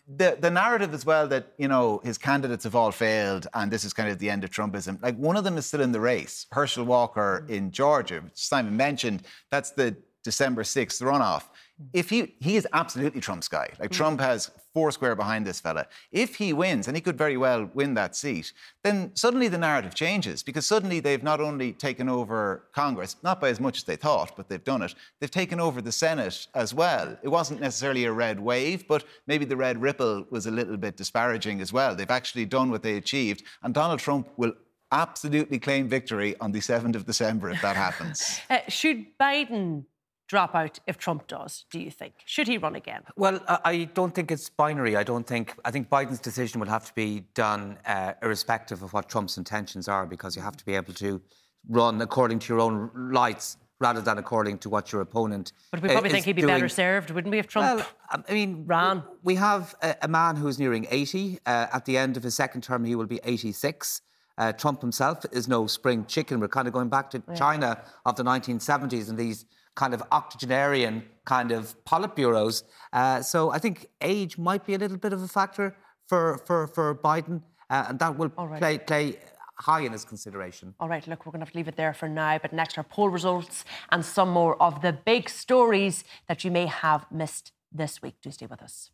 the, 0.08 0.36
the 0.40 0.50
narrative 0.50 0.92
as 0.94 1.06
well 1.06 1.28
that 1.28 1.52
you 1.58 1.68
know 1.68 2.00
his 2.04 2.18
candidates 2.18 2.64
have 2.64 2.74
all 2.74 2.90
failed 2.90 3.46
and 3.54 3.70
this 3.70 3.84
is 3.84 3.92
kind 3.92 4.10
of 4.10 4.18
the 4.18 4.30
end 4.30 4.44
of 4.44 4.50
Trumpism. 4.50 5.00
Like 5.02 5.16
one 5.16 5.36
of 5.36 5.44
them 5.44 5.56
is 5.56 5.66
still 5.66 5.80
in 5.80 5.92
the 5.92 6.00
race, 6.00 6.46
Herschel 6.50 6.84
Walker 6.84 7.46
in 7.48 7.70
Georgia, 7.70 8.20
which 8.20 8.32
Simon 8.34 8.76
mentioned. 8.76 9.22
That's 9.50 9.70
the 9.70 9.96
December 10.24 10.64
sixth 10.64 11.00
runoff 11.00 11.44
if 11.92 12.10
he 12.10 12.34
he 12.40 12.56
is 12.56 12.66
absolutely 12.72 13.20
Trump's 13.20 13.48
guy. 13.48 13.68
Like 13.78 13.90
mm. 13.90 13.96
Trump 13.96 14.20
has 14.20 14.50
four 14.72 14.90
square 14.90 15.14
behind 15.14 15.46
this 15.46 15.60
fella. 15.60 15.86
If 16.10 16.36
he 16.36 16.52
wins, 16.52 16.88
and 16.88 16.96
he 16.96 17.00
could 17.00 17.18
very 17.18 17.36
well 17.36 17.70
win 17.74 17.94
that 17.94 18.16
seat, 18.16 18.52
then 18.82 19.14
suddenly 19.14 19.48
the 19.48 19.58
narrative 19.58 19.94
changes 19.94 20.42
because 20.42 20.66
suddenly 20.66 21.00
they've 21.00 21.22
not 21.22 21.40
only 21.40 21.72
taken 21.72 22.08
over 22.08 22.64
Congress, 22.72 23.16
not 23.22 23.40
by 23.40 23.48
as 23.48 23.60
much 23.60 23.78
as 23.78 23.84
they 23.84 23.96
thought, 23.96 24.36
but 24.36 24.48
they've 24.48 24.64
done 24.64 24.82
it. 24.82 24.94
They've 25.20 25.30
taken 25.30 25.60
over 25.60 25.80
the 25.80 25.92
Senate 25.92 26.46
as 26.54 26.74
well. 26.74 27.16
It 27.22 27.28
wasn't 27.28 27.60
necessarily 27.60 28.04
a 28.04 28.12
red 28.12 28.40
wave, 28.40 28.86
but 28.88 29.04
maybe 29.26 29.44
the 29.44 29.56
red 29.56 29.80
ripple 29.80 30.26
was 30.30 30.46
a 30.46 30.50
little 30.50 30.76
bit 30.76 30.96
disparaging 30.96 31.60
as 31.60 31.72
well. 31.72 31.94
They've 31.94 32.10
actually 32.10 32.46
done 32.46 32.70
what 32.70 32.82
they 32.82 32.96
achieved, 32.96 33.44
and 33.62 33.74
Donald 33.74 34.00
Trump 34.00 34.28
will 34.36 34.52
absolutely 34.92 35.58
claim 35.58 35.88
victory 35.88 36.36
on 36.38 36.52
the 36.52 36.60
7th 36.60 36.94
of 36.94 37.06
December 37.06 37.50
if 37.50 37.62
that 37.62 37.76
happens. 37.76 38.40
uh, 38.50 38.58
should 38.68 39.06
Biden 39.18 39.84
drop 40.32 40.54
out 40.54 40.78
if 40.86 40.96
Trump 40.96 41.26
does, 41.26 41.66
do 41.70 41.78
you 41.78 41.90
think? 41.90 42.14
Should 42.24 42.48
he 42.48 42.56
run 42.56 42.74
again? 42.74 43.02
Well, 43.16 43.38
I 43.46 43.90
don't 43.92 44.14
think 44.14 44.30
it's 44.30 44.48
binary. 44.48 44.96
I 44.96 45.02
don't 45.02 45.26
think. 45.26 45.54
I 45.62 45.70
think 45.70 45.90
Biden's 45.90 46.20
decision 46.20 46.58
will 46.58 46.68
have 46.68 46.86
to 46.86 46.94
be 46.94 47.24
done 47.34 47.76
uh, 47.84 48.14
irrespective 48.22 48.82
of 48.82 48.94
what 48.94 49.10
Trump's 49.10 49.36
intentions 49.36 49.88
are, 49.88 50.06
because 50.06 50.34
you 50.34 50.40
have 50.40 50.56
to 50.56 50.64
be 50.64 50.74
able 50.74 50.94
to 50.94 51.20
run 51.68 52.00
according 52.00 52.38
to 52.38 52.46
your 52.50 52.60
own 52.60 52.90
lights 53.12 53.58
rather 53.78 54.00
than 54.00 54.16
according 54.16 54.56
to 54.60 54.70
what 54.70 54.90
your 54.90 55.02
opponent. 55.02 55.52
But 55.70 55.82
we 55.82 55.90
probably 55.90 56.08
think 56.08 56.24
he'd 56.24 56.36
be 56.36 56.42
doing. 56.42 56.54
better 56.54 56.68
served, 56.70 57.10
wouldn't 57.10 57.30
we, 57.30 57.38
if 57.38 57.46
Trump? 57.46 57.80
Well, 57.80 58.24
I 58.28 58.32
mean, 58.32 58.64
ran. 58.66 59.02
We 59.22 59.34
have 59.34 59.74
a, 59.82 59.96
a 60.00 60.08
man 60.08 60.36
who's 60.36 60.58
nearing 60.58 60.86
80. 60.90 61.40
Uh, 61.44 61.66
at 61.74 61.84
the 61.84 61.98
end 61.98 62.16
of 62.16 62.22
his 62.22 62.34
second 62.34 62.62
term, 62.62 62.86
he 62.86 62.94
will 62.94 63.12
be 63.16 63.20
86. 63.22 64.00
Uh, 64.38 64.52
Trump 64.52 64.80
himself 64.80 65.26
is 65.30 65.46
no 65.46 65.66
spring 65.66 66.06
chicken. 66.06 66.40
We're 66.40 66.48
kind 66.48 66.66
of 66.66 66.72
going 66.72 66.88
back 66.88 67.10
to 67.10 67.22
yeah. 67.28 67.34
China 67.34 67.82
of 68.06 68.16
the 68.16 68.24
1970s 68.24 69.10
and 69.10 69.18
these 69.18 69.44
kind 69.74 69.94
of 69.94 70.02
octogenarian 70.12 71.04
kind 71.24 71.52
of 71.52 71.74
politburos. 71.84 72.64
Uh, 72.92 73.22
so 73.22 73.50
I 73.50 73.58
think 73.58 73.86
age 74.00 74.38
might 74.38 74.64
be 74.64 74.74
a 74.74 74.78
little 74.78 74.98
bit 74.98 75.12
of 75.12 75.22
a 75.22 75.28
factor 75.28 75.76
for 76.06 76.38
for 76.46 76.66
for 76.66 76.94
Biden, 76.94 77.42
uh, 77.70 77.86
and 77.88 77.98
that 77.98 78.16
will 78.18 78.30
right. 78.36 78.60
play 78.60 78.78
play 78.78 79.16
high 79.56 79.80
in 79.80 79.92
his 79.92 80.04
consideration. 80.04 80.74
All 80.80 80.88
right, 80.88 81.06
look, 81.06 81.24
we're 81.24 81.32
going 81.32 81.40
to 81.40 81.46
have 81.46 81.52
to 81.52 81.58
leave 81.58 81.68
it 81.68 81.76
there 81.76 81.94
for 81.94 82.08
now. 82.08 82.38
But 82.38 82.52
next 82.52 82.76
are 82.78 82.82
poll 82.82 83.08
results 83.08 83.64
and 83.90 84.04
some 84.04 84.30
more 84.30 84.60
of 84.60 84.82
the 84.82 84.92
big 84.92 85.28
stories 85.28 86.04
that 86.28 86.44
you 86.44 86.50
may 86.50 86.66
have 86.66 87.06
missed 87.10 87.52
this 87.70 88.02
week. 88.02 88.16
Do 88.22 88.30
stay 88.30 88.46
with 88.46 88.62
us. 88.62 88.90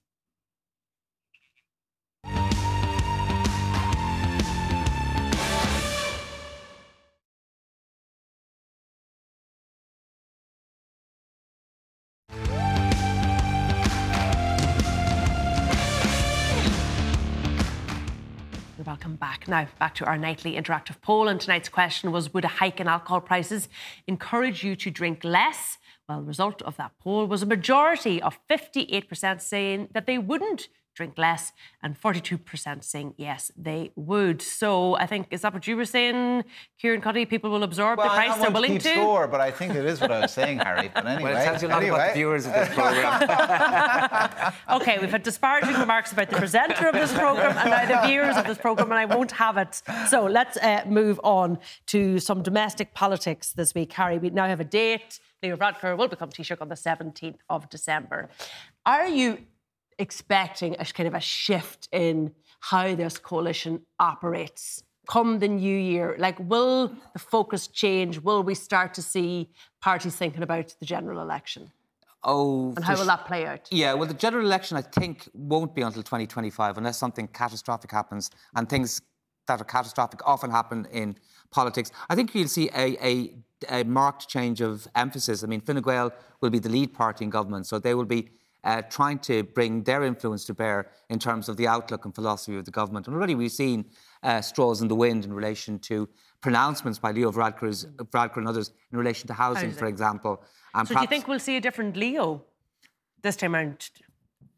Back. 19.18 19.48
Now, 19.48 19.66
back 19.78 19.94
to 19.96 20.04
our 20.04 20.18
nightly 20.18 20.54
interactive 20.54 21.00
poll. 21.00 21.28
And 21.28 21.40
tonight's 21.40 21.68
question 21.68 22.12
was 22.12 22.32
Would 22.34 22.44
a 22.44 22.48
hike 22.48 22.80
in 22.80 22.88
alcohol 22.88 23.20
prices 23.20 23.68
encourage 24.06 24.64
you 24.64 24.76
to 24.76 24.90
drink 24.90 25.24
less? 25.24 25.78
Well, 26.08 26.20
the 26.20 26.26
result 26.26 26.62
of 26.62 26.76
that 26.76 26.92
poll 26.98 27.26
was 27.26 27.42
a 27.42 27.46
majority 27.46 28.22
of 28.22 28.38
58% 28.48 29.40
saying 29.40 29.88
that 29.92 30.06
they 30.06 30.18
wouldn't 30.18 30.68
drink 30.98 31.16
less, 31.16 31.52
and 31.80 31.98
42% 31.98 32.82
saying 32.82 33.14
yes, 33.16 33.52
they 33.56 33.92
would. 33.94 34.42
So 34.42 34.96
I 34.96 35.06
think, 35.06 35.28
is 35.30 35.42
that 35.42 35.54
what 35.54 35.64
you 35.68 35.76
were 35.76 35.84
saying, 35.84 36.42
Kieran 36.80 37.00
Cuddy? 37.00 37.24
People 37.24 37.50
will 37.50 37.62
absorb 37.62 37.98
well, 37.98 38.08
the 38.08 38.14
price 38.14 38.36
they're 38.36 38.50
willing 38.50 38.72
keep 38.72 38.82
to? 38.82 38.94
Score, 38.94 39.28
but 39.28 39.40
I 39.40 39.52
think 39.52 39.76
it 39.76 39.84
is 39.84 40.00
what 40.00 40.10
I 40.10 40.22
was 40.22 40.32
saying, 40.32 40.58
Harry. 40.58 40.90
But 40.92 41.06
anyway. 41.06 41.30
Well, 41.30 41.40
it 41.40 41.44
tells 41.44 41.62
you 41.62 41.68
a 41.68 41.70
lot 41.70 41.82
anyway. 41.82 41.98
about 41.98 42.08
the 42.08 42.14
viewers 42.14 42.46
of 42.46 42.52
this 42.52 42.68
programme. 42.74 44.52
okay, 44.80 44.98
we've 44.98 45.10
had 45.10 45.22
disparaging 45.22 45.76
remarks 45.78 46.10
about 46.10 46.30
the 46.30 46.36
presenter 46.36 46.88
of 46.88 46.94
this 46.94 47.12
programme 47.12 47.56
and 47.56 47.70
now 47.70 48.00
the 48.00 48.08
viewers 48.08 48.36
of 48.36 48.44
this 48.48 48.58
programme, 48.58 48.90
and 48.90 48.98
I 48.98 49.04
won't 49.04 49.30
have 49.30 49.56
it. 49.56 49.80
So 50.08 50.26
let's 50.26 50.56
uh, 50.56 50.82
move 50.88 51.20
on 51.22 51.60
to 51.86 52.18
some 52.18 52.42
domestic 52.42 52.92
politics 52.92 53.52
this 53.52 53.72
week, 53.72 53.92
Harry. 53.92 54.18
We 54.18 54.30
now 54.30 54.48
have 54.48 54.58
a 54.58 54.64
date. 54.64 55.20
Leo 55.44 55.56
Varadkar 55.56 55.96
will 55.96 56.08
become 56.08 56.30
Taoiseach 56.30 56.60
on 56.60 56.68
the 56.68 56.74
17th 56.74 57.38
of 57.48 57.70
December. 57.70 58.28
Are 58.84 59.06
you 59.06 59.38
expecting 59.98 60.76
a 60.78 60.84
kind 60.84 61.06
of 61.06 61.14
a 61.14 61.20
shift 61.20 61.88
in 61.92 62.32
how 62.60 62.94
this 62.94 63.18
coalition 63.18 63.82
operates 63.98 64.82
come 65.08 65.38
the 65.38 65.48
new 65.48 65.76
year? 65.76 66.14
Like, 66.18 66.38
will 66.38 66.92
the 67.12 67.18
focus 67.18 67.66
change? 67.66 68.20
Will 68.20 68.42
we 68.42 68.54
start 68.54 68.94
to 68.94 69.02
see 69.02 69.48
parties 69.80 70.14
thinking 70.14 70.42
about 70.42 70.74
the 70.78 70.86
general 70.86 71.20
election? 71.20 71.72
Oh, 72.24 72.72
And 72.76 72.84
how 72.84 72.96
will 72.96 73.06
that 73.06 73.26
play 73.26 73.46
out? 73.46 73.68
Yeah, 73.70 73.94
well, 73.94 74.06
the 74.06 74.14
general 74.14 74.44
election, 74.44 74.76
I 74.76 74.82
think, 74.82 75.28
won't 75.32 75.74
be 75.74 75.82
until 75.82 76.02
2025 76.02 76.76
unless 76.76 76.98
something 76.98 77.28
catastrophic 77.28 77.90
happens. 77.90 78.30
And 78.54 78.68
things 78.68 79.00
that 79.46 79.60
are 79.60 79.64
catastrophic 79.64 80.20
often 80.26 80.50
happen 80.50 80.86
in 80.92 81.16
politics. 81.50 81.90
I 82.10 82.14
think 82.14 82.34
you'll 82.34 82.48
see 82.48 82.68
a, 82.74 82.96
a, 83.04 83.34
a 83.70 83.84
marked 83.84 84.28
change 84.28 84.60
of 84.60 84.86
emphasis. 84.94 85.42
I 85.42 85.46
mean, 85.46 85.60
Fine 85.60 85.80
Gael 85.80 86.12
will 86.40 86.50
be 86.50 86.58
the 86.58 86.68
lead 86.68 86.92
party 86.92 87.24
in 87.24 87.30
government, 87.30 87.66
so 87.66 87.78
they 87.78 87.94
will 87.94 88.04
be 88.04 88.28
uh, 88.64 88.82
trying 88.82 89.18
to 89.20 89.42
bring 89.42 89.82
their 89.84 90.02
influence 90.04 90.44
to 90.46 90.54
bear 90.54 90.90
in 91.08 91.18
terms 91.18 91.48
of 91.48 91.56
the 91.56 91.66
outlook 91.66 92.04
and 92.04 92.14
philosophy 92.14 92.56
of 92.56 92.64
the 92.64 92.70
government. 92.70 93.06
And 93.06 93.16
already 93.16 93.34
we've 93.34 93.52
seen 93.52 93.86
uh, 94.22 94.40
straws 94.40 94.82
in 94.82 94.88
the 94.88 94.94
wind 94.94 95.24
in 95.24 95.32
relation 95.32 95.78
to 95.80 96.08
pronouncements 96.40 96.98
by 96.98 97.12
Leo 97.12 97.30
Varadkar 97.32 98.36
and 98.36 98.48
others 98.48 98.72
in 98.92 98.98
relation 98.98 99.26
to 99.28 99.34
housing, 99.34 99.70
Housing. 99.70 99.78
for 99.78 99.86
example. 99.86 100.42
And 100.74 100.86
so 100.86 100.94
do 100.94 101.00
you 101.00 101.06
think 101.06 101.28
we'll 101.28 101.38
see 101.38 101.56
a 101.56 101.60
different 101.60 101.96
Leo 101.96 102.44
this 103.22 103.36
time 103.36 103.54
around? 103.54 103.90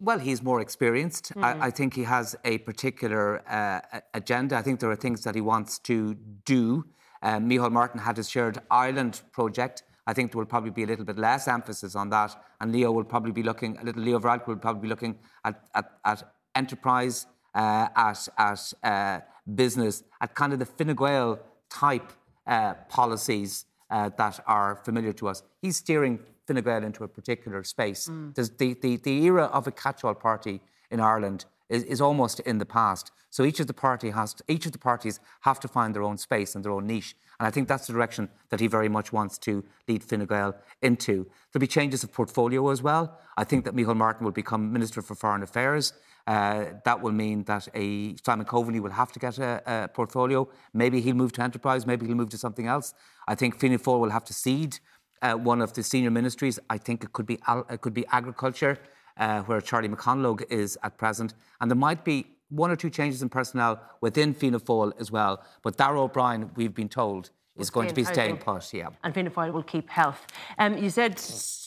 Well, 0.01 0.19
he's 0.19 0.43
more 0.43 0.61
experienced. 0.61 1.35
Mm. 1.35 1.45
I, 1.45 1.67
I 1.67 1.71
think 1.71 1.95
he 1.95 2.05
has 2.05 2.35
a 2.45 2.59
particular 2.59 3.43
uh, 3.49 4.01
agenda. 4.15 4.57
I 4.57 4.63
think 4.63 4.81
there 4.81 4.91
are 4.91 4.97
things 4.97 5.25
that 5.25 5.35
he 5.35 5.43
wants 5.43 5.79
to 5.81 6.15
do. 6.45 6.87
Um, 7.23 7.49
Micheál 7.49 7.71
Martin 7.71 8.01
had 8.01 8.17
his 8.17 8.31
shared 8.31 8.59
Ireland 8.71 9.21
project. 9.31 9.83
I 10.11 10.13
think 10.17 10.27
there 10.31 10.41
will 10.41 10.53
probably 10.55 10.75
be 10.81 10.85
a 10.89 10.91
little 10.93 11.05
bit 11.11 11.19
less 11.29 11.43
emphasis 11.59 11.93
on 12.03 12.07
that, 12.17 12.31
and 12.61 12.67
Leo 12.73 12.91
will 12.97 13.09
probably 13.15 13.35
be 13.41 13.45
looking 13.51 13.73
a 13.81 13.85
little. 13.85 14.03
Leo 14.03 14.19
Varadkar 14.25 14.49
will 14.53 14.65
probably 14.67 14.83
be 14.87 14.89
looking 14.95 15.13
at 15.49 15.55
at, 15.79 15.87
at 16.05 16.19
enterprise, 16.63 17.17
uh, 17.55 17.87
at 18.09 18.21
at 18.51 18.63
uh, 18.93 19.21
business, 19.63 19.95
at 20.21 20.31
kind 20.41 20.53
of 20.55 20.59
the 20.59 20.71
Fine 20.77 20.95
Gael 21.03 21.39
type 21.83 22.09
uh, 22.47 22.75
policies 22.99 23.51
uh, 23.91 24.11
that 24.21 24.37
are 24.47 24.71
familiar 24.87 25.13
to 25.21 25.25
us. 25.29 25.39
He's 25.63 25.77
steering 25.85 26.19
Fine 26.47 26.63
Gael 26.67 26.83
into 26.89 27.05
a 27.05 27.09
particular 27.19 27.63
space. 27.75 28.09
Mm. 28.09 28.35
The, 28.35 28.77
the, 28.83 28.97
the 28.97 29.25
era 29.31 29.45
of 29.59 29.63
a 29.67 29.73
catch-all 29.85 30.17
party 30.29 30.57
in 30.91 30.99
Ireland 30.99 31.45
is, 31.71 31.85
is 31.85 32.01
almost 32.01 32.41
in 32.41 32.59
the 32.59 32.67
past. 32.67 33.13
So 33.31 33.45
each 33.45 33.61
of 33.61 33.67
the 33.67 33.75
party 33.75 34.11
has 34.11 34.35
to, 34.35 34.45
each 34.49 34.67
of 34.67 34.73
the 34.73 34.79
parties 34.79 35.21
have 35.43 35.61
to 35.61 35.69
find 35.69 35.95
their 35.95 36.03
own 36.03 36.19
space 36.19 36.55
and 36.55 36.65
their 36.65 36.73
own 36.73 36.87
niche. 36.87 37.15
And 37.39 37.47
I 37.47 37.51
think 37.51 37.69
that's 37.69 37.87
the 37.87 37.95
direction 37.95 38.29
that 38.51 38.61
he 38.61 38.67
very 38.67 38.89
much 38.89 39.13
wants 39.13 39.39
to 39.39 39.65
lead 39.89 40.03
Fine 40.03 40.27
Gael 40.27 40.55
into. 40.83 41.27
There'll 41.51 41.61
be 41.61 41.67
changes 41.67 42.05
of 42.05 42.13
portfolio 42.13 42.69
as 42.69 42.83
well. 42.83 43.19
I 43.39 43.45
think 43.45 43.65
that 43.65 43.75
Micheál 43.75 43.97
Martin 43.97 44.25
will 44.25 44.33
become 44.33 44.73
Minister 44.73 45.01
for 45.01 45.15
Foreign 45.15 45.43
Affairs. 45.43 45.95
Uh, 46.27 46.67
that 46.85 47.01
will 47.01 47.13
mean 47.13 47.45
that 47.45 47.67
a 47.75 48.15
Simon 48.25 48.45
Coveney 48.45 48.81
will 48.81 48.91
have 48.91 49.11
to 49.13 49.19
get 49.19 49.39
a, 49.39 49.63
a 49.67 49.89
portfolio. 49.89 50.49
Maybe 50.75 51.01
he'll 51.01 51.15
move 51.15 51.33
to 51.33 51.43
enterprise. 51.43 51.87
Maybe 51.87 52.07
he'll 52.07 52.15
move 52.17 52.29
to 52.31 52.39
something 52.39 52.67
else. 52.67 52.93
I 53.27 53.35
think 53.35 53.59
Fianna 53.59 53.79
Fáil 53.79 54.01
will 54.01 54.11
have 54.11 54.25
to 54.25 54.35
cede 54.35 54.79
uh, 55.23 55.35
one 55.35 55.61
of 55.61 55.73
the 55.73 55.83
senior 55.83 56.11
ministries. 56.11 56.59
I 56.69 56.79
think 56.79 57.05
it 57.05 57.13
could 57.13 57.27
be 57.27 57.39
it 57.71 57.81
could 57.81 57.95
be 57.95 58.05
agriculture, 58.09 58.79
uh, 59.17 59.43
where 59.43 59.61
Charlie 59.61 59.89
McConalogue 59.89 60.45
is 60.51 60.79
at 60.83 60.99
present, 60.99 61.35
and 61.61 61.71
there 61.71 61.77
might 61.77 62.05
be 62.05 62.27
one 62.51 62.71
or 62.71 62.77
two 62.77 62.91
changes 62.91 63.23
in 63.23 63.29
personnel 63.29 63.81
within 64.01 64.35
Fianna 64.35 64.59
Fáil 64.59 64.93
as 64.99 65.11
well. 65.11 65.43
But 65.63 65.77
Darragh 65.77 65.99
O'Brien, 65.99 66.51
we've 66.57 66.75
been 66.75 66.89
told, 66.89 67.31
is 67.57 67.71
going 67.71 67.89
to 67.89 67.95
be 67.95 68.05
staying 68.05 68.39
put. 68.39 68.73
Yeah. 68.73 68.89
And 69.05 69.15
Fianna 69.15 69.31
Fáil 69.31 69.53
will 69.53 69.63
keep 69.63 69.89
health. 69.91 70.27
Um, 70.59 70.79
you 70.79 70.91
said, 70.91 71.23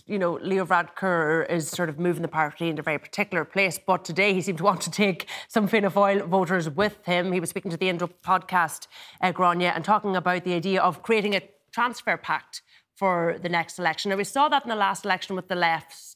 you 0.06 0.18
know, 0.18 0.40
Leo 0.42 0.66
Varadkar 0.66 1.50
is 1.50 1.70
sort 1.70 1.90
of 1.90 2.00
moving 2.00 2.22
the 2.22 2.28
party 2.28 2.70
into 2.70 2.82
a 2.82 2.84
very 2.84 3.00
particular 3.00 3.46
place, 3.46 3.80
but 3.86 4.04
today 4.04 4.34
he 4.34 4.42
seemed 4.42 4.58
to 4.58 4.64
want 4.64 4.82
to 4.82 4.92
take 4.92 5.28
some 5.48 5.68
Fianna 5.68 5.92
Fáil 5.92 6.28
voters 6.28 6.70
with 6.70 6.98
him. 7.06 7.32
He 7.32 7.40
was 7.40 7.50
speaking 7.50 7.72
to 7.72 7.78
the 7.78 7.90
Indo 7.90 8.08
podcast, 8.08 8.88
uh, 9.22 9.32
Gráinne, 9.32 9.72
and 9.74 9.86
talking 9.86 10.16
about 10.16 10.44
the 10.44 10.54
idea 10.54 10.82
of 10.82 11.04
creating 11.04 11.36
a 11.36 11.42
transfer 11.72 12.18
pact 12.18 12.62
for 12.96 13.38
the 13.42 13.50
next 13.50 13.80
election. 13.80 14.10
Now, 14.10 14.18
we 14.18 14.24
saw 14.24 14.50
that 14.50 14.64
in 14.64 14.70
the 14.70 14.76
last 14.76 15.06
election 15.06 15.36
with 15.36 15.48
the 15.48 15.56
left 15.56 16.13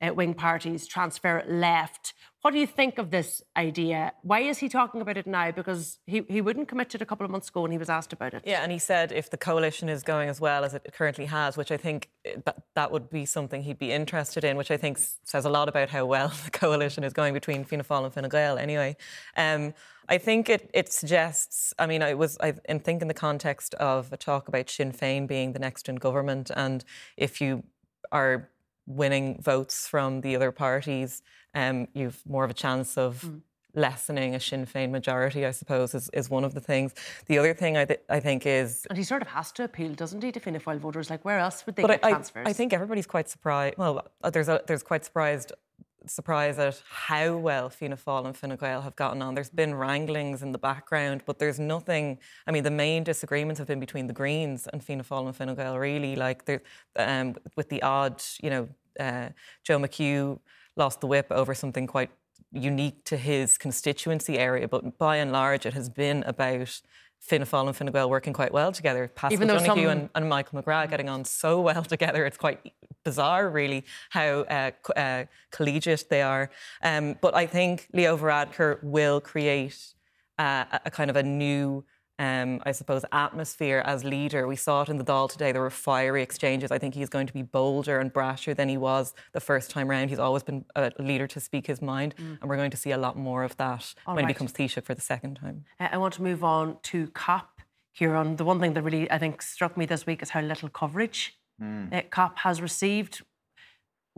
uh, 0.00 0.14
wing 0.14 0.34
parties, 0.34 0.86
transfer 0.86 1.44
left. 1.48 2.14
What 2.42 2.52
do 2.52 2.60
you 2.60 2.68
think 2.68 2.98
of 2.98 3.10
this 3.10 3.42
idea? 3.56 4.12
Why 4.22 4.40
is 4.40 4.58
he 4.58 4.68
talking 4.68 5.00
about 5.00 5.16
it 5.16 5.26
now? 5.26 5.50
Because 5.50 5.98
he, 6.06 6.22
he 6.28 6.40
wouldn't 6.40 6.68
commit 6.68 6.90
to 6.90 6.98
it 6.98 7.02
a 7.02 7.06
couple 7.06 7.24
of 7.24 7.32
months 7.32 7.48
ago 7.48 7.62
when 7.62 7.72
he 7.72 7.78
was 7.78 7.90
asked 7.90 8.12
about 8.12 8.32
it. 8.32 8.42
Yeah, 8.46 8.62
and 8.62 8.70
he 8.70 8.78
said 8.78 9.10
if 9.10 9.28
the 9.28 9.36
coalition 9.36 9.88
is 9.88 10.04
going 10.04 10.28
as 10.28 10.40
well 10.40 10.64
as 10.64 10.72
it 10.72 10.88
currently 10.92 11.26
has, 11.26 11.56
which 11.56 11.72
I 11.72 11.76
think 11.76 12.10
eh, 12.24 12.36
that, 12.44 12.62
that 12.76 12.92
would 12.92 13.10
be 13.10 13.26
something 13.26 13.62
he'd 13.62 13.78
be 13.78 13.90
interested 13.90 14.44
in, 14.44 14.56
which 14.56 14.70
I 14.70 14.76
think 14.76 14.98
says 15.24 15.44
a 15.44 15.50
lot 15.50 15.68
about 15.68 15.90
how 15.90 16.06
well 16.06 16.28
the 16.44 16.50
coalition 16.52 17.02
is 17.02 17.12
going 17.12 17.34
between 17.34 17.64
Fianna 17.64 17.82
Fáil 17.82 18.04
and 18.04 18.14
Fine 18.14 18.28
Gael 18.28 18.56
anyway. 18.56 18.96
Um, 19.36 19.74
I 20.08 20.18
think 20.18 20.48
it, 20.48 20.70
it 20.72 20.92
suggests, 20.92 21.74
I 21.78 21.86
mean, 21.86 22.02
I 22.02 22.14
was 22.14 22.38
I 22.40 22.54
in 22.68 22.78
think 22.80 23.02
in 23.02 23.08
the 23.08 23.14
context 23.14 23.74
of 23.74 24.12
a 24.12 24.16
talk 24.16 24.48
about 24.48 24.70
Sinn 24.70 24.92
Féin 24.92 25.26
being 25.26 25.52
the 25.52 25.58
next 25.58 25.88
in 25.88 25.96
government, 25.96 26.50
and 26.54 26.84
if 27.16 27.40
you 27.40 27.64
are 28.12 28.48
winning 28.88 29.40
votes 29.40 29.86
from 29.86 30.22
the 30.22 30.34
other 30.34 30.50
parties, 30.50 31.22
um, 31.54 31.86
you've 31.94 32.20
more 32.26 32.44
of 32.44 32.50
a 32.50 32.54
chance 32.54 32.96
of 32.98 33.30
lessening 33.74 34.34
a 34.34 34.40
Sinn 34.40 34.66
Féin 34.66 34.90
majority, 34.90 35.44
I 35.46 35.50
suppose, 35.52 35.94
is, 35.94 36.08
is 36.12 36.28
one 36.30 36.42
of 36.42 36.54
the 36.54 36.60
things. 36.60 36.94
The 37.26 37.38
other 37.38 37.54
thing 37.54 37.76
I, 37.76 37.84
th- 37.84 38.00
I 38.08 38.18
think 38.18 38.46
is 38.46 38.86
And 38.88 38.98
he 38.98 39.04
sort 39.04 39.22
of 39.22 39.28
has 39.28 39.52
to 39.52 39.64
appeal, 39.64 39.92
doesn't 39.92 40.22
he, 40.22 40.32
to 40.32 40.40
Fianna 40.40 40.58
Fáil 40.58 40.78
voters? 40.78 41.10
Like, 41.10 41.24
where 41.24 41.38
else 41.38 41.64
would 41.66 41.76
they 41.76 41.82
but 41.82 41.88
get 42.00 42.04
I, 42.04 42.08
I- 42.08 42.12
transfers? 42.12 42.46
I 42.46 42.52
think 42.54 42.72
everybody's 42.72 43.06
quite 43.06 43.28
surprised. 43.28 43.76
Well, 43.78 44.08
uh, 44.24 44.30
there's 44.30 44.48
a, 44.48 44.62
there's 44.66 44.82
quite 44.82 45.04
surprised 45.04 45.52
surprise 46.10 46.58
at 46.58 46.82
how 46.88 47.36
well 47.36 47.70
Fianna 47.70 47.96
Fáil 47.96 48.26
and 48.26 48.36
Fine 48.36 48.56
Gael 48.56 48.82
have 48.82 48.96
gotten 48.96 49.22
on. 49.22 49.34
There's 49.34 49.50
been 49.50 49.74
wranglings 49.74 50.42
in 50.42 50.52
the 50.52 50.58
background, 50.58 51.22
but 51.26 51.38
there's 51.38 51.58
nothing. 51.58 52.18
I 52.46 52.50
mean, 52.50 52.64
the 52.64 52.70
main 52.70 53.04
disagreements 53.04 53.58
have 53.58 53.68
been 53.68 53.80
between 53.80 54.06
the 54.06 54.12
Greens 54.12 54.66
and 54.72 54.82
Fianna 54.82 55.04
Fáil 55.04 55.26
and 55.26 55.36
Fine 55.36 55.54
Gael. 55.54 55.78
Really, 55.78 56.16
like 56.16 56.42
um, 56.96 57.36
with 57.56 57.68
the 57.68 57.82
odd, 57.82 58.22
you 58.42 58.50
know, 58.50 58.68
uh, 58.98 59.28
Joe 59.64 59.78
McHugh 59.78 60.38
lost 60.76 61.00
the 61.00 61.06
whip 61.06 61.26
over 61.30 61.54
something 61.54 61.86
quite 61.86 62.10
unique 62.52 63.04
to 63.04 63.16
his 63.16 63.58
constituency 63.58 64.38
area, 64.38 64.68
but 64.68 64.98
by 64.98 65.16
and 65.16 65.32
large, 65.32 65.66
it 65.66 65.74
has 65.74 65.88
been 65.88 66.22
about. 66.24 66.80
Fianna 67.20 67.44
Fáil 67.44 67.66
and 67.66 67.76
Fine 67.76 67.88
Gael 67.92 68.08
working 68.08 68.32
quite 68.32 68.52
well 68.52 68.72
together. 68.72 69.10
Paschal 69.14 69.34
Even 69.34 69.48
though 69.48 69.58
Donohoe 69.58 69.74
some- 69.82 69.88
and, 69.90 70.10
and 70.14 70.28
Michael 70.28 70.62
McGrath 70.62 70.88
getting 70.90 71.08
on 71.08 71.24
so 71.24 71.60
well 71.60 71.82
together. 71.82 72.24
It's 72.24 72.36
quite 72.38 72.72
bizarre, 73.04 73.48
really, 73.50 73.84
how 74.10 74.40
uh, 74.42 74.70
uh, 74.96 75.24
collegiate 75.50 76.04
they 76.10 76.22
are. 76.22 76.50
Um, 76.82 77.16
but 77.20 77.34
I 77.34 77.46
think 77.46 77.88
Leo 77.92 78.16
Varadkar 78.16 78.82
will 78.82 79.20
create 79.20 79.76
uh, 80.38 80.64
a 80.84 80.90
kind 80.90 81.10
of 81.10 81.16
a 81.16 81.22
new, 81.22 81.84
um, 82.18 82.60
I 82.64 82.72
suppose, 82.72 83.04
atmosphere 83.12 83.82
as 83.84 84.04
leader. 84.04 84.46
We 84.46 84.56
saw 84.56 84.82
it 84.82 84.88
in 84.88 84.96
the 84.96 85.04
Dáil 85.04 85.30
today. 85.30 85.52
There 85.52 85.62
were 85.62 85.70
fiery 85.70 86.22
exchanges. 86.22 86.70
I 86.70 86.78
think 86.78 86.94
he's 86.94 87.08
going 87.08 87.26
to 87.28 87.32
be 87.32 87.42
bolder 87.42 87.98
and 88.00 88.12
brasher 88.12 88.54
than 88.56 88.68
he 88.68 88.76
was 88.76 89.14
the 89.32 89.40
first 89.40 89.70
time 89.70 89.88
round. 89.88 90.10
He's 90.10 90.18
always 90.18 90.42
been 90.42 90.64
a 90.74 90.92
leader 90.98 91.26
to 91.28 91.40
speak 91.40 91.66
his 91.66 91.80
mind, 91.80 92.14
Mm. 92.16 92.40
and 92.40 92.48
we're 92.50 92.56
going 92.56 92.70
to 92.72 92.76
see 92.76 92.90
a 92.90 92.98
lot 92.98 93.16
more 93.16 93.44
of 93.44 93.56
that 93.58 93.94
All 94.06 94.14
when 94.14 94.24
right. 94.24 94.30
he 94.30 94.34
becomes 94.34 94.52
Taoiseach 94.52 94.82
for 94.84 94.94
the 94.94 95.00
second 95.00 95.36
time. 95.36 95.64
Uh, 95.78 95.88
I 95.92 95.98
want 95.98 96.14
to 96.14 96.22
move 96.22 96.42
on 96.42 96.78
to 96.84 97.08
COP, 97.08 97.60
Kieran. 97.94 98.36
The 98.36 98.44
one 98.44 98.58
thing 98.60 98.74
that 98.74 98.82
really, 98.82 99.10
I 99.10 99.18
think, 99.18 99.40
struck 99.42 99.76
me 99.76 99.86
this 99.86 100.06
week 100.06 100.22
is 100.22 100.30
how 100.30 100.40
little 100.40 100.68
coverage 100.68 101.36
uh, 101.62 102.02
COP 102.10 102.38
has 102.38 102.60
received. 102.62 103.22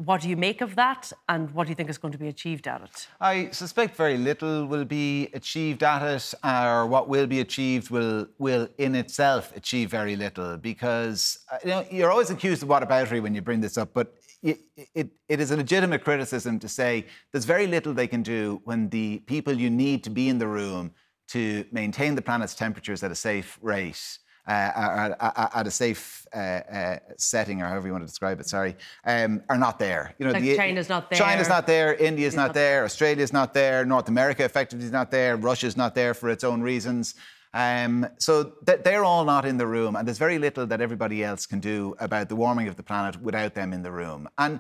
What 0.05 0.23
do 0.23 0.31
you 0.31 0.37
make 0.37 0.63
of 0.63 0.77
that, 0.77 1.13
and 1.29 1.51
what 1.51 1.65
do 1.65 1.71
you 1.71 1.75
think 1.75 1.91
is 1.91 1.99
going 1.99 2.13
to 2.13 2.19
be 2.19 2.29
achieved 2.29 2.67
at 2.67 2.81
it? 2.81 3.07
I 3.21 3.51
suspect 3.51 3.97
very 3.97 4.17
little 4.17 4.65
will 4.65 4.87
be 4.87 5.29
achieved 5.35 5.83
at 5.83 6.03
it, 6.03 6.33
or 6.43 6.87
what 6.87 7.07
will 7.07 7.27
be 7.27 7.41
achieved 7.41 7.91
will 7.91 8.27
will 8.39 8.67
in 8.79 8.95
itself 8.95 9.55
achieve 9.55 9.91
very 9.91 10.17
little 10.17 10.57
because 10.57 11.41
uh, 11.53 11.59
you 11.63 11.71
know 11.71 11.85
you're 11.91 12.11
always 12.11 12.31
accused 12.31 12.63
of 12.63 12.71
whataboutery 12.71 13.21
when 13.23 13.35
you 13.35 13.43
bring 13.43 13.61
this 13.61 13.77
up, 13.77 13.91
but 13.93 14.15
it, 14.43 14.61
it, 14.95 15.11
it 15.29 15.39
is 15.39 15.51
a 15.51 15.57
legitimate 15.57 16.03
criticism 16.03 16.59
to 16.61 16.69
say 16.69 17.05
there's 17.31 17.45
very 17.45 17.67
little 17.67 17.93
they 17.93 18.07
can 18.07 18.23
do 18.23 18.63
when 18.65 18.89
the 18.89 19.19
people 19.27 19.53
you 19.53 19.69
need 19.69 20.03
to 20.05 20.11
be 20.11 20.31
in 20.31 20.39
the 20.39 20.47
room 20.47 20.93
to 21.29 21.67
maintain 21.73 22.15
the 22.15 22.23
planet's 22.23 22.55
temperatures 22.55 23.03
at 23.03 23.11
a 23.11 23.15
safe 23.15 23.59
rate 23.61 24.19
uh, 24.51 25.15
at, 25.21 25.51
at, 25.55 25.67
a 25.67 25.71
safe 25.71 26.27
uh, 26.35 26.39
uh, 26.39 26.99
setting, 27.17 27.63
or 27.63 27.67
however 27.67 27.87
you 27.87 27.93
want 27.93 28.03
to 28.03 28.09
describe 28.09 28.41
it, 28.41 28.49
sorry, 28.49 28.77
um, 29.05 29.41
are 29.49 29.57
not 29.57 29.79
there. 29.79 30.13
You 30.19 30.27
know, 30.27 30.33
like 30.33 30.43
the, 30.43 30.57
China's 30.57 30.89
not 30.89 31.09
there. 31.09 31.19
China's 31.19 31.49
not 31.49 31.69
there. 31.69 31.95
India's 31.95 32.35
not, 32.35 32.49
not 32.49 32.55
there. 32.55 32.85
Australia's 32.85 33.33
not 33.33 33.55
there. 33.55 33.85
North 33.85 34.09
America 34.09 34.45
effectively 34.45 34.85
is 34.85 34.91
not 34.91 35.13
there. 35.13 35.37
Russia's 35.37 35.77
not 35.77 35.95
there 35.95 36.15
for 36.15 36.31
its 36.31 36.43
own 36.43 36.63
reasons. 36.63 37.15
Um, 37.55 38.09
so 38.19 38.55
th- 38.67 38.81
they're 38.83 39.05
all 39.05 39.25
not 39.25 39.45
in 39.45 39.57
the 39.57 39.69
room, 39.69 39.95
and 39.95 40.07
there's 40.07 40.19
very 40.19 40.39
little 40.39 40.67
that 40.67 40.81
everybody 40.81 41.23
else 41.23 41.47
can 41.47 41.61
do 41.61 41.95
about 42.01 42.29
the 42.29 42.35
warming 42.35 42.67
of 42.67 42.75
the 42.75 42.83
planet 42.83 43.23
without 43.23 43.55
them 43.55 43.73
in 43.73 43.85
the 43.85 43.93
room. 43.93 44.29
And 44.37 44.59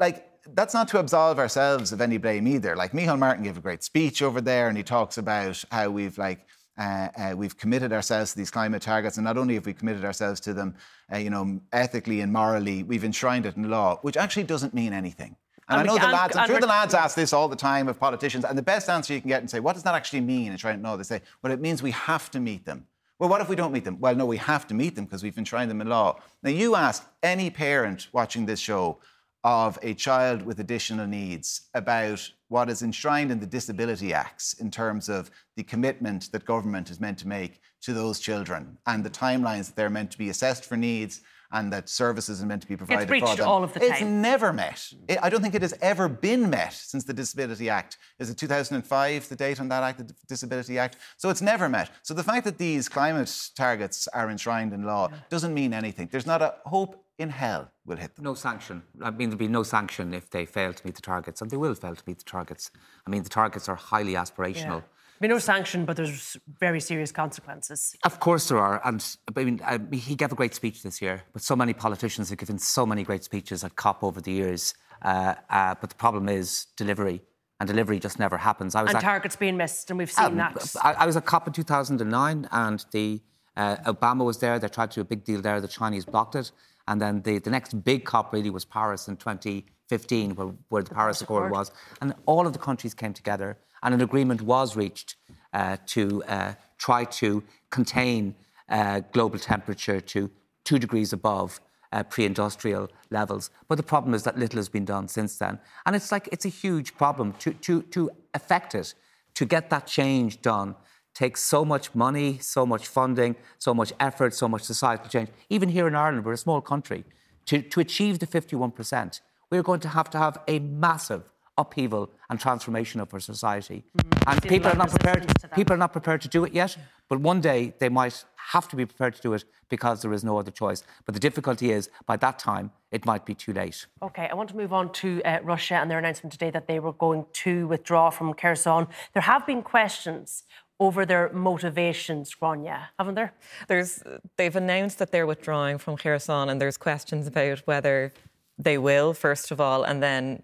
like 0.00 0.24
that's 0.54 0.74
not 0.74 0.88
to 0.88 0.98
absolve 0.98 1.38
ourselves 1.38 1.92
of 1.92 2.00
any 2.00 2.18
blame 2.18 2.48
either. 2.48 2.74
Like 2.74 2.92
Micheál 2.92 3.18
Martin 3.18 3.44
gave 3.44 3.56
a 3.56 3.60
great 3.60 3.84
speech 3.84 4.20
over 4.20 4.40
there, 4.40 4.66
and 4.68 4.76
he 4.76 4.82
talks 4.82 5.16
about 5.16 5.62
how 5.70 5.90
we've 5.90 6.18
like 6.18 6.40
uh, 6.78 7.08
uh, 7.16 7.34
we've 7.36 7.56
committed 7.56 7.92
ourselves 7.92 8.32
to 8.32 8.38
these 8.38 8.50
climate 8.50 8.82
targets, 8.82 9.16
and 9.16 9.24
not 9.24 9.36
only 9.36 9.54
have 9.54 9.66
we 9.66 9.72
committed 9.72 10.04
ourselves 10.04 10.40
to 10.40 10.54
them, 10.54 10.74
uh, 11.12 11.16
you 11.18 11.30
know, 11.30 11.60
ethically 11.72 12.20
and 12.20 12.32
morally, 12.32 12.82
we've 12.82 13.04
enshrined 13.04 13.46
it 13.46 13.56
in 13.56 13.68
law, 13.68 13.98
which 14.02 14.16
actually 14.16 14.44
doesn't 14.44 14.74
mean 14.74 14.92
anything. 14.92 15.36
And, 15.68 15.80
and 15.80 15.90
I 15.90 15.92
know 15.92 15.98
the 15.98 16.12
lads, 16.12 16.36
I'm 16.36 16.48
sure 16.48 16.60
the 16.60 16.66
lads 16.66 16.94
ask 16.94 17.14
this 17.14 17.32
all 17.32 17.48
the 17.48 17.56
time 17.56 17.88
of 17.88 18.00
politicians, 18.00 18.44
and 18.44 18.56
the 18.56 18.62
best 18.62 18.88
answer 18.88 19.12
you 19.12 19.20
can 19.20 19.28
get 19.28 19.40
and 19.40 19.50
say, 19.50 19.60
what 19.60 19.74
does 19.74 19.82
that 19.82 19.94
actually 19.94 20.20
mean? 20.20 20.50
And 20.50 20.58
try 20.58 20.72
to 20.72 20.78
know, 20.78 20.96
they 20.96 21.02
say, 21.02 21.20
well, 21.42 21.52
it 21.52 21.60
means 21.60 21.82
we 21.82 21.90
have 21.90 22.30
to 22.30 22.40
meet 22.40 22.64
them. 22.64 22.86
Well, 23.18 23.28
what 23.28 23.40
if 23.40 23.48
we 23.48 23.56
don't 23.56 23.72
meet 23.72 23.84
them? 23.84 23.98
Well, 23.98 24.14
no, 24.14 24.26
we 24.26 24.36
have 24.36 24.66
to 24.68 24.74
meet 24.74 24.94
them 24.94 25.04
because 25.04 25.22
we've 25.22 25.36
enshrined 25.36 25.70
them 25.70 25.80
in 25.80 25.88
law. 25.88 26.20
Now, 26.42 26.50
you 26.50 26.76
ask 26.76 27.04
any 27.22 27.50
parent 27.50 28.08
watching 28.12 28.46
this 28.46 28.60
show 28.60 29.00
of 29.44 29.78
a 29.82 29.94
child 29.94 30.42
with 30.42 30.60
additional 30.60 31.06
needs 31.06 31.62
about 31.74 32.30
what 32.48 32.68
is 32.68 32.82
enshrined 32.82 33.30
in 33.30 33.40
the 33.40 33.46
Disability 33.46 34.12
Acts 34.12 34.54
in 34.54 34.70
terms 34.70 35.08
of 35.08 35.30
the 35.56 35.62
commitment 35.62 36.32
that 36.32 36.44
government 36.44 36.90
is 36.90 37.00
meant 37.00 37.18
to 37.18 37.28
make 37.28 37.60
to 37.82 37.92
those 37.92 38.18
children 38.18 38.78
and 38.86 39.04
the 39.04 39.10
timelines 39.10 39.66
that 39.66 39.76
they're 39.76 39.90
meant 39.90 40.10
to 40.10 40.18
be 40.18 40.30
assessed 40.30 40.64
for 40.64 40.76
needs 40.76 41.20
and 41.52 41.72
that 41.72 41.88
services 41.88 42.42
are 42.42 42.46
meant 42.46 42.60
to 42.62 42.68
be 42.68 42.76
provided 42.76 43.10
it's 43.10 43.30
for 43.30 43.36
them. 43.36 43.48
all 43.48 43.64
of 43.64 43.72
the 43.72 43.80
time. 43.80 43.90
It's 43.90 44.02
never 44.02 44.52
met. 44.52 44.92
It, 45.08 45.18
I 45.22 45.30
don't 45.30 45.40
think 45.40 45.54
it 45.54 45.62
has 45.62 45.74
ever 45.80 46.08
been 46.08 46.50
met 46.50 46.74
since 46.74 47.04
the 47.04 47.14
Disability 47.14 47.70
Act. 47.70 47.96
Is 48.18 48.28
it 48.28 48.36
2005, 48.36 49.28
the 49.28 49.36
date 49.36 49.60
on 49.60 49.68
that 49.68 49.82
act, 49.82 49.98
the 49.98 50.14
Disability 50.26 50.78
Act? 50.78 50.96
So 51.16 51.30
it's 51.30 51.40
never 51.40 51.68
met. 51.68 51.90
So 52.02 52.12
the 52.12 52.22
fact 52.22 52.44
that 52.44 52.58
these 52.58 52.88
climate 52.88 53.50
targets 53.56 54.08
are 54.08 54.30
enshrined 54.30 54.74
in 54.74 54.82
law 54.82 55.08
yeah. 55.10 55.18
doesn't 55.30 55.54
mean 55.54 55.72
anything. 55.72 56.08
There's 56.10 56.26
not 56.26 56.42
a 56.42 56.56
hope 56.66 57.02
in 57.18 57.30
hell 57.30 57.70
will 57.84 57.96
hit 57.96 58.14
them. 58.14 58.24
No 58.24 58.34
sanction. 58.34 58.82
I 59.02 59.10
mean, 59.10 59.30
there'll 59.30 59.38
be 59.38 59.48
no 59.48 59.62
sanction 59.62 60.14
if 60.14 60.30
they 60.30 60.46
fail 60.46 60.72
to 60.72 60.86
meet 60.86 60.94
the 60.94 61.02
targets, 61.02 61.40
and 61.40 61.50
they 61.50 61.56
will 61.56 61.74
fail 61.74 61.94
to 61.94 62.02
meet 62.06 62.18
the 62.18 62.24
targets. 62.24 62.70
I 63.06 63.10
mean, 63.10 63.22
the 63.22 63.28
targets 63.28 63.68
are 63.68 63.76
highly 63.76 64.14
aspirational. 64.14 64.80
Yeah 64.80 64.94
be 65.20 65.28
no 65.28 65.38
sanction, 65.38 65.84
but 65.84 65.96
there's 65.96 66.36
very 66.60 66.80
serious 66.80 67.12
consequences. 67.12 67.96
Of 68.04 68.20
course 68.20 68.48
there 68.48 68.58
are, 68.58 68.80
and 68.84 69.04
I 69.36 69.44
mean, 69.44 69.60
uh, 69.64 69.78
he 69.92 70.14
gave 70.14 70.32
a 70.32 70.34
great 70.34 70.54
speech 70.54 70.82
this 70.82 71.02
year. 71.02 71.22
But 71.32 71.42
so 71.42 71.56
many 71.56 71.72
politicians 71.72 72.30
have 72.30 72.38
given 72.38 72.58
so 72.58 72.86
many 72.86 73.02
great 73.02 73.24
speeches 73.24 73.64
at 73.64 73.76
COP 73.76 74.04
over 74.04 74.20
the 74.20 74.32
years. 74.32 74.74
Uh, 75.02 75.34
uh, 75.50 75.74
but 75.80 75.90
the 75.90 75.96
problem 75.96 76.28
is 76.28 76.66
delivery, 76.76 77.22
and 77.60 77.68
delivery 77.68 77.98
just 77.98 78.18
never 78.18 78.36
happens. 78.36 78.74
I 78.74 78.82
was 78.82 78.90
and 78.90 78.98
at, 78.98 79.02
targets 79.02 79.36
being 79.36 79.56
missed, 79.56 79.90
and 79.90 79.98
we've 79.98 80.10
seen 80.10 80.24
um, 80.24 80.36
that. 80.36 80.74
I, 80.82 80.92
I, 80.92 81.06
was 81.06 81.16
at 81.16 81.24
COP 81.24 81.48
in 81.48 81.52
2009, 81.52 82.48
and 82.52 82.84
the 82.92 83.20
uh, 83.56 83.76
Obama 83.92 84.24
was 84.24 84.38
there. 84.38 84.58
They 84.58 84.68
tried 84.68 84.90
to 84.92 84.96
do 84.96 85.00
a 85.00 85.04
big 85.04 85.24
deal 85.24 85.40
there. 85.40 85.60
The 85.60 85.68
Chinese 85.68 86.04
blocked 86.04 86.36
it, 86.36 86.52
and 86.88 87.00
then 87.00 87.22
the, 87.22 87.38
the 87.38 87.50
next 87.50 87.84
big 87.84 88.04
COP 88.04 88.32
really 88.32 88.50
was 88.50 88.64
Paris 88.64 89.08
in 89.08 89.16
2015, 89.16 90.34
where, 90.34 90.48
where 90.70 90.82
the 90.82 90.94
Paris 90.94 91.20
Accord 91.20 91.52
was, 91.52 91.70
and 92.00 92.14
all 92.26 92.46
of 92.46 92.54
the 92.54 92.58
countries 92.58 92.94
came 92.94 93.12
together, 93.12 93.58
and 93.82 93.94
an 93.94 94.00
agreement 94.00 94.40
was 94.42 94.74
reached 94.74 95.16
uh, 95.52 95.76
to 95.86 96.24
uh, 96.24 96.54
try 96.78 97.04
to 97.04 97.44
contain 97.70 98.34
uh, 98.70 99.00
global 99.12 99.38
temperature 99.38 100.00
to 100.00 100.30
two 100.64 100.78
degrees 100.78 101.12
above 101.12 101.60
uh, 101.92 102.02
pre-industrial 102.02 102.90
levels. 103.10 103.50
But 103.68 103.76
the 103.76 103.82
problem 103.82 104.14
is 104.14 104.24
that 104.24 104.38
little 104.38 104.58
has 104.58 104.70
been 104.70 104.84
done 104.86 105.08
since 105.08 105.36
then, 105.36 105.58
and 105.84 105.94
it's 105.94 106.10
like 106.10 106.28
it's 106.32 106.46
a 106.46 106.50
huge 106.64 106.96
problem 106.96 107.34
to 107.40 107.52
to 107.52 107.82
to 107.82 108.10
affect 108.32 108.74
it, 108.74 108.94
to 109.34 109.44
get 109.44 109.68
that 109.70 109.86
change 109.86 110.40
done 110.40 110.74
takes 111.18 111.42
so 111.42 111.64
much 111.64 111.94
money, 111.96 112.38
so 112.38 112.64
much 112.64 112.86
funding, 112.86 113.34
so 113.58 113.74
much 113.74 113.92
effort, 113.98 114.32
so 114.32 114.46
much 114.46 114.62
societal 114.62 115.08
change. 115.08 115.28
Even 115.50 115.68
here 115.68 115.88
in 115.88 115.96
Ireland, 115.96 116.24
we're 116.24 116.34
a 116.34 116.44
small 116.46 116.60
country. 116.60 117.04
To, 117.46 117.60
to 117.60 117.80
achieve 117.80 118.20
the 118.20 118.26
51%, 118.26 119.20
we're 119.50 119.64
going 119.64 119.80
to 119.80 119.88
have 119.88 120.08
to 120.10 120.18
have 120.18 120.38
a 120.46 120.60
massive 120.60 121.24
upheaval 121.56 122.08
and 122.30 122.38
transformation 122.38 123.00
of 123.00 123.12
our 123.12 123.18
society. 123.18 123.82
Mm-hmm. 123.82 124.30
And 124.30 124.42
people 124.42 124.70
are 124.70 124.76
not 124.76 124.90
prepared. 124.90 125.26
People 125.56 125.74
are 125.74 125.82
not 125.84 125.92
prepared 125.92 126.20
to 126.20 126.28
do 126.28 126.44
it 126.44 126.52
yet. 126.52 126.76
But 127.08 127.20
one 127.20 127.40
day 127.40 127.74
they 127.80 127.88
might 127.88 128.24
have 128.52 128.68
to 128.68 128.76
be 128.76 128.86
prepared 128.86 129.14
to 129.16 129.22
do 129.22 129.32
it 129.32 129.44
because 129.68 130.02
there 130.02 130.12
is 130.12 130.22
no 130.22 130.38
other 130.38 130.50
choice. 130.50 130.84
But 131.04 131.14
the 131.14 131.20
difficulty 131.20 131.72
is, 131.72 131.90
by 132.06 132.16
that 132.18 132.38
time, 132.38 132.70
it 132.92 133.04
might 133.04 133.24
be 133.26 133.34
too 133.34 133.52
late. 133.52 133.86
OK, 134.02 134.28
I 134.30 134.34
want 134.34 134.50
to 134.50 134.56
move 134.56 134.72
on 134.72 134.92
to 134.92 135.20
uh, 135.24 135.38
Russia 135.42 135.74
and 135.74 135.90
their 135.90 135.98
announcement 135.98 136.32
today 136.32 136.50
that 136.50 136.66
they 136.68 136.78
were 136.78 136.92
going 136.92 137.26
to 137.44 137.66
withdraw 137.66 138.10
from 138.10 138.32
Kherson. 138.34 138.86
There 139.14 139.22
have 139.22 139.46
been 139.46 139.62
questions 139.62 140.44
over 140.80 141.04
their 141.04 141.30
motivations, 141.32 142.34
Gráinne, 142.34 142.86
haven't 142.98 143.14
there? 143.14 143.32
There's, 143.66 144.02
they've 144.36 144.54
announced 144.54 144.98
that 144.98 145.10
they're 145.10 145.26
withdrawing 145.26 145.78
from 145.78 145.96
Kherson, 145.96 146.48
and 146.48 146.60
there's 146.60 146.76
questions 146.76 147.26
about 147.26 147.60
whether 147.60 148.12
they 148.58 148.78
will, 148.78 149.12
first 149.12 149.50
of 149.50 149.60
all, 149.60 149.84
and 149.84 150.02
then 150.02 150.42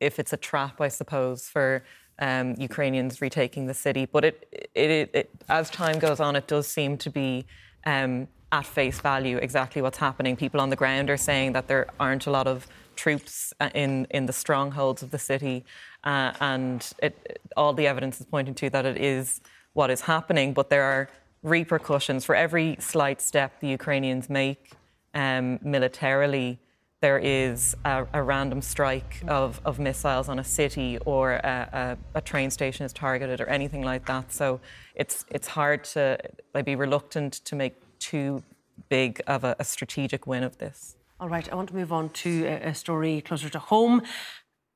if 0.00 0.18
it's 0.18 0.32
a 0.32 0.36
trap, 0.36 0.80
I 0.80 0.88
suppose, 0.88 1.48
for 1.48 1.82
um, 2.18 2.54
Ukrainians 2.58 3.20
retaking 3.20 3.66
the 3.66 3.74
city. 3.74 4.06
But 4.06 4.24
it, 4.24 4.48
it, 4.74 4.90
it, 4.90 5.10
it, 5.14 5.30
as 5.48 5.70
time 5.70 5.98
goes 5.98 6.20
on, 6.20 6.36
it 6.36 6.46
does 6.46 6.66
seem 6.66 6.96
to 6.98 7.10
be 7.10 7.46
um, 7.86 8.28
at 8.52 8.66
face 8.66 9.00
value 9.00 9.38
exactly 9.38 9.82
what's 9.82 9.98
happening. 9.98 10.36
People 10.36 10.60
on 10.60 10.70
the 10.70 10.76
ground 10.76 11.10
are 11.10 11.16
saying 11.16 11.52
that 11.52 11.68
there 11.68 11.86
aren't 11.98 12.26
a 12.26 12.30
lot 12.30 12.46
of 12.46 12.66
troops 12.96 13.52
uh, 13.60 13.70
in, 13.74 14.06
in 14.10 14.26
the 14.26 14.32
strongholds 14.32 15.02
of 15.02 15.10
the 15.10 15.18
city, 15.18 15.64
uh, 16.04 16.32
and 16.40 16.92
it, 17.02 17.40
all 17.56 17.72
the 17.72 17.86
evidence 17.86 18.20
is 18.20 18.26
pointing 18.26 18.54
to 18.54 18.70
that 18.70 18.86
it 18.86 18.98
is 18.98 19.40
what 19.74 19.90
is 19.90 20.02
happening. 20.02 20.54
But 20.54 20.70
there 20.70 20.84
are 20.84 21.08
repercussions 21.42 22.24
for 22.24 22.34
every 22.34 22.76
slight 22.80 23.20
step 23.20 23.60
the 23.60 23.68
Ukrainians 23.68 24.30
make 24.30 24.72
um, 25.14 25.58
militarily 25.62 26.58
there 27.04 27.18
is 27.18 27.76
a, 27.84 28.06
a 28.14 28.22
random 28.22 28.62
strike 28.62 29.22
of, 29.28 29.60
of, 29.66 29.78
missiles 29.78 30.30
on 30.30 30.38
a 30.38 30.44
city 30.44 30.96
or 31.04 31.32
a, 31.32 31.98
a, 32.14 32.18
a, 32.18 32.20
train 32.22 32.50
station 32.50 32.86
is 32.86 32.94
targeted 32.94 33.42
or 33.42 33.46
anything 33.46 33.82
like 33.82 34.06
that. 34.06 34.32
So 34.32 34.58
it's 34.94 35.26
it's 35.30 35.48
hard 35.48 35.84
to 35.92 36.18
I'd 36.54 36.64
be 36.64 36.76
reluctant 36.76 37.32
to 37.48 37.54
make 37.56 37.74
too 37.98 38.42
big 38.88 39.20
of 39.26 39.44
a, 39.44 39.62
strategic 39.64 40.26
win 40.26 40.42
of 40.42 40.56
this. 40.56 40.96
All 41.20 41.28
right, 41.28 41.46
I 41.52 41.54
want 41.54 41.68
to 41.68 41.74
move 41.74 41.92
on 41.92 42.08
to 42.24 42.46
a, 42.46 42.74
story 42.74 43.20
closer 43.20 43.50
to 43.50 43.58
home. 43.58 44.00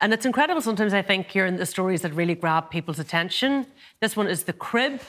And 0.01 0.13
it's 0.13 0.25
incredible 0.25 0.61
sometimes, 0.61 0.93
I 0.93 1.01
think, 1.01 1.29
hearing 1.29 1.57
the 1.57 1.65
stories 1.65 2.01
that 2.01 2.13
really 2.13 2.35
grab 2.35 2.69
people's 2.69 2.99
attention. 2.99 3.65
This 3.99 4.15
one 4.15 4.27
is 4.27 4.43
the 4.43 4.53
crib 4.53 5.01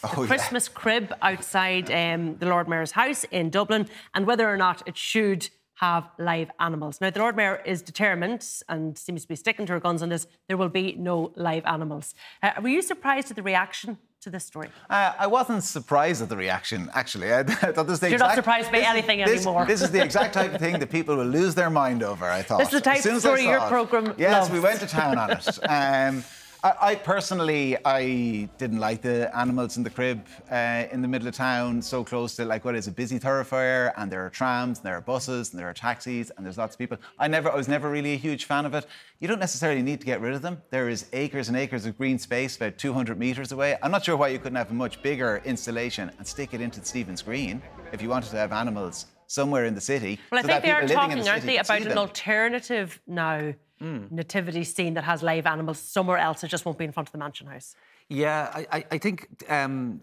the 0.00 0.08
oh, 0.08 0.26
Christmas 0.26 0.68
yeah. 0.68 0.80
crib 0.80 1.14
outside 1.22 1.90
um, 1.90 2.36
the 2.38 2.46
Lord 2.46 2.68
Mayor's 2.68 2.92
house 2.92 3.24
in 3.30 3.50
Dublin, 3.50 3.88
and 4.14 4.26
whether 4.26 4.48
or 4.48 4.56
not 4.56 4.82
it 4.86 4.96
should 4.96 5.48
have 5.76 6.08
live 6.18 6.50
animals. 6.60 7.00
Now, 7.00 7.10
the 7.10 7.20
Lord 7.20 7.36
Mayor 7.36 7.60
is 7.64 7.82
determined 7.82 8.46
and 8.68 8.96
seems 8.96 9.22
to 9.22 9.28
be 9.28 9.34
sticking 9.34 9.66
to 9.66 9.72
her 9.74 9.80
guns 9.80 10.02
on 10.02 10.08
this. 10.08 10.26
There 10.46 10.56
will 10.56 10.68
be 10.68 10.94
no 10.94 11.32
live 11.34 11.64
animals. 11.66 12.14
Uh, 12.42 12.52
were 12.62 12.68
you 12.68 12.82
surprised 12.82 13.30
at 13.30 13.36
the 13.36 13.42
reaction 13.42 13.98
to 14.24 14.30
this 14.30 14.44
story? 14.44 14.68
Uh, 14.90 15.12
I 15.18 15.26
wasn't 15.26 15.62
surprised 15.62 16.20
at 16.20 16.28
the 16.28 16.36
reaction, 16.36 16.90
actually. 16.94 17.32
I, 17.34 17.44
thought 17.44 17.86
this 17.86 18.02
You're 18.02 18.12
exact, 18.12 18.20
not 18.20 18.34
surprised 18.34 18.72
by 18.72 18.78
anything 18.78 19.18
this, 19.18 19.42
anymore. 19.46 19.64
This 19.66 19.82
is 19.82 19.90
the 19.90 20.02
exact 20.02 20.34
type 20.34 20.52
of 20.52 20.60
thing 20.60 20.78
that 20.80 20.90
people 20.90 21.16
will 21.16 21.26
lose 21.26 21.54
their 21.54 21.70
mind 21.70 22.02
over, 22.02 22.24
I 22.24 22.42
thought. 22.42 22.58
This 22.64 22.68
is 22.68 22.74
the 22.74 22.80
type 22.80 23.04
of 23.04 23.20
story 23.20 23.44
your 23.44 23.60
programme 23.60 24.14
Yes, 24.16 24.42
loves. 24.42 24.50
we 24.50 24.60
went 24.60 24.80
to 24.80 24.86
town 24.86 25.18
on 25.18 25.30
it. 25.30 25.58
Um, 25.68 26.24
I, 26.64 26.74
I, 26.80 26.94
personally, 26.94 27.76
I 27.84 28.48
didn't 28.56 28.78
like 28.78 29.02
the 29.02 29.30
animals 29.36 29.76
in 29.76 29.82
the 29.82 29.90
crib 29.90 30.24
uh, 30.50 30.84
in 30.90 31.02
the 31.02 31.08
middle 31.08 31.28
of 31.28 31.34
town, 31.34 31.82
so 31.82 32.02
close 32.02 32.36
to 32.36 32.46
like 32.46 32.64
what 32.64 32.74
is 32.74 32.86
a 32.86 32.90
busy 32.90 33.18
thoroughfare, 33.18 33.92
and 34.00 34.10
there 34.10 34.24
are 34.24 34.30
trams, 34.30 34.78
and 34.78 34.86
there 34.86 34.96
are 34.96 35.02
buses, 35.02 35.50
and 35.50 35.60
there 35.60 35.68
are 35.68 35.74
taxis, 35.74 36.30
and 36.30 36.46
there's 36.46 36.56
lots 36.56 36.74
of 36.74 36.78
people. 36.78 36.96
I 37.18 37.28
never, 37.28 37.50
I 37.50 37.54
was 37.54 37.68
never 37.68 37.90
really 37.90 38.14
a 38.14 38.16
huge 38.16 38.46
fan 38.46 38.64
of 38.64 38.72
it. 38.72 38.86
You 39.20 39.28
don't 39.28 39.40
necessarily 39.40 39.82
need 39.82 40.00
to 40.00 40.06
get 40.06 40.22
rid 40.22 40.32
of 40.32 40.40
them. 40.40 40.62
There 40.70 40.88
is 40.88 41.04
acres 41.12 41.48
and 41.48 41.56
acres 41.58 41.84
of 41.84 41.98
green 41.98 42.18
space 42.18 42.56
about 42.56 42.78
200 42.78 43.18
metres 43.18 43.52
away. 43.52 43.76
I'm 43.82 43.90
not 43.90 44.02
sure 44.02 44.16
why 44.16 44.28
you 44.28 44.38
couldn't 44.38 44.56
have 44.56 44.70
a 44.70 44.74
much 44.74 45.02
bigger 45.02 45.42
installation 45.44 46.10
and 46.16 46.26
stick 46.26 46.54
it 46.54 46.62
into 46.62 46.82
Stephen's 46.82 47.20
Green 47.20 47.62
if 47.92 48.00
you 48.00 48.08
wanted 48.08 48.30
to 48.30 48.36
have 48.36 48.52
animals 48.52 49.04
somewhere 49.26 49.66
in 49.66 49.74
the 49.74 49.80
city. 49.82 50.18
Well, 50.32 50.42
so 50.42 50.48
I 50.48 50.52
think 50.52 50.64
they 50.64 50.70
are 50.70 50.86
talking, 50.86 51.22
the 51.22 51.28
aren't 51.28 51.44
they, 51.44 51.58
about 51.58 51.82
an 51.82 51.98
alternative 51.98 53.00
now 53.06 53.52
mm. 53.84 54.10
nativity 54.10 54.64
scene 54.64 54.94
that 54.94 55.04
has 55.04 55.22
live 55.22 55.46
animals 55.46 55.78
somewhere 55.78 56.18
else. 56.18 56.42
It 56.44 56.48
just 56.48 56.64
won't 56.64 56.78
be 56.78 56.84
in 56.84 56.92
front 56.92 57.08
of 57.08 57.12
the 57.12 57.18
Mansion 57.18 57.46
House. 57.46 57.74
Yeah, 58.08 58.64
I, 58.72 58.84
I 58.90 58.98
think 58.98 59.16
um, 59.48 60.00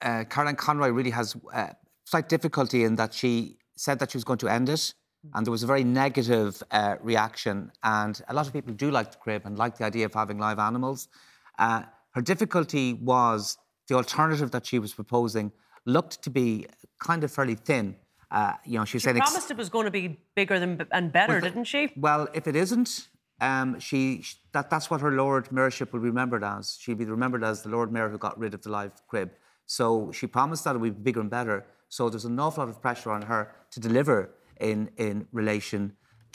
uh, 0.00 0.24
Caroline 0.28 0.56
Conroy 0.56 0.90
really 0.90 1.10
has 1.10 1.36
uh, 1.52 1.68
slight 2.04 2.28
difficulty 2.28 2.84
in 2.84 2.96
that 2.96 3.12
she 3.14 3.58
said 3.76 3.98
that 3.98 4.10
she 4.10 4.16
was 4.16 4.24
going 4.24 4.38
to 4.38 4.48
end 4.48 4.68
it. 4.68 4.94
And 5.34 5.46
there 5.46 5.52
was 5.52 5.62
a 5.62 5.68
very 5.68 5.84
negative 5.84 6.60
uh, 6.72 6.96
reaction. 7.00 7.70
And 7.84 8.20
a 8.28 8.34
lot 8.34 8.48
of 8.48 8.52
people 8.52 8.72
do 8.74 8.90
like 8.90 9.12
the 9.12 9.18
crib 9.18 9.42
and 9.44 9.56
like 9.56 9.78
the 9.78 9.84
idea 9.84 10.04
of 10.04 10.14
having 10.14 10.38
live 10.38 10.58
animals. 10.58 11.06
Uh, 11.60 11.82
her 12.10 12.22
difficulty 12.22 12.94
was 12.94 13.56
the 13.88 13.94
alternative 13.94 14.50
that 14.50 14.66
she 14.66 14.80
was 14.80 14.92
proposing 14.92 15.52
looked 15.86 16.22
to 16.22 16.30
be 16.30 16.66
kind 16.98 17.22
of 17.22 17.30
fairly 17.30 17.54
thin. 17.54 17.96
Uh, 18.32 18.54
you 18.64 18.78
know, 18.78 18.84
she, 18.84 18.96
was 18.96 19.02
She 19.02 19.06
saying 19.06 19.18
ex- 19.18 19.30
promised 19.30 19.50
it 19.50 19.56
was 19.56 19.68
going 19.68 19.84
to 19.84 19.90
be 19.90 20.18
bigger 20.34 20.58
than 20.58 20.86
and 20.90 21.12
better, 21.12 21.34
Well, 21.34 21.40
the- 21.40 21.48
didn't 21.48 21.64
she? 21.64 21.92
Well, 21.96 22.28
if 22.32 22.46
it 22.46 22.56
isn't, 22.56 23.08
um, 23.50 23.78
she 23.86 24.22
sh- 24.22 24.36
that 24.54 24.70
that's 24.72 24.88
what 24.90 25.00
her 25.00 25.12
Lord 25.24 25.44
Mayorship 25.56 25.92
will 25.92 26.00
be 26.00 26.10
remembered 26.14 26.44
as. 26.44 26.64
She'll 26.80 26.94
be 27.04 27.04
remembered 27.18 27.44
as 27.50 27.56
the 27.62 27.68
Lord 27.76 27.88
Mayor 27.94 28.08
who 28.08 28.18
got 28.18 28.34
rid 28.44 28.52
of 28.54 28.60
the 28.62 28.70
live 28.78 28.92
crib. 29.10 29.30
So 29.66 30.10
she 30.12 30.26
promised 30.26 30.62
that 30.64 30.74
it 30.76 30.78
would 30.78 30.96
be 30.96 31.02
bigger 31.08 31.20
and 31.20 31.30
better. 31.30 31.58
So 31.96 32.08
there's 32.10 32.24
an 32.24 32.38
awful 32.38 32.62
lot 32.64 32.70
of 32.74 32.80
pressure 32.86 33.10
on 33.10 33.22
her 33.22 33.42
to 33.72 33.78
deliver 33.88 34.18
in 34.60 34.78
in 35.06 35.16
relation 35.32 35.82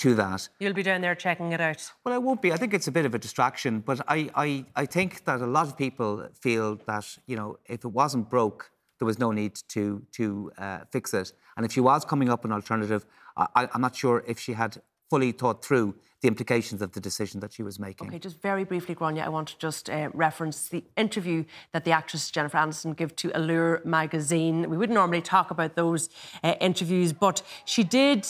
to 0.04 0.10
that. 0.22 0.42
You'll 0.60 0.74
be 0.82 0.84
down 0.84 1.02
there 1.02 1.16
checking 1.16 1.50
it 1.54 1.62
out. 1.70 1.82
Well, 2.04 2.14
I 2.14 2.20
won't 2.20 2.42
be. 2.42 2.50
I 2.56 2.58
think 2.58 2.74
it's 2.74 2.88
a 2.88 2.92
bit 3.00 3.06
of 3.10 3.14
a 3.16 3.22
distraction, 3.28 3.80
but 3.90 3.98
I, 4.08 4.30
I, 4.46 4.66
I 4.84 4.86
think 4.86 5.10
that 5.26 5.40
a 5.42 5.48
lot 5.58 5.66
of 5.68 5.74
people 5.86 6.12
feel 6.46 6.68
that 6.92 7.06
you 7.30 7.36
know 7.40 7.50
if 7.76 7.80
it 7.88 7.92
wasn't 8.02 8.30
broke, 8.30 8.62
there 9.00 9.08
was 9.12 9.18
no 9.26 9.32
need 9.32 9.54
to 9.76 9.84
to 10.18 10.52
uh, 10.66 10.80
fix 10.92 11.14
it. 11.22 11.28
And 11.56 11.66
if 11.66 11.72
she 11.76 11.82
was 11.82 12.06
coming 12.06 12.30
up 12.30 12.40
with 12.44 12.52
an 12.52 12.56
alternative, 12.62 13.02
I- 13.38 13.70
I'm 13.74 13.82
not 13.88 13.96
sure 13.96 14.18
if 14.28 14.38
she 14.46 14.54
had 14.54 14.72
fully 15.10 15.32
thought 15.32 15.64
through 15.64 15.96
the 16.22 16.28
implications 16.28 16.82
of 16.82 16.92
the 16.94 17.00
decision 17.00 17.40
that 17.42 17.54
she 17.54 17.62
was 17.62 17.80
making. 17.80 18.08
Okay, 18.08 18.18
just 18.18 18.42
very 18.42 18.64
briefly, 18.64 18.96
Gráinne, 18.96 19.24
I 19.24 19.30
want 19.30 19.50
to 19.50 19.58
just 19.60 19.88
uh, 19.90 20.10
reference 20.14 20.68
the 20.68 20.84
interview 20.96 21.46
that 21.74 21.86
the 21.86 21.92
actress 21.92 22.32
Jennifer 22.32 22.58
Aniston 22.58 22.96
gave 22.96 23.16
to 23.18 23.32
Allure 23.38 23.82
magazine. 23.86 24.68
We 24.68 24.78
wouldn't 24.78 24.96
normally 24.96 25.22
talk 25.22 25.52
about 25.52 25.76
those 25.76 26.10
uh, 26.44 26.56
interviews, 26.60 27.14
but 27.14 27.44
she 27.66 27.84
did 27.84 28.26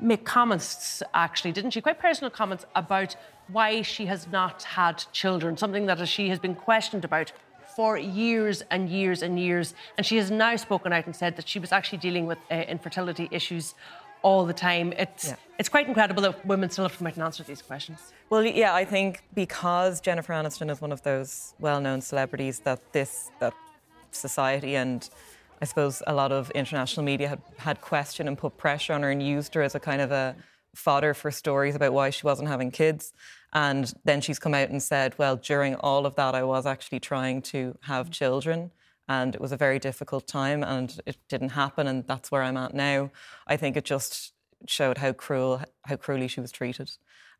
make 0.00 0.24
comments, 0.24 1.02
actually, 1.14 1.52
didn't 1.52 1.70
she? 1.70 1.80
Quite 1.80 2.00
personal 2.00 2.30
comments 2.30 2.66
about 2.74 3.14
why 3.48 3.82
she 3.82 4.06
has 4.06 4.26
not 4.26 4.64
had 4.64 5.04
children, 5.12 5.56
something 5.56 5.86
that 5.86 6.06
she 6.08 6.28
has 6.28 6.40
been 6.40 6.56
questioned 6.56 7.04
about 7.04 7.30
for 7.76 7.98
years 7.98 8.62
and 8.70 8.88
years 8.88 9.22
and 9.22 9.38
years. 9.38 9.74
And 9.96 10.04
she 10.04 10.16
has 10.16 10.30
now 10.30 10.56
spoken 10.56 10.92
out 10.92 11.06
and 11.06 11.14
said 11.14 11.36
that 11.36 11.46
she 11.46 11.58
was 11.58 11.72
actually 11.72 11.98
dealing 11.98 12.26
with 12.26 12.38
uh, 12.50 12.54
infertility 12.54 13.28
issues 13.30 13.74
all 14.26 14.44
the 14.44 14.52
time. 14.52 14.92
It's, 14.98 15.34
it's 15.56 15.68
quite 15.68 15.86
incredible 15.86 16.20
that 16.22 16.44
women 16.44 16.68
still 16.68 16.84
have 16.84 16.92
to 16.92 16.98
come 16.98 17.06
out 17.06 17.14
and 17.14 17.22
answer 17.22 17.44
these 17.44 17.62
questions. 17.62 18.12
Well, 18.28 18.44
yeah, 18.44 18.74
I 18.74 18.84
think 18.84 19.22
because 19.34 20.00
Jennifer 20.00 20.32
Aniston 20.32 20.68
is 20.68 20.80
one 20.80 20.90
of 20.90 21.00
those 21.04 21.54
well-known 21.60 22.00
celebrities 22.00 22.58
that 22.60 22.80
this 22.92 23.30
that 23.38 23.54
society 24.10 24.74
and 24.74 25.08
I 25.62 25.64
suppose 25.64 26.02
a 26.08 26.12
lot 26.12 26.32
of 26.32 26.50
international 26.50 27.04
media 27.04 27.28
had, 27.28 27.42
had 27.56 27.80
questioned 27.80 28.28
and 28.28 28.36
put 28.36 28.56
pressure 28.56 28.94
on 28.94 29.02
her 29.04 29.10
and 29.10 29.22
used 29.22 29.54
her 29.54 29.62
as 29.62 29.76
a 29.76 29.80
kind 29.80 30.02
of 30.02 30.10
a 30.10 30.34
fodder 30.74 31.14
for 31.14 31.30
stories 31.30 31.76
about 31.76 31.92
why 31.92 32.10
she 32.10 32.26
wasn't 32.26 32.48
having 32.48 32.72
kids. 32.72 33.12
And 33.52 33.92
then 34.04 34.20
she's 34.20 34.40
come 34.40 34.54
out 34.54 34.70
and 34.70 34.82
said, 34.82 35.14
well, 35.18 35.36
during 35.36 35.76
all 35.76 36.04
of 36.04 36.16
that, 36.16 36.34
I 36.34 36.42
was 36.42 36.66
actually 36.66 37.00
trying 37.00 37.42
to 37.52 37.78
have 37.82 38.10
children. 38.10 38.72
And 39.08 39.34
it 39.34 39.40
was 39.40 39.52
a 39.52 39.56
very 39.56 39.78
difficult 39.78 40.26
time 40.26 40.64
and 40.64 40.98
it 41.06 41.16
didn't 41.28 41.50
happen. 41.50 41.86
And 41.86 42.06
that's 42.06 42.30
where 42.30 42.42
I'm 42.42 42.56
at 42.56 42.74
now. 42.74 43.10
I 43.46 43.56
think 43.56 43.76
it 43.76 43.84
just 43.84 44.32
showed 44.66 44.98
how 44.98 45.12
cruel, 45.12 45.62
how 45.84 45.96
cruelly 45.96 46.28
she 46.28 46.40
was 46.40 46.50
treated. 46.50 46.90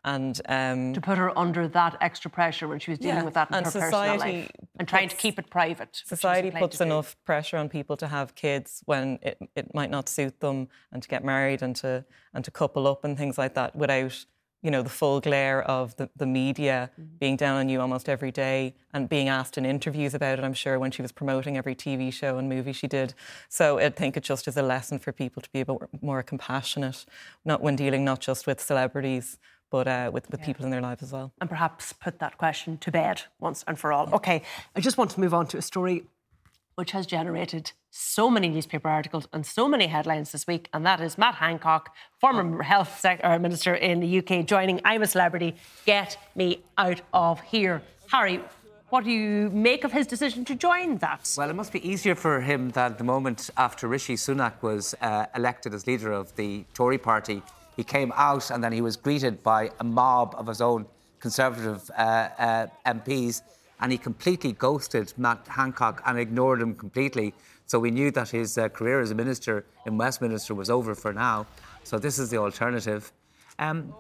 And 0.05 0.41
um, 0.49 0.93
to 0.93 1.01
put 1.01 1.19
her 1.19 1.37
under 1.37 1.67
that 1.67 1.97
extra 2.01 2.31
pressure 2.31 2.69
when 2.69 2.79
she 2.79 2.93
was 2.93 3.01
dealing 3.01 3.17
Yeah, 3.17 3.25
with 3.25 3.35
that 3.35 3.51
in 3.51 3.57
and 3.57 3.67
her 3.67 3.73
personal 3.73 3.91
society 3.91 4.37
life 4.43 4.51
and 4.79 4.87
trying 4.87 5.09
to 5.09 5.17
keep 5.17 5.37
it 5.37 5.51
private. 5.51 6.01
Society 6.05 6.53
puts 6.53 6.79
to 6.79 6.85
do. 6.85 6.91
enough 6.91 7.17
pressure 7.25 7.57
on 7.57 7.69
people 7.69 7.97
to 7.97 8.07
have 8.07 8.37
kids 8.37 8.83
when 8.87 9.19
it, 9.21 9.37
it 9.57 9.75
might 9.75 9.91
not 9.91 10.09
suit 10.09 10.39
them 10.39 10.69
and 10.93 11.03
to 11.03 11.09
get 11.09 11.25
married 11.25 11.61
and 11.61 11.75
to 11.77 12.05
and 12.33 12.45
to 12.45 12.53
couple 12.53 12.87
up 12.87 13.05
and 13.05 13.19
things 13.19 13.37
like 13.37 13.55
that 13.55 13.75
without 13.75 14.25
you 14.63 14.71
know 14.71 14.83
the 14.83 14.91
full 14.91 15.21
glare 15.21 15.63
of 15.63 15.95
the, 15.97 16.09
the 16.17 16.27
media 16.27 16.91
Mm-hmm. 16.99 17.17
being 17.19 17.37
down 17.37 17.57
on 17.57 17.69
you 17.69 17.81
almost 17.81 18.09
every 18.09 18.31
day 18.31 18.75
and 18.93 19.09
being 19.09 19.29
asked 19.29 19.59
in 19.59 19.65
interviews 19.67 20.15
about 20.15 20.39
it 20.39 20.45
I'm 20.45 20.55
sure 20.55 20.79
when 20.79 20.91
she 20.91 21.03
was 21.03 21.13
promoting 21.13 21.57
every 21.57 21.75
TV 21.75 22.13
show 22.13 22.39
and 22.39 22.49
movie 22.49 22.73
she 22.73 22.87
did 22.87 23.15
so 23.49 23.79
I 23.79 23.91
think 23.91 24.17
it 24.17 24.23
just 24.23 24.49
is 24.49 24.57
a 24.57 24.63
lesson 24.63 24.99
for 24.99 25.13
people 25.13 25.43
to 25.43 25.51
be 25.51 25.61
a 25.61 25.65
bit 25.67 25.77
more 26.01 26.23
compassionate 26.23 27.05
not 27.45 27.61
when 27.63 27.77
dealing 27.77 28.05
not 28.05 28.21
just 28.21 28.47
with 28.47 28.61
celebrities 28.61 29.39
but 29.71 29.89
uh, 29.89 30.11
with, 30.13 30.31
with 30.31 30.41
people 30.43 30.65
in 30.65 30.71
their 30.71 30.81
lives 30.81 31.03
as 31.03 31.13
well 31.13 31.33
and 31.41 31.51
perhaps 31.51 31.93
put 31.93 32.19
that 32.19 32.39
question 32.39 32.79
to 32.79 32.91
bed 32.91 33.23
once 33.41 33.65
and 33.67 33.79
for 33.79 33.93
all. 33.93 34.09
Okay, 34.15 34.43
I 34.75 34.81
just 34.81 34.97
want 34.97 35.11
to 35.13 35.21
move 35.21 35.35
on 35.35 35.47
to 35.49 35.59
a 35.59 35.63
story 35.63 36.05
which 36.77 36.93
has 36.93 37.07
generated 37.07 37.73
so 37.97 38.29
many 38.29 38.49
newspaper 38.49 38.89
articles 38.89 39.27
and 39.33 39.47
so 39.47 39.67
many 39.67 39.87
headlines 39.87 40.31
this 40.31 40.47
week, 40.47 40.69
and 40.75 40.85
that 40.85 41.01
is 41.01 41.17
Matt 41.17 41.37
Hancock, 41.37 41.95
former 42.21 42.63
health 42.63 43.01
sec- 43.01 43.23
minister 43.41 43.75
in 43.75 44.01
the 44.01 44.19
UK, 44.19 44.45
joining 44.45 44.81
I'm 44.85 45.03
a 45.03 45.07
Celebrity, 45.07 45.57
Get 45.87 46.19
Me 46.35 46.63
Out 46.77 47.01
of 47.15 47.41
Here. 47.41 47.81
Harry, 48.13 48.43
what 48.91 49.05
do 49.05 49.11
you 49.11 49.49
make 49.51 49.83
of 49.83 49.93
his 49.93 50.07
decision 50.07 50.45
to 50.45 50.55
join 50.55 50.99
that? 50.99 51.33
Well, 51.39 51.49
it 51.49 51.57
must 51.57 51.73
be 51.73 51.89
easier 51.89 52.15
for 52.15 52.41
him 52.43 52.69
than 52.71 52.97
the 52.99 53.05
moment 53.05 53.49
after 53.57 53.89
Rishi 53.89 54.15
Sunak 54.15 54.63
was 54.63 54.95
uh, 55.01 55.27
elected 55.35 55.73
as 55.73 55.87
leader 55.87 56.13
of 56.13 56.37
the 56.37 56.65
Tory 56.75 56.99
party. 56.99 57.43
He 57.77 57.85
came 57.85 58.13
out 58.15 58.51
and 58.51 58.63
then 58.63 58.73
he 58.73 58.83
was 58.83 58.97
greeted 58.97 59.43
by 59.43 59.71
a 59.81 59.85
mob 59.85 60.35
of 60.37 60.47
his 60.47 60.61
own 60.61 60.85
Conservative 61.19 61.91
uh, 61.97 62.29
uh, 62.39 62.67
MPs 62.87 63.41
and 63.81 63.93
he 63.93 63.99
completely 63.99 64.53
ghosted 64.53 65.13
Matt 65.17 65.47
Hancock 65.49 66.03
and 66.07 66.19
ignored 66.19 66.61
him 66.61 66.75
completely. 66.75 67.35
So 67.67 67.79
we 67.81 67.91
knew 67.91 68.11
that 68.13 68.29
his 68.31 68.57
uh, 68.59 68.69
career 68.69 69.01
as 69.01 69.11
a 69.11 69.15
minister 69.15 69.65
in 69.87 69.99
Westminster 69.99 70.55
was 70.55 70.71
over 70.71 70.95
for 70.95 71.13
now. 71.13 71.47
So 71.85 71.99
this 71.99 72.19
is 72.19 72.31
the 72.31 72.39
alternative. 72.39 73.13
Um, 73.59 73.93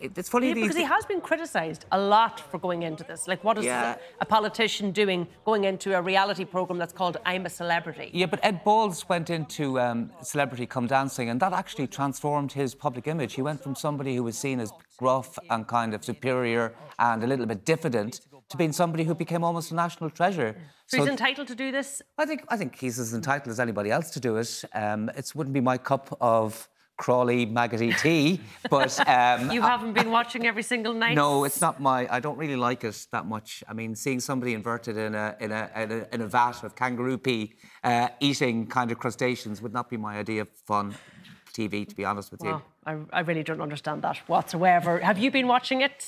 it- 0.00 0.16
it's 0.16 0.28
funny 0.28 0.48
Yeah, 0.48 0.54
because 0.54 0.76
he 0.76 0.84
has 0.84 1.04
been 1.06 1.20
criticised 1.20 1.84
a 1.90 1.98
lot 1.98 2.38
for 2.38 2.58
going 2.58 2.82
into 2.84 3.02
this. 3.02 3.26
Like, 3.26 3.42
what 3.42 3.58
is 3.58 3.64
Yeah. 3.64 3.96
a, 3.96 3.96
a 4.20 4.24
politician 4.24 4.92
doing 4.92 5.26
going 5.44 5.64
into 5.64 5.96
a 5.98 6.00
reality 6.00 6.44
programme 6.44 6.78
that's 6.78 6.92
called 6.92 7.16
I'm 7.26 7.44
a 7.46 7.50
Celebrity? 7.50 8.10
Yeah, 8.14 8.26
but 8.26 8.38
Ed 8.44 8.62
Balls 8.62 9.08
went 9.08 9.28
into 9.30 9.80
um, 9.80 10.12
Celebrity 10.22 10.66
Come 10.66 10.86
Dancing, 10.86 11.28
and 11.30 11.40
that 11.40 11.52
actually 11.52 11.88
transformed 11.88 12.52
his 12.52 12.76
public 12.76 13.08
image. 13.08 13.34
He 13.34 13.42
went 13.42 13.60
from 13.60 13.74
somebody 13.74 14.14
who 14.14 14.22
was 14.22 14.38
seen 14.38 14.60
as 14.60 14.70
gruff 14.96 15.36
and 15.50 15.66
kind 15.66 15.92
of 15.94 16.04
superior 16.04 16.72
and 17.00 17.24
a 17.24 17.26
little 17.26 17.46
bit 17.46 17.64
diffident 17.64 18.20
to 18.50 18.56
being 18.56 18.72
somebody 18.72 19.04
who 19.04 19.14
became 19.14 19.44
almost 19.44 19.70
a 19.70 19.74
national 19.74 20.10
treasure. 20.10 20.56
So, 20.86 20.98
he's 20.98 21.08
entitled 21.08 21.48
to 21.48 21.54
do 21.54 21.70
this? 21.70 22.02
I 22.16 22.24
think 22.24 22.44
I 22.48 22.56
think 22.56 22.78
he's 22.78 22.98
as 22.98 23.12
entitled 23.12 23.48
as 23.48 23.60
anybody 23.60 23.90
else 23.90 24.10
to 24.10 24.20
do 24.20 24.36
it. 24.36 24.64
Um, 24.74 25.10
it 25.10 25.32
wouldn't 25.34 25.54
be 25.54 25.60
my 25.60 25.76
cup 25.76 26.16
of 26.20 26.68
Crawley 26.96 27.46
maggoty 27.46 27.92
tea, 27.92 28.40
but 28.70 28.98
um, 29.08 29.52
You 29.52 29.62
haven't 29.62 29.92
been 29.92 30.10
watching 30.10 30.46
every 30.46 30.64
single 30.64 30.94
night? 30.94 31.14
no, 31.14 31.44
it's 31.44 31.60
not 31.60 31.80
my. 31.80 32.08
I 32.10 32.20
don't 32.20 32.36
really 32.38 32.56
like 32.56 32.84
it 32.84 33.06
that 33.12 33.26
much. 33.26 33.62
I 33.68 33.72
mean, 33.74 33.94
seeing 33.94 34.18
somebody 34.18 34.54
inverted 34.54 34.96
in 34.96 35.14
a 35.14 35.36
in 35.40 35.52
a 35.52 35.70
in 35.76 35.92
a, 35.92 36.06
in 36.14 36.20
a 36.22 36.26
vat 36.26 36.64
of 36.64 36.74
kangaroo 36.74 37.18
pee, 37.18 37.54
uh, 37.84 38.08
eating 38.18 38.66
kind 38.66 38.90
of 38.90 38.98
crustaceans 38.98 39.62
would 39.62 39.72
not 39.74 39.88
be 39.90 39.96
my 39.96 40.18
idea 40.18 40.42
of 40.42 40.48
fun 40.66 40.94
TV. 41.52 41.86
To 41.86 41.94
be 41.94 42.04
honest 42.04 42.32
with 42.32 42.42
you. 42.42 42.62
I, 42.86 42.96
I 43.12 43.20
really 43.20 43.42
don't 43.42 43.60
understand 43.60 44.02
that 44.02 44.16
whatsoever. 44.26 44.98
Have 45.00 45.18
you 45.18 45.30
been 45.30 45.46
watching 45.46 45.82
it? 45.82 46.06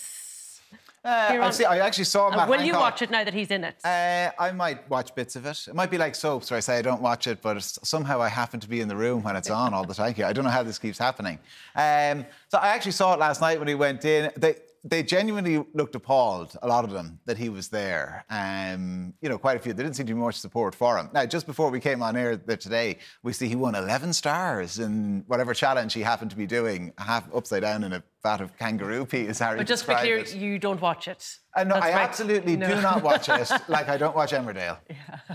Uh, 1.03 1.39
on- 1.41 1.53
see, 1.53 1.65
I 1.65 1.79
actually 1.79 2.05
saw 2.05 2.29
And 2.29 2.37
Matt 2.37 2.49
will 2.49 2.61
you 2.61 2.75
watch 2.75 3.01
it 3.01 3.11
now 3.11 3.25
that 3.25 3.33
he's 3.33 3.51
in 3.51 3.65
it? 3.65 3.77
Uh, 3.83 4.31
I 4.39 4.53
might 4.53 4.89
watch 4.91 5.15
bits 5.15 5.35
of 5.35 5.47
it. 5.47 5.67
It 5.67 5.75
might 5.75 5.91
be 5.91 5.97
like 5.97 6.15
soaps 6.15 6.51
where 6.51 6.59
I 6.59 6.61
say 6.61 6.77
I 6.79 6.83
don't 6.83 7.01
watch 7.01 7.27
it, 7.27 7.41
but 7.41 7.57
it's, 7.57 7.79
somehow 7.83 8.21
I 8.21 8.29
happen 8.29 8.61
to 8.61 8.69
be 8.69 8.81
in 8.81 8.89
the 8.89 8.97
room 8.97 9.23
when 9.23 9.35
it's 9.35 9.49
on 9.49 9.73
all 9.73 9.85
the 9.85 9.95
time. 9.95 10.13
here. 10.13 10.27
I 10.27 10.33
don't 10.35 10.45
know 10.45 10.51
how 10.51 10.63
this 10.63 10.79
keeps 10.79 10.99
happening. 10.99 11.39
Um, 11.75 12.27
so 12.49 12.59
I 12.59 12.69
actually 12.69 12.93
saw 12.93 13.15
it 13.15 13.21
last 13.21 13.41
night 13.41 13.59
when 13.59 13.69
he 13.69 13.75
went 13.75 14.05
in. 14.05 14.31
They, 14.37 14.57
they 14.83 15.03
genuinely 15.03 15.63
looked 15.75 15.95
appalled, 15.95 16.57
a 16.63 16.67
lot 16.69 16.85
of 16.85 16.91
them, 16.91 17.21
that 17.27 17.37
he 17.37 17.51
was 17.51 17.69
there. 17.69 18.25
Um, 18.31 19.13
you 19.21 19.29
know, 19.29 19.37
quite 19.37 19.57
a 19.57 19.61
few. 19.61 19.75
There 19.75 19.85
didn't 19.85 19.97
seem 19.97 20.07
to 20.07 20.15
be 20.15 20.19
much 20.21 20.37
support 20.37 20.75
for 20.75 20.97
him. 20.97 21.11
Now, 21.13 21.27
just 21.27 21.47
before 21.47 21.71
we 21.71 21.81
came 21.81 22.03
on 22.03 22.17
air 22.17 22.37
there 22.37 22.57
today, 22.57 22.97
we 23.23 23.33
see 23.35 23.47
he 23.47 23.57
won 23.57 23.75
11 23.75 24.13
stars 24.15 24.79
in 24.79 25.25
whatever 25.27 25.53
challenge 25.53 25.93
he 25.93 26.01
happened 26.01 26.31
to 26.31 26.37
be 26.37 26.47
doing, 26.47 26.93
half 26.97 27.29
upside 27.35 27.61
down 27.63 27.85
in 27.85 27.93
a 27.93 28.03
vat 28.23 28.41
of 28.41 28.57
kangaroo 28.59 29.05
pee, 29.05 29.27
as 29.29 29.39
Harry 29.39 29.59
but 29.59 29.67
just 29.67 29.85
to 29.85 29.91
be 29.91 29.95
clear, 29.97 30.19
it. 30.19 30.35
you 30.35 30.59
don't 30.59 30.81
watch 30.81 31.09
it. 31.09 31.37
Uh, 31.55 31.65
no, 31.65 31.75
That's 31.75 31.87
I 31.87 31.93
right. 31.93 32.01
absolutely 32.01 32.57
No. 32.57 32.75
do 32.75 32.81
not 32.81 33.03
watch 33.03 33.29
it 33.29 33.51
like 33.69 33.89
I 33.89 33.97
don't 33.99 34.15
watch 34.17 34.33
Emmerdale. 34.33 34.79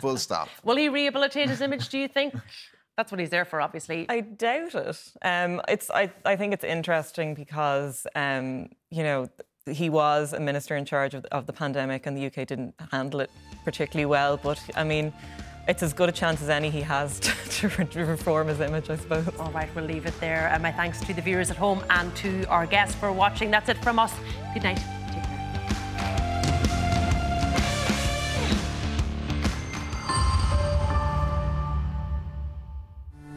Full 0.02 0.18
stop. 0.18 0.50
Will 0.64 0.76
he 0.78 0.90
rehabilitate 0.90 1.50
his 1.50 1.62
image, 1.62 1.90
do 1.90 1.98
you 2.00 2.08
think? 2.08 2.34
That's 2.98 3.12
what 3.12 3.20
he's 3.20 3.30
there 3.30 3.46
for, 3.46 3.62
obviously. 3.62 4.06
I 4.08 4.22
doubt 4.22 4.76
it. 4.76 5.12
Um, 5.22 5.62
it's 5.68 5.90
I, 5.90 6.12
I 6.24 6.36
think 6.36 6.54
it's 6.54 6.64
interesting 6.64 7.34
because 7.34 8.08
um, 8.16 8.70
you 8.90 9.04
know 9.04 9.30
he 9.70 9.90
was 9.90 10.34
a 10.34 10.40
minister 10.40 10.76
in 10.76 10.86
charge 10.86 11.14
of 11.14 11.24
the, 11.24 11.34
of 11.34 11.48
the 11.48 11.54
pandemic 11.54 12.06
and 12.06 12.16
the 12.16 12.28
UK 12.28 12.48
didn't 12.48 12.76
handle 12.92 13.20
it 13.20 13.32
particularly 13.64 14.06
well. 14.06 14.38
But 14.38 14.62
I 14.76 14.84
mean, 14.84 15.12
it's 15.68 15.84
as 15.84 15.94
good 15.94 16.10
a 16.10 16.12
chance 16.12 16.42
as 16.42 16.50
any 16.50 16.70
he 16.70 16.82
has 16.82 17.20
to, 17.22 17.32
to, 17.50 17.68
re- 17.70 17.86
to 17.86 18.06
reform 18.06 18.48
his 18.48 18.60
image, 18.60 18.90
I 18.90 18.96
suppose. 18.96 19.28
All 19.40 19.52
right, 19.52 19.70
we'll 19.76 19.86
leave 19.86 20.06
it 20.06 20.18
there. 20.20 20.50
And 20.54 20.62
my 20.64 20.72
thanks 20.72 21.02
to 21.02 21.14
the 21.14 21.22
viewers 21.22 21.52
at 21.52 21.58
home 21.58 21.84
and 21.90 22.16
to 22.18 22.46
our 22.46 22.66
guests 22.66 22.96
for 22.96 23.12
watching. 23.12 23.52
That's 23.52 23.70
it 23.70 23.78
from 23.78 24.00
us. 24.00 24.14
Good 24.54 24.64
night. 24.64 25.05